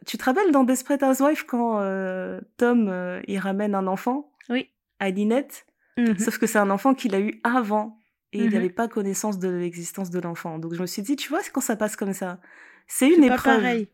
[0.06, 4.32] Tu te rappelles dans Desperate Housewives quand euh, Tom, euh, il ramène un enfant?
[4.48, 4.68] Oui.
[5.00, 5.66] à Lynette?
[5.98, 6.18] Mhm.
[6.18, 7.98] Sauf que c'est un enfant qu'il a eu avant
[8.32, 8.52] et il Mhm.
[8.54, 10.58] n'avait pas connaissance de l'existence de l'enfant.
[10.58, 12.40] Donc je me suis dit, tu vois, c'est quand ça passe comme ça.
[12.86, 13.60] C'est une C'est pas épreuve.
[13.60, 13.88] pareil.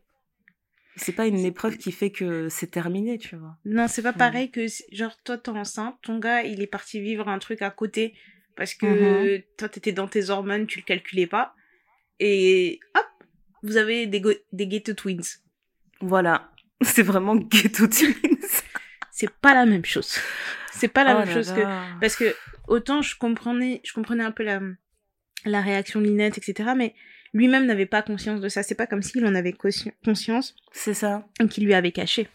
[0.95, 3.55] C'est pas une épreuve qui fait que c'est terminé, tu vois.
[3.63, 4.17] Non, c'est pas Ouais.
[4.17, 7.69] pareil que, genre, toi, t'es enceinte, ton gars, il est parti vivre un truc à
[7.69, 8.15] côté
[8.55, 9.43] parce que Mhm.
[9.57, 11.55] toi, t'étais dans tes hormones, tu le calculais pas.
[12.19, 13.05] Et hop,
[13.63, 14.21] vous avez des,
[14.51, 15.21] des ghetto twins.
[16.01, 16.51] Voilà.
[16.81, 18.13] C'est vraiment ghetto twins.
[19.19, 20.17] C'est pas la même chose.
[20.71, 21.61] C'est pas la Oh même là chose que.
[21.99, 22.33] Parce que
[22.67, 24.61] autant je comprenais, je comprenais un peu la,
[25.45, 26.69] la réaction de Linette, etc.
[26.77, 26.95] Mais
[27.33, 28.63] lui-même n'avait pas conscience de ça.
[28.63, 31.27] C'est pas comme s'il en avait consci- conscience C'est ça.
[31.41, 32.27] et qu'il lui avait caché.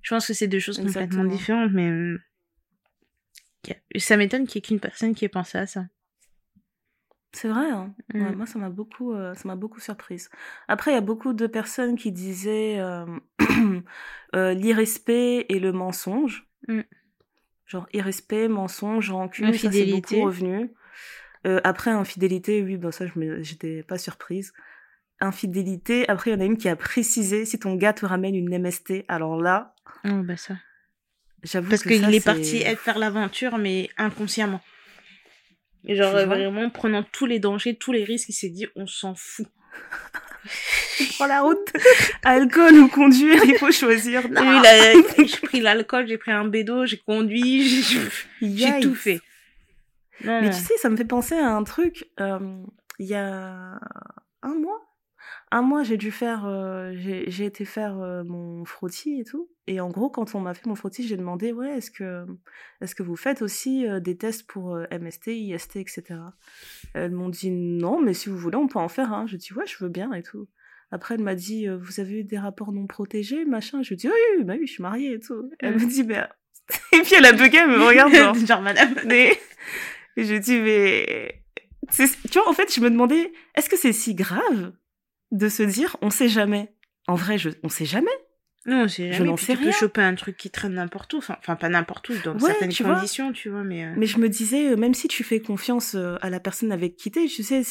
[0.00, 1.90] Je pense que c'est deux choses complètement différentes, mais
[3.70, 5.84] a- ça m'étonne qu'il y ait qu'une personne qui ait pensé à ça.
[7.32, 7.70] C'est vrai.
[7.70, 7.94] Hein.
[8.14, 8.36] Ouais, Mm.
[8.36, 10.30] moi, ça m'a beaucoup, euh, ça m'a beaucoup surprise.
[10.66, 13.04] Après, il y a beaucoup de personnes qui disaient euh,
[14.34, 16.46] euh, l'irrespect et le mensonge.
[16.68, 16.80] Mm.
[17.66, 20.72] Genre irrespect, mensonge, rancune, ça c'est beaucoup revenu.
[21.64, 23.04] Après, infidélité, oui, bah ça,
[23.40, 24.52] j'étais pas surprise.
[25.20, 28.34] Infidélité, après, il y en a une qui a précisé si ton gars te ramène
[28.34, 29.04] une MST.
[29.08, 29.74] Alors là,
[30.04, 30.54] Oh, bah ça.
[31.42, 34.60] j'avoue Parce que qu'il est c'est- parti être faire l'aventure, mais inconsciemment.
[35.88, 38.86] Et genre, euh, vraiment, prenant tous les dangers, tous les risques, il s'est dit, on
[38.86, 39.46] s'en fout.
[41.16, 41.72] Prends la route.
[42.24, 44.22] Alcool ou conduire, il faut choisir.
[44.28, 47.82] Lui, il a- j'ai pris l'alcool, j'ai pris un bédo, j'ai conduit,
[48.42, 49.20] j'ai tout fait.
[50.24, 50.56] Non, Mais non.
[50.56, 52.08] tu sais, ça me fait penser à un truc.
[52.20, 52.38] euh,
[52.98, 53.78] Il y a
[54.42, 54.80] un mois,
[55.50, 59.48] un mois, j'ai dû faire, euh, j'ai été faire euh, mon frottis et tout.
[59.66, 62.24] Et en gros, quand on m'a fait mon frottis, j'ai demandé, ouais, est-ce que,
[62.80, 66.02] est-ce que vous faites aussi euh, des tests pour MST, IST, etc.
[66.94, 69.26] Elles m'ont dit non, mais si vous voulez, on peut en faire un.
[69.26, 70.48] Je dis ouais, je veux bien et tout.
[70.90, 73.82] Après, elle m'a dit, vous avez eu des rapports non protégés, machin?
[73.82, 75.50] Je dis oui, oui, bah oui, je suis mariée et tout.
[75.60, 75.80] Elle Mm.
[75.82, 76.22] me dit, mais
[76.92, 78.34] et puis elle a bugué, elle me regarde genre.
[78.46, 78.94] genre, madame.
[79.06, 79.38] Mais
[80.16, 81.42] et je dis mais
[81.90, 84.72] c'est- tu vois en fait je me demandais est-ce que c'est si grave?
[85.32, 86.72] De se dire on sait jamais.
[87.06, 88.10] En vrai je on sait jamais.
[88.66, 89.34] Non, c'est Je jamais.
[89.34, 89.72] Puis sais tu peux rien.
[89.72, 91.18] choper un truc qui traîne n'importe où.
[91.18, 92.96] Enfin, pas n'importe où, dans Ouais, certaines tu vois.
[92.96, 93.84] conditions, tu vois, mais.
[93.86, 96.70] euh, Mais je me disais euh, même si tu fais confiance euh, à la personne
[96.72, 97.62] avec qui t'es, tu sais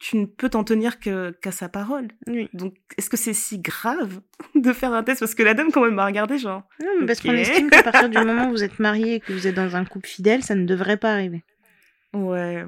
[0.00, 2.08] tu ne peux t'en tenir que qu'à sa parole.
[2.28, 2.48] Oui.
[2.52, 4.20] Donc est-ce que c'est si grave
[4.54, 5.20] de faire un test?
[5.20, 7.82] Parce que la dame quand même m'a regardé genre Non, mais parce qu'on estime qu'à
[7.82, 10.42] partir du moment où vous êtes marié et que vous êtes dans un couple fidèle,
[10.44, 11.42] ça ne devrait pas arriver.
[12.12, 12.64] ouais.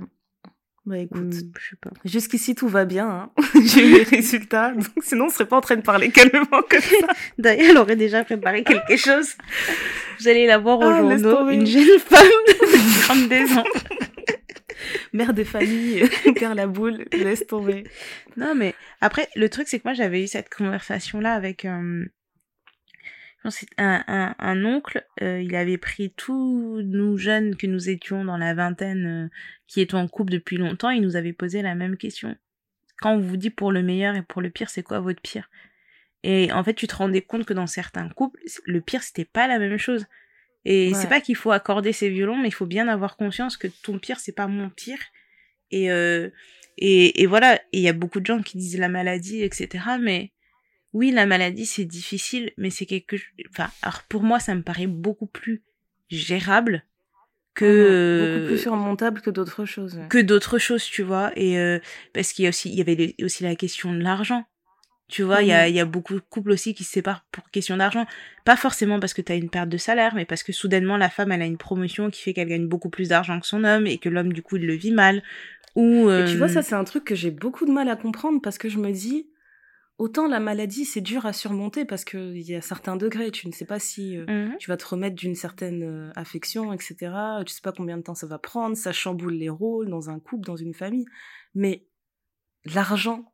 [0.87, 1.91] Bah écoute, Hmm, je sais pas.
[2.05, 3.09] jusqu'ici tout va bien.
[3.09, 3.31] Hein.
[3.65, 6.81] J'ai eu les résultats, donc sinon on serait pas en train de parler calmement comme
[6.81, 7.07] ça.
[7.39, 9.35] D'ailleurs, elle aurait déjà préparé quelque chose.
[10.21, 13.65] Vous allez la voir au Ah, journaux, une jeune femme de 32 ans.
[15.13, 16.05] Mère de famille,
[16.37, 17.85] perd la boule, laisse tomber.
[18.37, 22.05] Non, mais après, le truc, c'est que moi, j'avais eu cette conversation-là avec, euh,
[23.79, 28.37] un, un, un oncle, euh, il avait pris tous nous jeunes que nous étions dans
[28.37, 29.29] la vingtaine, euh,
[29.67, 32.37] qui étaient en couple depuis longtemps, il nous avait posé la même question.
[32.99, 35.51] Quand on vous dit pour le meilleur et pour le pire, c'est quoi votre pire?
[36.23, 39.47] Et en fait, tu te rendais compte que dans certains couples, le pire, c'était pas
[39.47, 40.07] la même chose.
[40.65, 43.69] Et c'est pas qu'il faut accorder ses violons, mais il faut bien avoir conscience que
[43.69, 44.99] ton pire, c'est pas mon pire.
[45.71, 46.29] Et, euh,
[46.77, 49.85] et, et voilà, il y a beaucoup de gens qui disent la maladie, etc.
[50.01, 50.33] Mais
[50.93, 53.17] oui, la maladie, c'est difficile, mais c'est quelque
[53.51, 55.63] Enfin, alors pour moi, ça me paraît beaucoup plus
[56.09, 56.85] gérable
[57.57, 61.81] que beaucoup plus surmontable que d'autres choses que d'autres choses tu vois et euh,
[62.13, 64.45] parce qu'il y a aussi il y avait aussi la question de l'argent.
[65.09, 67.25] Tu vois il y a il y a beaucoup de couples aussi qui se séparent
[67.33, 68.07] pour question d'argent.
[68.45, 71.09] Pas forcément parce que tu as une perte de salaire mais parce que soudainement la
[71.09, 73.87] femme elle a une promotion qui fait qu'elle gagne beaucoup plus d'argent que son homme
[73.87, 75.23] et que l'homme du coup il le vit mal.
[75.77, 77.97] Ou et tu vois ça euh, c'est un truc que j'ai beaucoup de mal à
[77.97, 79.29] comprendre parce que je me dis
[79.99, 83.31] Autant la maladie, c'est dur à surmonter parce qu'il y a certains degrés.
[83.31, 86.73] Tu ne sais pas si euh, mmh tu vas te remettre d'une certaine euh, affection,
[86.73, 87.13] etc.
[87.47, 88.77] Tu sais pas combien de temps ça va prendre.
[88.77, 91.07] Ça chamboule les rôles dans un couple, dans une famille.
[91.55, 91.87] Mais
[92.67, 93.33] l'argent,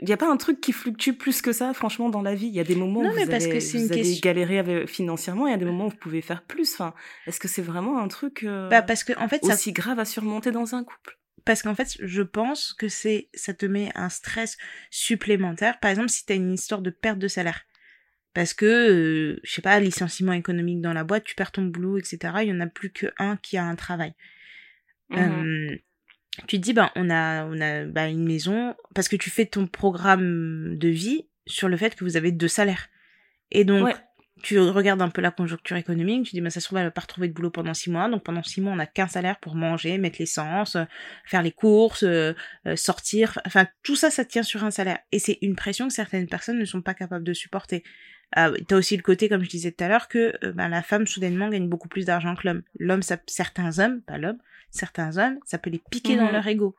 [0.00, 2.46] il n'y a pas un truc qui fluctue plus que ça, franchement, dans la vie.
[2.46, 5.50] Il y a des moments où vous, parce allez, que vous allez galérer financièrement, il
[5.50, 6.74] y a des moments où vous pouvez faire plus.
[6.74, 6.94] Enfin,
[7.26, 10.04] est-ce que c'est vraiment un truc euh, bah parce que, en fait, aussi grave à
[10.04, 11.17] surmonter dans un couple?
[11.48, 14.58] Parce qu'en fait, je pense que c'est, ça te met un stress
[14.90, 15.80] supplémentaire.
[15.80, 17.64] Par exemple, si tu as une histoire de perte de salaire.
[18.34, 21.96] Parce que, euh, je sais pas, licenciement économique dans la boîte, tu perds ton boulot,
[21.96, 22.18] etc.
[22.42, 24.12] Il y en a plus qu'un qui a un travail.
[25.08, 25.76] Mmh euh,
[26.46, 29.46] tu te dis, ben, on a, on a bah, une maison, parce que tu fais
[29.46, 32.90] ton programme de vie sur le fait que vous avez deux salaires.
[33.50, 33.88] Et donc,
[34.42, 36.90] tu regardes un peu la conjoncture économique, tu dis, mais ça se trouve, elle va
[36.90, 38.08] pas retrouver de boulot pendant six mois.
[38.08, 40.84] Donc pendant six mois, on n'a qu'un salaire pour manger, mettre l'essence, euh,
[41.24, 42.34] faire les courses, euh,
[42.66, 43.40] euh, sortir.
[43.46, 44.98] Enfin, tout ça, ça tient sur un salaire.
[45.12, 47.82] Et c'est une pression que certaines personnes ne sont pas capables de supporter.
[48.36, 51.06] Euh, T'as aussi le côté, comme je disais tout à l'heure, que ben, la femme,
[51.06, 52.62] soudainement, gagne beaucoup plus d'argent que l'homme.
[52.78, 54.38] L'homme, certains hommes, pas l'homme,
[54.70, 56.32] certains hommes, ça peut les piquer dans mhm.
[56.32, 56.76] leur ego.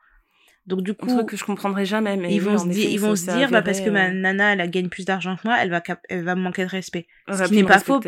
[0.69, 2.15] Donc du coup, un truc que je comprendrai jamais.
[2.15, 4.53] Mais ils vont se dire, ils vont se dire, bah parce que ma euh, nana,
[4.53, 7.07] elle gagne plus d'argent que moi, elle va, elle va me manquer de respect.
[7.27, 7.99] Ce qui n'est pas faux.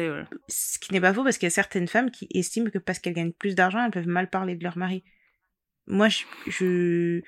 [0.48, 3.00] Ce qui n'est pas faux parce qu'il y a certaines femmes qui estiment que parce
[3.00, 5.04] qu'elles gagnent plus d'argent, elles peuvent mal parler de leur mari.
[5.88, 7.22] Moi, je, je...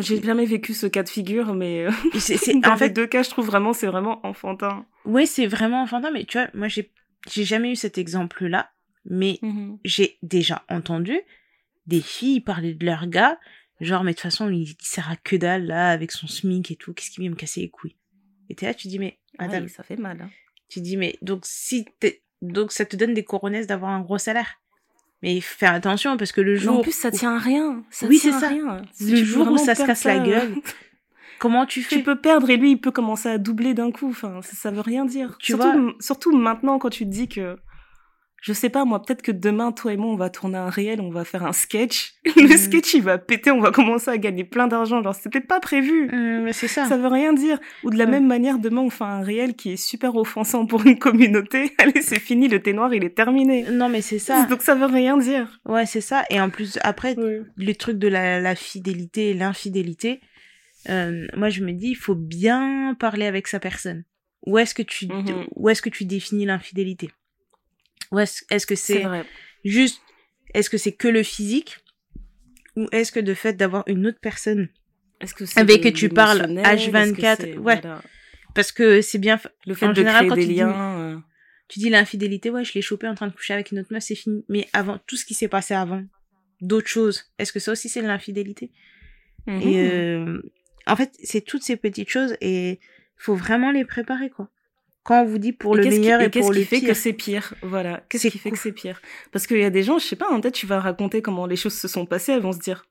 [0.00, 2.36] j'ai jamais vécu ce cas de figure, mais euh, c'est,
[2.66, 4.84] en fait deux cas, je trouve vraiment, c'est vraiment enfantin.
[5.04, 6.90] Oui, c'est vraiment enfantin, mais tu vois, moi, j'ai,
[7.30, 8.72] j'ai jamais eu cet exemple-là,
[9.04, 11.20] mais mmh j'ai déjà entendu
[11.86, 13.38] des filles parler de leur gars
[13.80, 16.76] Genre, mais de toute façon, il, sert à que dalle, là, avec son SMIC et
[16.76, 16.92] tout.
[16.92, 17.96] Qu'est-ce qui vient me casser les couilles?
[18.48, 19.68] Et t'es là, tu dis, mais, madame.
[19.68, 20.30] ça fait mal, hein.
[20.68, 24.18] Tu dis, mais, donc, si t'es, donc, ça te donne des coronesses d'avoir un gros
[24.18, 24.60] salaire.
[25.22, 26.78] Mais fais attention, parce que le jour.
[26.78, 27.84] en plus, ça tient à rien.
[27.90, 28.48] Ça oui, c'est ça.
[28.48, 28.82] Rien.
[29.00, 30.54] le jour où ça se casse la gueule.
[31.38, 31.96] Comment tu fais?
[31.96, 34.10] Tu peux perdre et lui, il peut commencer à doubler d'un coup.
[34.10, 35.36] Enfin, ça, ça veut rien dire.
[35.38, 37.58] Tu surtout, vois surtout maintenant, quand tu te dis que
[38.40, 41.00] je sais pas moi, peut-être que demain toi et moi on va tourner un réel,
[41.02, 42.14] on va faire un sketch.
[42.36, 42.56] Le mm.
[42.56, 45.02] sketch il va péter, on va commencer à gagner plein d'argent.
[45.02, 46.06] Genre c'était pas prévu.
[46.06, 46.86] Mm, mais c'est ça.
[46.86, 47.58] Ça veut rien dire.
[47.84, 50.86] Ou de la même manière demain on fait un réel qui est super offensant pour
[50.86, 51.74] une communauté.
[51.78, 53.66] Allez c'est fini, le thé noir il est terminé.
[53.70, 54.46] Non mais c'est ça.
[54.46, 55.60] Donc ça veut rien dire.
[55.66, 56.24] Ouais c'est ça.
[56.30, 57.16] Et en plus après
[57.58, 60.20] les trucs de la, la fidélité et l'infidélité,
[60.88, 64.04] euh, moi je me dis il faut bien parler avec sa personne.
[64.46, 65.48] Où est-ce que tu mm-hmm.
[65.56, 67.10] où est-ce que tu définis l'infidélité?
[68.12, 69.04] Ou est-ce que c'est
[69.64, 70.00] juste,
[70.54, 71.78] est-ce que c'est que le physique
[72.76, 74.68] ou est-ce que de fait d'avoir une autre personne
[75.36, 77.80] que avec que tu parles H24, ouais,
[78.54, 80.98] parce que c'est bien le fait en de général, créer des liens.
[80.98, 81.16] Euh.
[81.68, 84.02] tu dis l'infidélité, ouais, je l'ai chopé en train de coucher avec une autre meuf,
[84.02, 84.44] c'est fini.
[84.48, 86.02] Mais avant tout ce qui s'est passé avant,
[86.60, 88.72] d'autres choses, est-ce que ça aussi c'est de l'infidélité?
[89.46, 89.62] Et mhm.
[89.74, 90.42] euh,
[90.86, 92.80] en fait, c'est toutes ces petites choses et
[93.16, 94.50] faut vraiment les préparer quoi
[95.02, 96.68] quand on vous dit pour le meilleur et, pour le pire.
[96.68, 97.54] Qu'est-ce qui fait que c'est pire?
[97.62, 98.02] Voilà.
[98.08, 99.00] Qu'est-ce qui fait que c'est pire?
[99.32, 101.46] Parce qu'il y a des gens, je sais pas, en tête, tu vas raconter comment
[101.46, 102.84] les choses se sont passées, elles vont se dire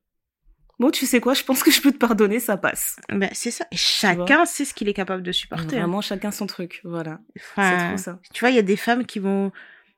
[0.80, 2.96] Bon, tu sais quoi, je pense que je peux te pardonner, ça passe.
[3.10, 3.66] Ben, c'est ça.
[3.72, 5.76] Et chacun sait ce qu'il est capable de supporter.
[5.76, 5.80] Hein.
[5.82, 6.80] Vraiment, chacun son truc.
[6.86, 7.20] Voilà.
[7.36, 8.20] c'est trop ça.
[8.34, 9.52] Tu vois, il y a des femmes qui vont,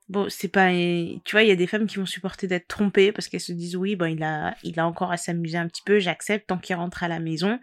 [0.09, 3.11] bon, c'est pas, tu vois, il y a des femmes qui vont supporter d'être trompées
[3.11, 5.83] parce qu'elles se disent, oui, bon, il a, il a encore à s'amuser un petit
[5.85, 7.59] peu, j'accepte tant qu'il rentre à la maison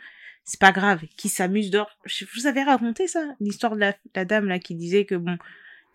[0.49, 1.91] c'est pas grave, qui s'amuse dehors.
[2.07, 3.81] Je vous avais raconté ça, l'histoire de
[4.15, 5.37] la, dame là qui disait que bon,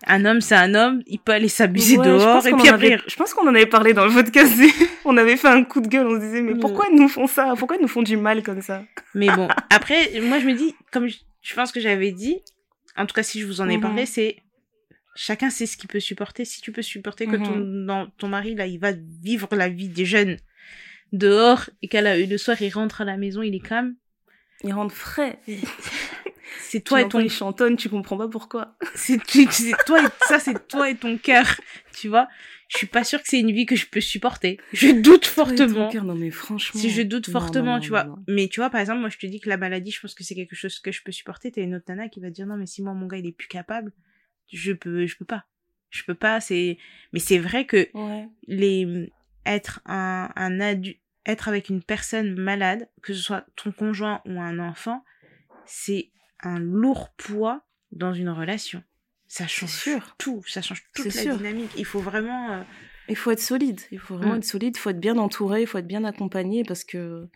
[0.06, 3.00] un homme c'est un homme, il peut aller s'amuser dehors et puis après.
[3.08, 4.54] je pense qu'on en avait parlé dans le podcast.
[5.06, 7.26] on avait fait un coup de gueule, on se disait mais pourquoi ils nous font
[7.26, 7.56] ça?
[7.58, 8.84] Pourquoi ils nous font du mal comme ça?
[9.16, 12.38] Mais bon, après, moi je me dis, comme je, pense que j'avais dit,
[12.96, 14.08] en tout cas si je vous en ai parlé, mhm.
[14.08, 14.38] c'est
[15.16, 16.46] chacun sait ce qu'il peut supporter.
[16.46, 18.12] Si tu peux supporter que ton, mhm.
[18.20, 20.38] ton mari là, il va vivre la vie des jeunes
[21.12, 23.96] dehors et qu'à le soir il rentre à la maison, il est calme
[24.64, 25.40] il rentre frais.
[26.62, 27.20] c'est toi et ton.
[27.20, 28.76] Il chantonne, tu comprends pas pourquoi.
[28.96, 29.20] C'est
[29.86, 31.60] toi et ça, c'est toi et ton cœur,
[31.94, 32.28] tu vois.
[32.70, 34.60] Je suis pas sûre que c'est une vie que je peux supporter.
[34.72, 35.92] Je doute fortement.
[35.94, 36.80] non mais franchement.
[36.80, 38.16] Si je doute fortement, tu vois.
[38.28, 40.24] Mais tu vois, par exemple, moi je te dis que la maladie, je pense que
[40.24, 41.52] c'est quelque chose que je peux supporter.
[41.52, 43.32] T'as une autre nana qui va dire non mais si moi mon gars il est
[43.32, 43.92] plus capable,
[44.52, 45.46] je peux, je peux pas.
[45.92, 46.40] Je peux pas.
[46.42, 46.80] C'est.
[47.12, 47.90] Mais c'est vrai que
[48.48, 49.12] les
[49.46, 54.42] être un un adulte, être avec une personne malade, que ce soit ton conjoint ou
[54.42, 55.04] un enfant,
[55.66, 58.84] c'est un lourd poids dans une relation.
[59.28, 61.72] Ça change tout, ça change toute la dynamique.
[61.78, 62.54] Il faut vraiment.
[62.54, 62.64] Euh,
[63.10, 63.82] il faut être solide.
[63.92, 64.38] Il faut vraiment mm.
[64.38, 64.76] être solide.
[64.76, 65.62] Il faut être bien entouré.
[65.62, 67.28] Il faut être bien accompagné parce que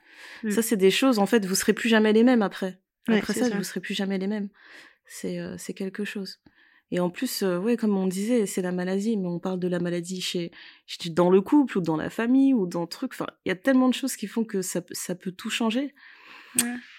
[0.44, 0.52] mm.
[0.52, 1.18] ça, c'est des choses.
[1.18, 2.80] En fait, vous serez plus jamais les mêmes après.
[3.08, 4.50] Après ça, vous serez plus jamais les mêmes.
[5.06, 6.40] C'est euh, c'est quelque chose.
[6.92, 9.68] Et en plus, euh, ouais, comme on disait, c'est la maladie, mais on parle de
[9.68, 10.52] la maladie chez,
[11.10, 13.12] dans le couple ou dans la famille ou dans le truc.
[13.14, 15.94] Enfin, il y a tellement de choses qui font que ça, ça peut tout changer.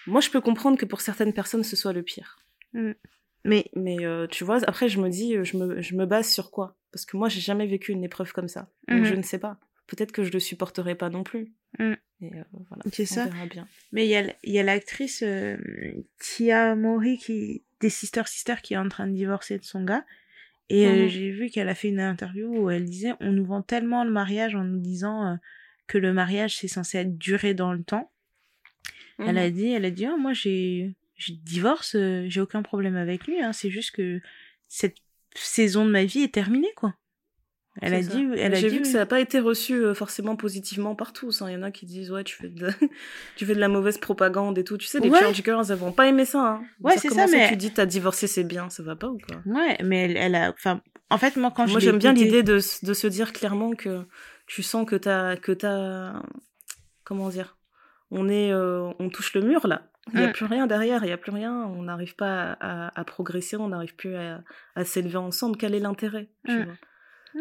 [0.07, 2.37] Moi, je peux comprendre que pour certaines personnes, ce soit le pire.
[2.73, 2.91] Mm.
[3.45, 6.29] Mais, mais euh, tu vois, après, je me dis, euh, je me, je me base
[6.29, 6.75] sur quoi?
[6.91, 8.69] Parce que moi, j'ai jamais vécu une épreuve comme ça.
[8.87, 9.17] Donc, je mm-hmm.
[9.17, 9.57] ne sais pas.
[9.87, 11.53] Peut-être que je le supporterai pas non plus.
[11.77, 11.93] Mm.
[12.21, 13.27] Et euh, voilà, c'est ça.
[13.49, 13.67] bien.
[13.91, 15.23] Mais il y a, l'actrice
[16.19, 20.05] Tia Mori qui, des Sister Sister qui est en train de divorcer de son gars.
[20.69, 21.07] Et mm-hmm.
[21.07, 24.11] j'ai vu qu'elle a fait une interview où elle disait on nous vend tellement le
[24.11, 25.39] mariage en nous disant
[25.87, 28.11] que le mariage c'est censé être duré dans le temps
[29.19, 29.55] elle a mhm.
[29.55, 33.41] dit, elle a dit, oh, moi j'ai, je divorce, euh, j'ai aucun problème avec lui.
[33.41, 34.21] Hein, c'est juste que
[34.67, 34.97] cette
[35.35, 36.95] saison de ma vie est terminée, quoi.
[37.81, 40.35] Elle a dit, elle a J'ai vu que ça n'a pas été reçu euh, forcément
[40.35, 41.41] positivement par tous.
[41.41, 41.49] Hein.
[41.49, 42.69] Il y en a qui disent ouais, tu fais de,
[43.35, 44.77] tu fais de la mauvaise propagande et tout.
[44.77, 45.19] Tu sais, les ouais.
[45.19, 46.39] Church Girls, elles vont pas aimer ça.
[46.39, 46.61] Hein.
[46.81, 47.27] Ouais, c'est ça.
[47.27, 49.41] Mais tu dis t'as divorcé, c'est bien, ça va pas ou quoi?
[49.45, 52.55] Ouais, mais elle, elle a, enfin, en fait, moi quand moi j'aime bien l'idée de,
[52.55, 54.05] de se dire clairement que
[54.45, 56.21] tu sens que t'as, que t'as,
[57.03, 57.57] comment dire,
[58.11, 59.83] on est, euh, on touche le mur là.
[60.11, 60.33] Il n'y a mm.
[60.33, 61.53] plus rien derrière, il n'y a plus rien.
[61.53, 64.41] On n'arrive pas à, progresser, on n'arrive plus à,
[64.83, 65.57] s'élever ensemble.
[65.57, 66.63] Quel est l'intérêt mm.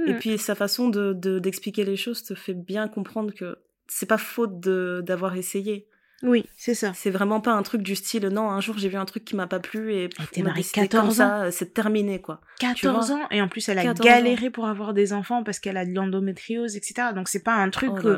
[0.07, 0.19] Et mm.
[0.19, 4.61] puis sa façon de d'expliquer les choses te fait bien comprendre que c'est pas faute
[4.61, 5.89] d'avoir essayé.
[6.23, 6.93] Oui, c'est ça.
[6.95, 9.37] C'est vraiment pas un truc du style, non, un jour j'ai vu un truc qui
[9.37, 11.43] m'a pas plu et t'es mariée 14 ans.
[11.43, 12.41] Euh, c'est terminé, quoi.
[12.59, 15.87] 14 ans, et en plus elle a galéré pour avoir des enfants parce qu'elle a
[15.87, 17.09] de l'endométriose, etc.
[17.15, 18.17] Donc c'est pas un truc, oh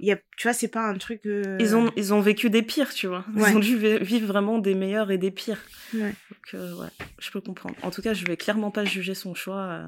[0.00, 2.62] y a, tu vois, c'est pas un truc, euh, Ils ont, ils ont vécu des
[2.62, 3.24] pires, tu vois.
[3.34, 5.60] Ils ont dû vivre vraiment des meilleurs et des pires.
[5.94, 6.14] Ouais.
[6.30, 6.88] Donc, euh, ouais,
[7.18, 7.74] je peux comprendre.
[7.82, 9.82] En tout cas, je vais clairement pas juger son choix.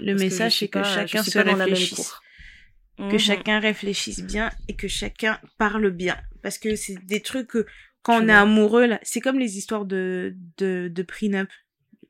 [0.00, 2.12] Le message, c'est que chacun se réfléchisse
[2.98, 3.18] que mhm.
[3.18, 6.16] chacun réfléchisse bien et que chacun parle bien.
[6.42, 7.66] Parce que c'est des trucs que,
[8.02, 11.48] quand on est amoureux, là, c'est comme les histoires de, de, de prenup.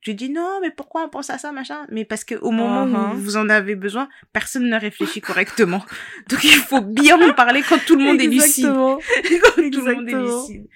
[0.03, 1.87] Tu dis non, mais pourquoi on pense à ça, machin?
[1.91, 3.17] Mais parce que au moment où uh-huh.
[3.17, 5.85] vous en avez besoin, personne ne réfléchit correctement.
[6.29, 8.67] Donc il faut bien en parler quand tout le monde est lucide.
[8.73, 8.99] quand
[9.57, 10.69] tout le monde est lucide.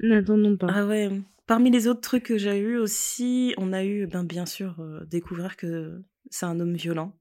[0.00, 0.68] N'attendons pas.
[0.74, 1.10] Ah ouais.
[1.52, 5.04] Parmi les autres trucs que j'ai eu aussi, on a eu, ben, bien sûr, euh,
[5.04, 7.14] découvert que c'est un homme violent.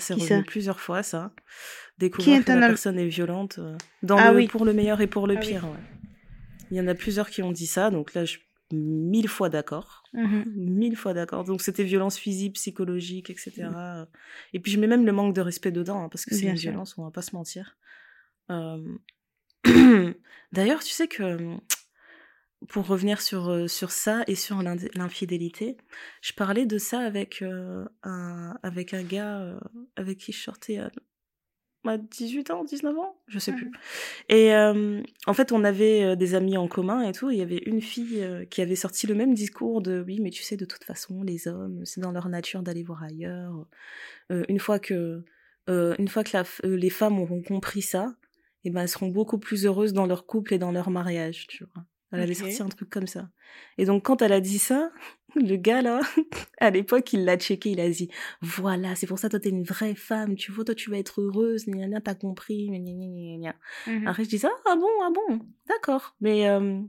[0.00, 1.32] C'est revenu plusieurs fois, ça.
[1.98, 5.28] Découvrir que la personne est violente euh, dans ah le, pour le meilleur et pour
[5.28, 5.68] le ah pire.
[6.72, 8.42] Il y en a plusieurs qui ont dit ça, donc là, je suis
[8.72, 10.02] mille fois d'accord.
[10.14, 10.44] Mhm.
[10.56, 11.44] Mille fois d'accord.
[11.44, 13.68] Donc c'était violence physique, psychologique, etc.
[14.52, 16.56] Et puis je mets même le manque de respect dedans, hein, parce que c'est une
[16.56, 17.76] violence, on va pas se mentir.
[18.50, 18.98] Euh,
[20.52, 21.56] d'ailleurs, tu sais que
[22.66, 25.76] pour revenir sur, euh, sur ça et sur l'infidélité,
[26.22, 29.58] je parlais de ça avec, euh, un, avec un gars euh,
[29.96, 30.90] avec qui je sortais à,
[31.84, 33.68] 18 ans, 19 ans, je sais plus.
[33.68, 33.72] Mmh.
[34.28, 34.54] Et
[35.26, 37.30] en fait, on avait des amis en commun et tout.
[37.30, 40.42] Il y avait une fille qui avait sorti le même discours de oui, mais tu
[40.42, 43.66] sais, de toute façon, les hommes, c'est dans leur nature d'aller voir ailleurs.
[44.28, 45.24] une fois que,
[45.66, 48.16] une fois que la, les femmes auront compris ça,
[48.64, 51.46] et eh ben, elles seront beaucoup plus heureuses dans leur couple et dans leur mariage,
[51.46, 51.84] tu vois.
[52.12, 53.28] Elle avait sorti un truc comme ça.
[53.76, 54.90] Et donc, quand elle a dit ça,
[55.34, 56.00] le gars, là,
[56.58, 58.08] à l'époque, il l'a checké, il a dit,
[58.40, 61.20] voilà, c'est pour ça, toi, t'es une vraie femme, tu vois, toi, tu vas être
[61.20, 63.54] heureuse, gna t'as compris, gna gna
[63.86, 66.16] mmh Après, je dis, ah, bon, ah bon, d'accord.
[66.20, 66.80] Mais, euh,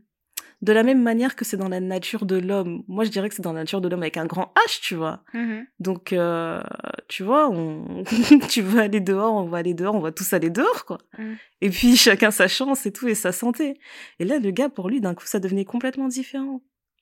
[0.62, 2.84] de la même manière que c'est dans la nature de l'homme.
[2.88, 4.96] Moi, je dirais que c'est dans la nature de l'homme avec un grand H, tu
[4.96, 5.24] vois.
[5.34, 5.66] Mm-hmm.
[5.80, 6.62] Donc, euh,
[7.08, 8.04] tu vois, on...
[8.50, 11.00] tu veux aller dehors, on va aller dehors, on va tous aller dehors, quoi.
[11.18, 11.34] Mm.
[11.62, 13.80] Et puis, chacun sa chance et tout, et sa santé.
[14.20, 16.62] Et là, le gars, pour lui, d'un coup, ça devenait complètement différent.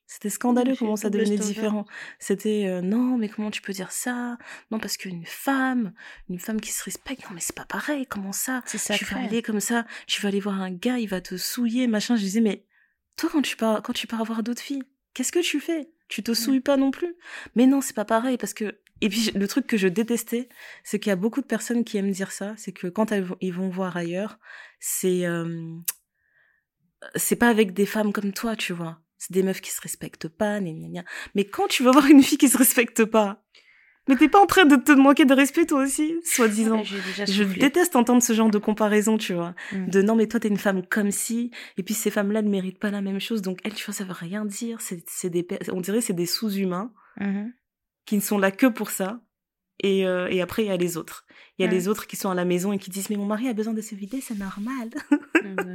[0.10, 1.86] C'était scandaleux comment ça devenait différent.
[2.18, 4.38] C'était euh, non, mais comment tu peux dire ça?
[4.72, 5.92] Non, parce qu'une femme,
[6.30, 8.08] une femme qui se respecte, non, mais c'est pas pareil.
[8.08, 8.62] Comment ça?
[8.66, 11.36] Ça Tu vas aller comme ça, tu vas aller voir un gars, il va te
[11.36, 12.16] souiller, machin.
[12.16, 12.64] Je disais mais
[13.18, 14.84] toi, quand tu pars, quand tu pars voir d'autres filles,
[15.14, 15.90] qu'est-ce que tu fais?
[16.08, 17.16] Tu te souilles pas non plus?
[17.56, 18.80] Mais non, c'est pas pareil parce que.
[19.02, 20.50] Et puis le truc que je détestais,
[20.84, 23.28] c'est qu'il y a beaucoup de personnes qui aiment dire ça, c'est que quand elles,
[23.42, 24.40] ils vont voir ailleurs,
[24.80, 25.76] c'est euh,
[27.16, 29.00] c'est pas avec des femmes comme toi, tu vois.
[29.18, 31.04] c'est des meufs qui se respectent pas, gna, gna, gna.
[31.36, 33.44] Mais quand tu vas voir une fille qui se respecte pas,
[34.08, 36.84] mais t'es pas en train de te manquer de respect toi aussi, soi-disant.
[36.84, 39.54] je déteste entendre ce genre de comparaison, tu vois.
[39.72, 39.90] Mm.
[39.90, 42.80] De non mais toi t'es une femme comme si, et puis ces femmes-là ne méritent
[42.80, 44.80] pas la même chose, donc elles, tu vois, ça veut rien dire.
[44.82, 47.52] C'est des, on dirait c'est des sous-humains mm-hmm.
[48.06, 49.22] qui ne sont là que pour ça.
[49.84, 51.26] Et, euh, et après il y a les autres.
[51.60, 53.26] Il y a les autres qui sont à la maison et qui disent mais mon
[53.26, 54.90] mari a besoin de se vider, c'est normal.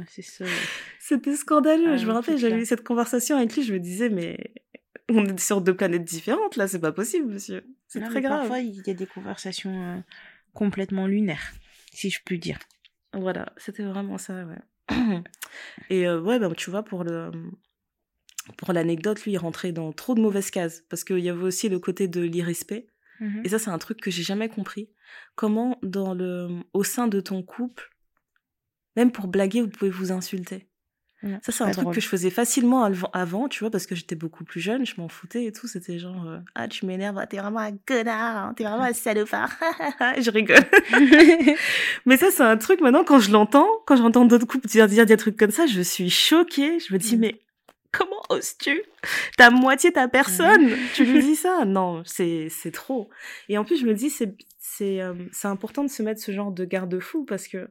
[0.09, 0.45] c'est ça.
[0.99, 1.93] C'était scandaleux.
[1.93, 4.53] Ah, je me rappelle, j'avais eu cette conversation avec lui, je me disais mais
[5.17, 7.65] on est sur deux planètes différentes là, c'est pas possible, monsieur.
[7.87, 8.39] C'est très grave.
[8.39, 9.99] Parfois, il y a des conversations euh,
[10.53, 11.53] complètement lunaires,
[11.93, 12.59] si je puis dire.
[13.13, 14.57] Voilà, c'était vraiment ça, ouais.
[15.89, 17.31] Et euh, ouais, ben, tu vois, pour le
[18.57, 21.69] pour l'anecdote, lui, il rentrait dans trop de mauvaises cases parce qu'il y avait aussi
[21.69, 22.87] le côté de l'irrespect.
[23.19, 23.41] Mhm.
[23.45, 24.89] Et ça, c'est un truc que j'ai jamais compris.
[25.35, 27.89] Comment, dans le, au sein de ton couple,
[28.95, 30.67] même pour blaguer, vous pouvez vous insulter?
[31.41, 32.83] Ça, c'est un truc que je faisais facilement
[33.13, 35.67] avant, tu vois, parce que j'étais beaucoup plus jeune, je m'en foutais et tout.
[35.67, 39.49] C'était genre, euh, ah, tu m'énerves, t'es vraiment un connard, t'es vraiment un salopard.
[40.19, 40.57] je rigole.
[42.05, 45.05] Mais ça, c'est un truc maintenant, quand je l'entends, quand j'entends d'autres couples dire, dire
[45.05, 46.79] des trucs comme ça, je suis choquée.
[46.79, 47.19] Je me dis, mm.
[47.19, 47.41] mais
[47.91, 48.81] comment oses-tu?
[49.37, 51.63] Ta moitié ta personne, tu lui dis ça?
[51.65, 53.09] Non, c'est trop.
[53.47, 56.31] Et en plus, je me dis, c'est c'est euh, c'est important de se mettre ce
[56.31, 57.69] genre de garde-fou parce que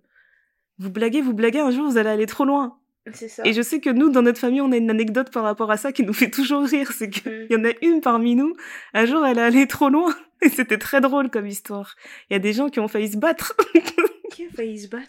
[0.79, 2.79] vous blaguez, vous blaguez, un jour vous allez aller trop loin.
[3.13, 3.43] Ça.
[3.45, 5.77] Et je sais que nous, dans notre famille, on a une anecdote par rapport à
[5.77, 6.93] ça qui nous fait toujours rire.
[6.93, 7.47] C'est qu'il mm.
[7.51, 8.55] y en a une parmi nous,
[8.95, 10.15] un jour, elle est allée trop loin.
[10.43, 11.97] Et c'était très drôle comme histoire.
[12.31, 13.57] Il y a des gens qui ont failli se battre.
[14.33, 15.09] qui a failli se battre?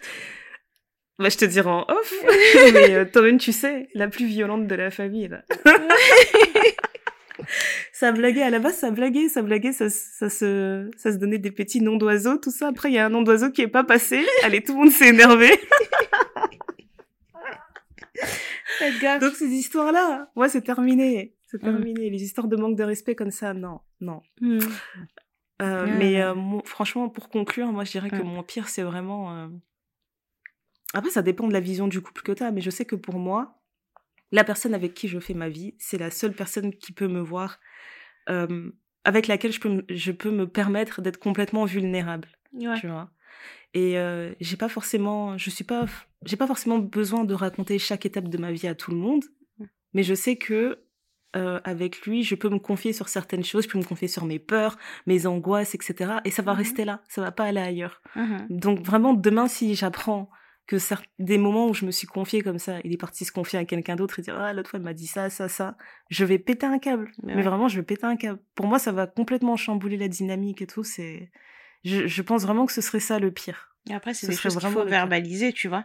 [1.20, 2.14] Bah, je te dirai en off.
[2.72, 5.42] Mais euh, toi-même, tu sais, la plus violente de la famille, là.
[7.92, 11.38] ça blaguait, à la base, ça blaguait, ça blaguait, ça, ça se, ça se donnait
[11.38, 12.66] des petits noms d'oiseaux, tout ça.
[12.68, 14.24] Après, il y a un nom d'oiseau qui est pas passé.
[14.42, 15.52] Allez, tout le monde s'est énervé.
[19.20, 21.64] Donc ces histoires-là, moi c'est terminé, c'est mm.
[21.64, 22.10] terminé.
[22.10, 24.22] Les histoires de manque de respect comme ça, non, non.
[24.40, 24.58] Mm.
[25.62, 26.34] Euh, mais euh,
[26.64, 28.26] franchement, pour conclure, moi je dirais que mm.
[28.26, 29.36] mon pire c'est vraiment.
[29.36, 29.48] Euh,
[30.92, 32.94] après, ça dépend de la vision du couple que tu as, mais je sais que
[32.94, 33.60] pour moi,
[34.30, 37.20] la personne avec qui je fais ma vie, c'est la seule personne qui peut me
[37.20, 37.58] voir,
[39.04, 42.28] avec laquelle je peux, je peux me permettre d'être complètement vulnérable.
[42.80, 43.10] Tu vois
[43.74, 43.96] et
[44.40, 45.86] j'ai pas forcément, je suis pas,
[46.24, 49.24] j'ai pas forcément besoin de raconter chaque étape de ma vie à tout le monde,
[49.92, 50.80] mais je sais que
[51.36, 54.24] euh, avec lui, je peux me confier sur certaines choses, je peux me confier sur
[54.24, 56.18] mes peurs, mes angoisses, etc.
[56.24, 58.02] Et ça va mmh rester là, ça va pas aller ailleurs.
[58.14, 60.30] Mmh Donc vraiment, demain, si j'apprends
[60.66, 60.76] que
[61.18, 63.64] des moments où je me suis confiée comme ça, il est parti se confier à
[63.64, 65.76] quelqu'un d'autre et dire ah l'autre fois il m'a dit ça ça ça,
[66.08, 67.10] je vais péter un câble.
[67.22, 68.38] Mais, mais vraiment je vais péter un câble.
[68.54, 70.82] Pour moi ça va complètement chambouler la dynamique et tout.
[70.82, 71.30] C'est
[71.84, 73.74] je, je pense vraiment que ce serait ça le pire.
[73.90, 75.84] Et après, c'est des choses qu'il faut verbaliser, tu vois.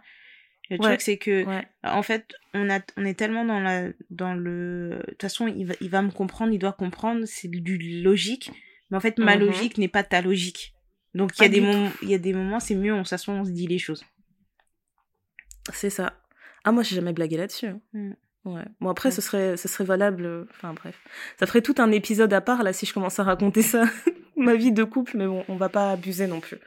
[0.69, 1.45] Le truc, c'est que,
[1.83, 4.99] en fait, on, a, on est tellement dans, la, dans le...
[4.99, 8.51] De toute façon, il va, il va me comprendre, il doit comprendre, c'est du logique.
[8.89, 9.39] Mais en fait, ma mm-hmm.
[9.39, 10.73] logique n'est pas ta logique.
[11.15, 13.33] Donc, il y, a des moments, il y a des moments, c'est mieux, on s'assoit,
[13.33, 14.05] on se dit les choses.
[15.73, 16.13] C'est ça.
[16.63, 17.67] Ah, moi, j'ai jamais blagué là-dessus.
[17.67, 17.81] Hein.
[17.93, 18.11] Mm.
[18.45, 18.63] Ouais.
[18.79, 20.25] Bon, après, ce serait, ce serait valable.
[20.25, 20.99] Euh, enfin, bref.
[21.39, 23.85] Ça ferait tout un épisode à part, là, si je commence à raconter ça.
[24.35, 26.57] Ma vie de couple, mais bon, on va pas abuser non plus.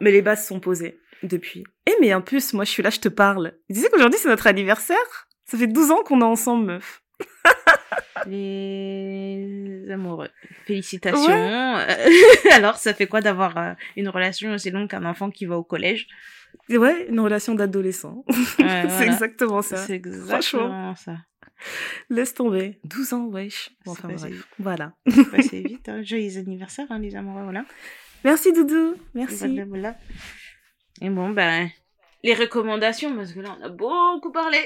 [0.00, 1.64] Mais les bases sont posées depuis.
[1.86, 3.54] Et mais en plus, moi, je suis là, je te parle.
[3.72, 5.28] Tu sais qu'aujourd'hui, c'est notre anniversaire?
[5.44, 7.02] Ça fait 12 ans qu'on est ensemble, meuf.
[8.26, 10.28] les amoureux.
[10.66, 11.76] Félicitations.
[12.52, 15.64] Alors, ça fait quoi d'avoir euh, une relation aussi longue qu'un enfant qui va au
[15.64, 16.06] collège?
[16.68, 18.24] Ouais, une relation d'adolescent.
[18.56, 19.76] c'est exactement ça.
[19.76, 21.16] C'est exactement ça.
[22.08, 22.80] Laisse tomber.
[22.84, 23.70] 12 ans, wesh.
[23.86, 24.92] enfin bref, voilà.
[25.40, 25.88] C'est vite.
[25.88, 26.02] Hein.
[26.02, 27.64] Joyeux anniversaire, hein, les amoureux, voilà.
[28.24, 29.60] Merci Doudou, merci.
[29.68, 29.96] Voilà,
[31.00, 31.70] Et bon, ben,
[32.22, 34.58] les recommandations, parce que là, on a beaucoup parlé.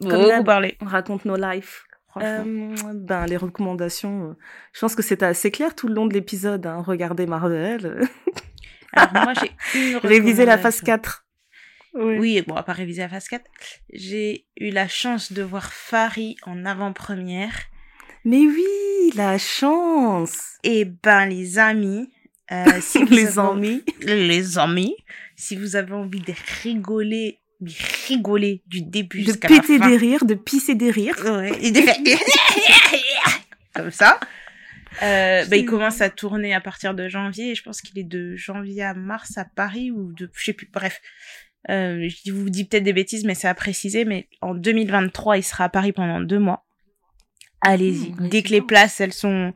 [0.00, 0.76] Beaucoup parlé.
[0.80, 1.82] On raconte nos lives.
[2.16, 4.36] Euh, ben, les recommandations, euh,
[4.72, 6.66] je pense que c'était assez clair tout le long de l'épisode.
[6.66, 6.82] Hein.
[6.84, 8.08] Regardez Marvel.
[8.92, 11.24] Alors moi, j'ai Réviser la phase 4.
[11.94, 12.18] Oui.
[12.18, 13.44] oui, bon, à pas réviser la phase 4.
[13.92, 17.54] J'ai eu la chance de voir Farid en avant-première.
[18.24, 20.58] Mais oui, la chance.
[20.62, 22.12] Et ben, les amis,
[22.52, 24.96] euh, si les amis, les amis,
[25.40, 27.72] si vous avez envie de rigoler, de
[28.06, 29.62] rigoler du début jusqu'à la fin.
[29.62, 31.16] De péter des rires, de pisser des rires.
[31.24, 31.96] Ouais, et de faire
[33.74, 34.20] comme ça.
[35.02, 38.04] Euh, bah, il commence à tourner à partir de janvier et je pense qu'il est
[38.04, 41.00] de janvier à mars à Paris ou de je sais plus bref
[41.70, 45.44] euh, je vous dis peut-être des bêtises mais c'est à préciser mais en 2023 il
[45.44, 46.66] sera à Paris pendant deux mois
[47.60, 49.54] allez-y mmh, dès que les places elles sont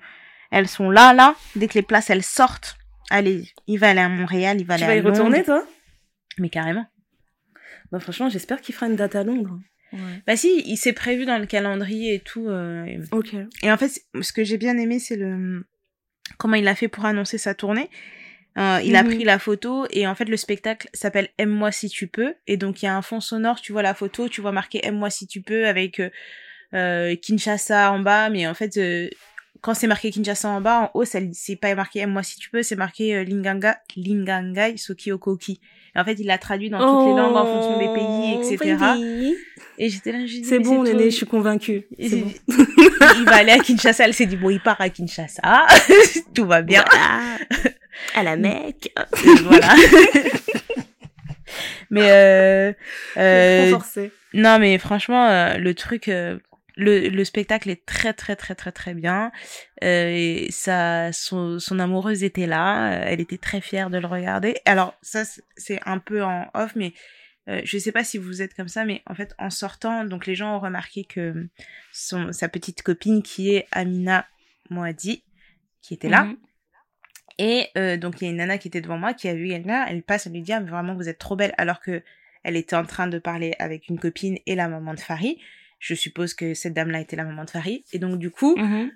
[0.52, 2.78] elles sont là là dès que les places elles sortent
[3.10, 5.64] allez il va aller à Montréal il va aller tu vas y retourner toi?
[6.38, 6.86] Mais carrément
[7.92, 9.58] bah franchement j'espère qu'il fera une date à Londres
[10.26, 12.48] Bah si, il s'est prévu dans le calendrier et tout.
[12.48, 13.36] Euh, ok.
[13.62, 15.64] Et en fait, ce que j'ai bien aimé, c'est le
[16.38, 17.88] comment il a fait pour annoncer sa tournée.
[18.56, 19.14] Euh, il a mhm.
[19.14, 22.82] pris la photo et en fait le spectacle s'appelle Aime-moi si tu peux et donc
[22.82, 25.26] il y a un fond sonore, tu vois la photo, tu vois marqué Aime-moi si
[25.26, 26.10] tu peux avec euh,
[26.72, 29.08] euh Kinshasa en bas, mais en fait euh,
[29.64, 32.62] quand c'est marqué Kinshasa en bas, en haut c'est pas marqué Aime-moi si tu peux,
[32.62, 35.58] c'est marqué Linganga Lingangai Soki Okoki.
[35.96, 38.76] Et en fait il l'a traduit dans toutes les langues en fonction des pays, etc.
[38.98, 39.34] Oui.
[39.78, 41.86] Et j'étais là, je C'est bon, Néné, je suis convaincue.
[41.98, 42.32] Bon.
[42.48, 45.66] il va aller à Kinshasa, elle s'est dit bon il part à Kinshasa,
[46.34, 46.84] tout va bien
[48.14, 48.92] à la Mecque.
[49.44, 49.74] voilà.
[51.90, 52.72] mais euh,
[53.16, 53.78] euh,
[54.34, 56.38] non, mais franchement, euh, le truc, euh,
[56.76, 59.32] le, le spectacle est très très très très très bien.
[59.82, 64.56] Euh, et ça, son, son amoureuse était là, elle était très fière de le regarder.
[64.64, 65.24] Alors ça,
[65.56, 66.92] c'est un peu en off, mais
[67.48, 70.26] euh, je sais pas si vous êtes comme ça, mais en fait, en sortant, donc
[70.26, 71.48] les gens ont remarqué que
[71.92, 74.26] son, sa petite copine, qui est Amina
[74.70, 75.24] Moadi,
[75.82, 76.36] qui était là, mhm.
[77.38, 79.48] Et euh, donc il y a une nana qui était devant moi qui a vu
[79.48, 82.02] là, elle passe, elle lui dit ah, mais vraiment vous êtes trop belle alors que
[82.44, 85.36] elle était en train de parler avec une copine et la maman de Farid.
[85.84, 87.82] Je suppose que cette dame là était la maman de Farid.
[87.92, 88.90] Et donc du coup mm-hmm.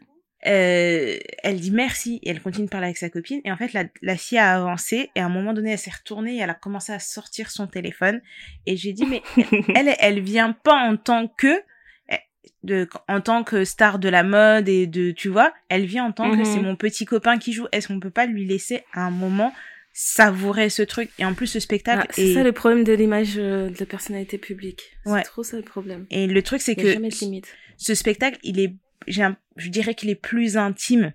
[0.46, 3.42] euh, elle dit merci et elle continue de parler avec sa copine.
[3.44, 5.90] Et en fait la, la fille a avancé et à un moment donné elle s'est
[5.90, 8.22] retournée et elle a commencé à sortir son téléphone.
[8.64, 9.20] Et j'ai dit mais
[9.74, 11.60] elle elle vient pas en tant que
[12.62, 15.52] de en tant que star de la mode et de tu vois.
[15.68, 16.64] Elle vient en tant que c'est mhm.
[16.64, 17.66] mon petit copain qui joue.
[17.70, 19.52] Est-ce qu'on peut pas lui laisser un moment
[20.00, 23.34] savourer ce truc et en plus ce spectacle ah, c'est ça le problème de l'image
[23.36, 24.96] euh, de la personnalité publique.
[25.04, 26.06] C'est trop ça le problème.
[26.12, 26.96] Et le truc c'est que
[27.76, 28.74] ce spectacle il est
[29.08, 31.12] je dirais qu'il est plus intime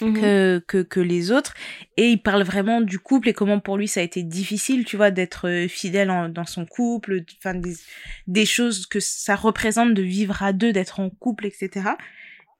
[0.00, 0.14] Mhm.
[0.14, 1.54] que, que, que les autres.
[1.96, 4.96] Et il parle vraiment du couple et comment pour lui ça a été difficile tu
[4.96, 7.74] vois d'être euh, fidèle dans son couple enfin des,
[8.28, 11.90] des choses que ça représente de vivre à deux d'être en couple etc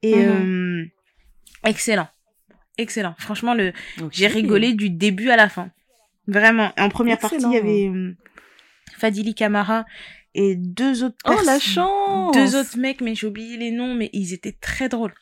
[0.02, 0.82] et mhm.
[0.82, 0.84] euh,
[1.64, 2.08] excellent
[2.78, 3.72] excellent franchement le
[4.10, 5.70] j'ai rigolé du début à la fin
[6.26, 8.16] vraiment en première partie il y avait euh,
[8.96, 9.84] Fadili Kamara
[10.34, 14.10] et deux autres oh la chance deux autres mecs mais j'ai oublié les noms mais
[14.12, 15.14] ils étaient très drôles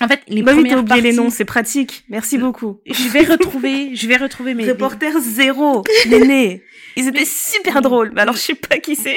[0.00, 0.70] en fait, les bah oui,
[1.00, 2.04] les noms, c'est pratique.
[2.10, 2.80] Merci beaucoup.
[2.84, 4.68] Je vais retrouver, je vais retrouver mes...
[4.68, 6.62] Reporter zéro, l'aîné.
[6.96, 9.16] Ils étaient super drôles, mais alors je sais pas qui c'est.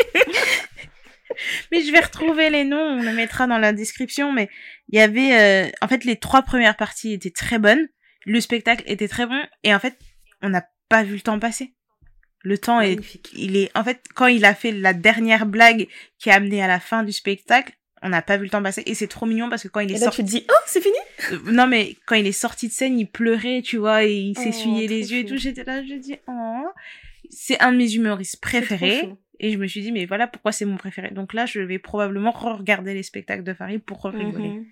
[1.72, 4.50] mais je vais retrouver les noms, on les mettra dans la description, mais
[4.90, 7.88] il y avait, euh, en fait, les trois premières parties étaient très bonnes,
[8.26, 9.98] le spectacle était très bon, et en fait,
[10.42, 11.74] on n'a pas vu le temps passer.
[12.42, 12.98] Le temps est,
[13.34, 15.88] il est, en fait, quand il a fait la dernière blague
[16.18, 18.84] qui a amené à la fin du spectacle, on n'a pas vu le temps passer
[18.86, 20.82] et c'est trop mignon parce que quand il est sorti tu te dis oh c'est
[20.82, 20.96] fini?
[21.32, 24.38] Euh, non mais quand il est sorti de scène il pleurait tu vois et il
[24.38, 25.38] s'essuyait oh, les yeux et tout.
[25.38, 26.68] J'étais là je dis oh.
[27.30, 29.10] C'est un de mes humoristes préférés.
[29.40, 31.12] et je me suis dit mais voilà pourquoi c'est mon préféré.
[31.12, 34.50] Donc là je vais probablement re-regarder les spectacles de Farid pour rigoler.
[34.50, 34.66] mhm.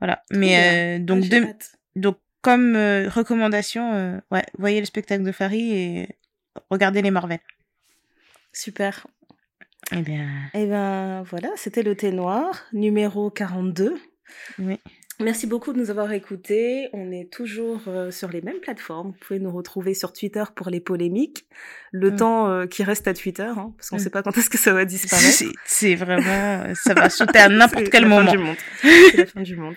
[0.00, 1.52] Voilà mais euh, donc ah,
[1.96, 6.08] donc comme euh, recommandation ouais voyez le spectacle de Farid et
[6.70, 7.40] regardez les Marvel
[8.52, 9.06] super
[9.92, 10.28] eh bien.
[10.54, 14.00] Eh bien, voilà, c'était le thé noir, numéro 42.
[14.60, 14.78] Oui.
[15.20, 16.88] Merci beaucoup de nous avoir écoutés.
[16.94, 19.08] On est toujours euh, sur les mêmes plateformes.
[19.08, 21.46] Vous pouvez nous retrouver sur Twitter pour les polémiques,
[21.92, 22.16] le mm.
[22.16, 24.04] temps euh, qui reste à Twitter, hein, parce qu'on ne mm.
[24.04, 25.44] sait pas quand est-ce que ça va disparaître.
[25.66, 28.32] C'est vraiment, ça va sauter à n'importe quel moment.
[28.80, 29.74] C'est la fin du monde.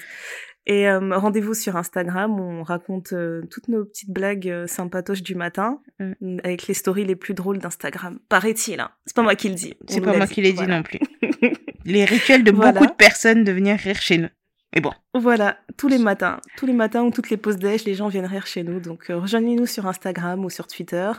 [0.65, 5.81] Et euh, rendez-vous sur Instagram, on raconte euh, toutes nos petites blagues sympatoches du matin,
[5.99, 6.39] mm.
[6.45, 8.19] avec les stories les plus drôles d'Instagram.
[8.29, 8.91] Paraît-il, hein.
[9.05, 9.73] C'est pas moi qui le dis.
[9.89, 10.99] C'est pas moi qui l'ai dit non plus.
[11.85, 14.29] les rituels de beaucoup de personnes de venir rire chez nous.
[14.75, 14.91] Et bon.
[15.13, 18.25] Voilà, tous les matins, tous les matins ou toutes les pauses déj, les gens viennent
[18.25, 18.79] rire chez nous.
[18.79, 21.11] Donc rejoignez-nous sur Instagram ou sur Twitter.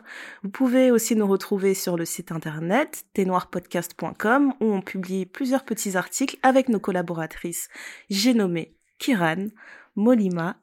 [0.42, 5.96] Vous pouvez aussi nous retrouver sur le site internet tenoirpodcast.com où on publie plusieurs petits
[5.96, 7.68] articles avec nos collaboratrices.
[8.10, 9.46] J'ai nommé Kiran,
[9.94, 10.56] Molima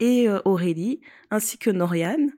[0.00, 1.00] et euh, Aurélie,
[1.30, 2.32] ainsi que Noriane.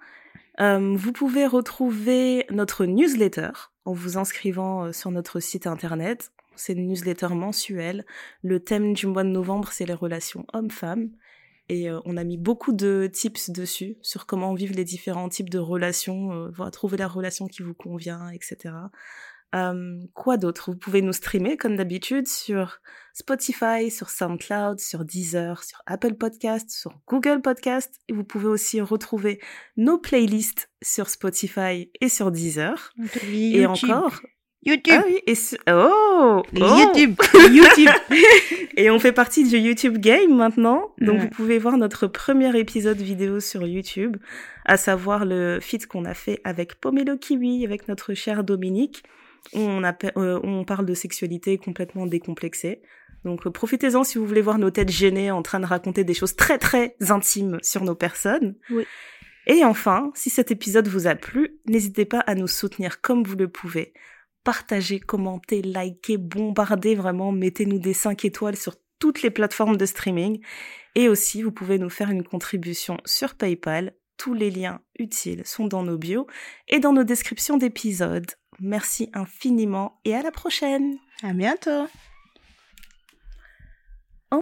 [0.61, 3.51] Euh, vous pouvez retrouver notre newsletter
[3.85, 6.33] en vous inscrivant euh, sur notre site internet.
[6.61, 8.05] C'est une newsletter mensuelle.
[8.43, 11.11] Le thème du mois de novembre, c'est les relations hommes-femmes.
[11.69, 15.59] Et on a mis beaucoup de tips dessus sur comment vivre les différents types de
[15.61, 18.75] relations, trouver la relation qui vous convient, etc.
[19.55, 20.71] Euh, quoi d'autre?
[20.71, 22.81] Vous pouvez nous streamer comme d'habitude sur
[23.15, 28.01] Spotify, sur SoundCloud, sur Deezer, sur Apple Podcast, sur Google Podcast.
[28.09, 29.41] Et vous pouvez aussi retrouver
[29.77, 32.93] nos playlists sur Spotify et sur Deezer.
[33.33, 34.21] Et encore.
[34.63, 34.95] YouTube.
[34.95, 35.35] Ah oui, et
[35.73, 37.15] oh, oh, YouTube.
[37.51, 37.91] YouTube.
[38.77, 40.95] et on fait partie du YouTube Game maintenant.
[41.01, 44.19] Donc vous pouvez voir notre premier épisode vidéo sur YouTube,
[44.67, 49.03] à savoir le feat qu'on a fait avec Pomelo Kiwi, avec notre cher Dominique
[49.55, 52.83] On, euh, on parle de sexualité complètement décomplexée.
[53.25, 56.15] Donc euh, profitez-en si vous voulez voir nos têtes gênées en train de raconter des
[56.15, 58.57] choses très très intimes sur nos personnes.
[58.71, 58.85] Oui.
[59.47, 63.37] Et enfin, si cet épisode vous a plu, n'hésitez pas à nous soutenir comme vous
[63.37, 63.95] le pouvez.
[64.45, 70.41] Partagez, commentez, likez, bombardez vraiment, mettez-nous des 5 étoiles sur toutes les plateformes de streaming.
[70.95, 73.95] Et aussi, vous pouvez nous faire une contribution sur PayPal.
[74.17, 76.27] Tous les liens utiles sont dans nos bios
[76.69, 78.31] et dans nos descriptions d'épisodes.
[78.61, 80.99] Merci infiniment et à la prochaine.
[81.23, 81.87] À bientôt.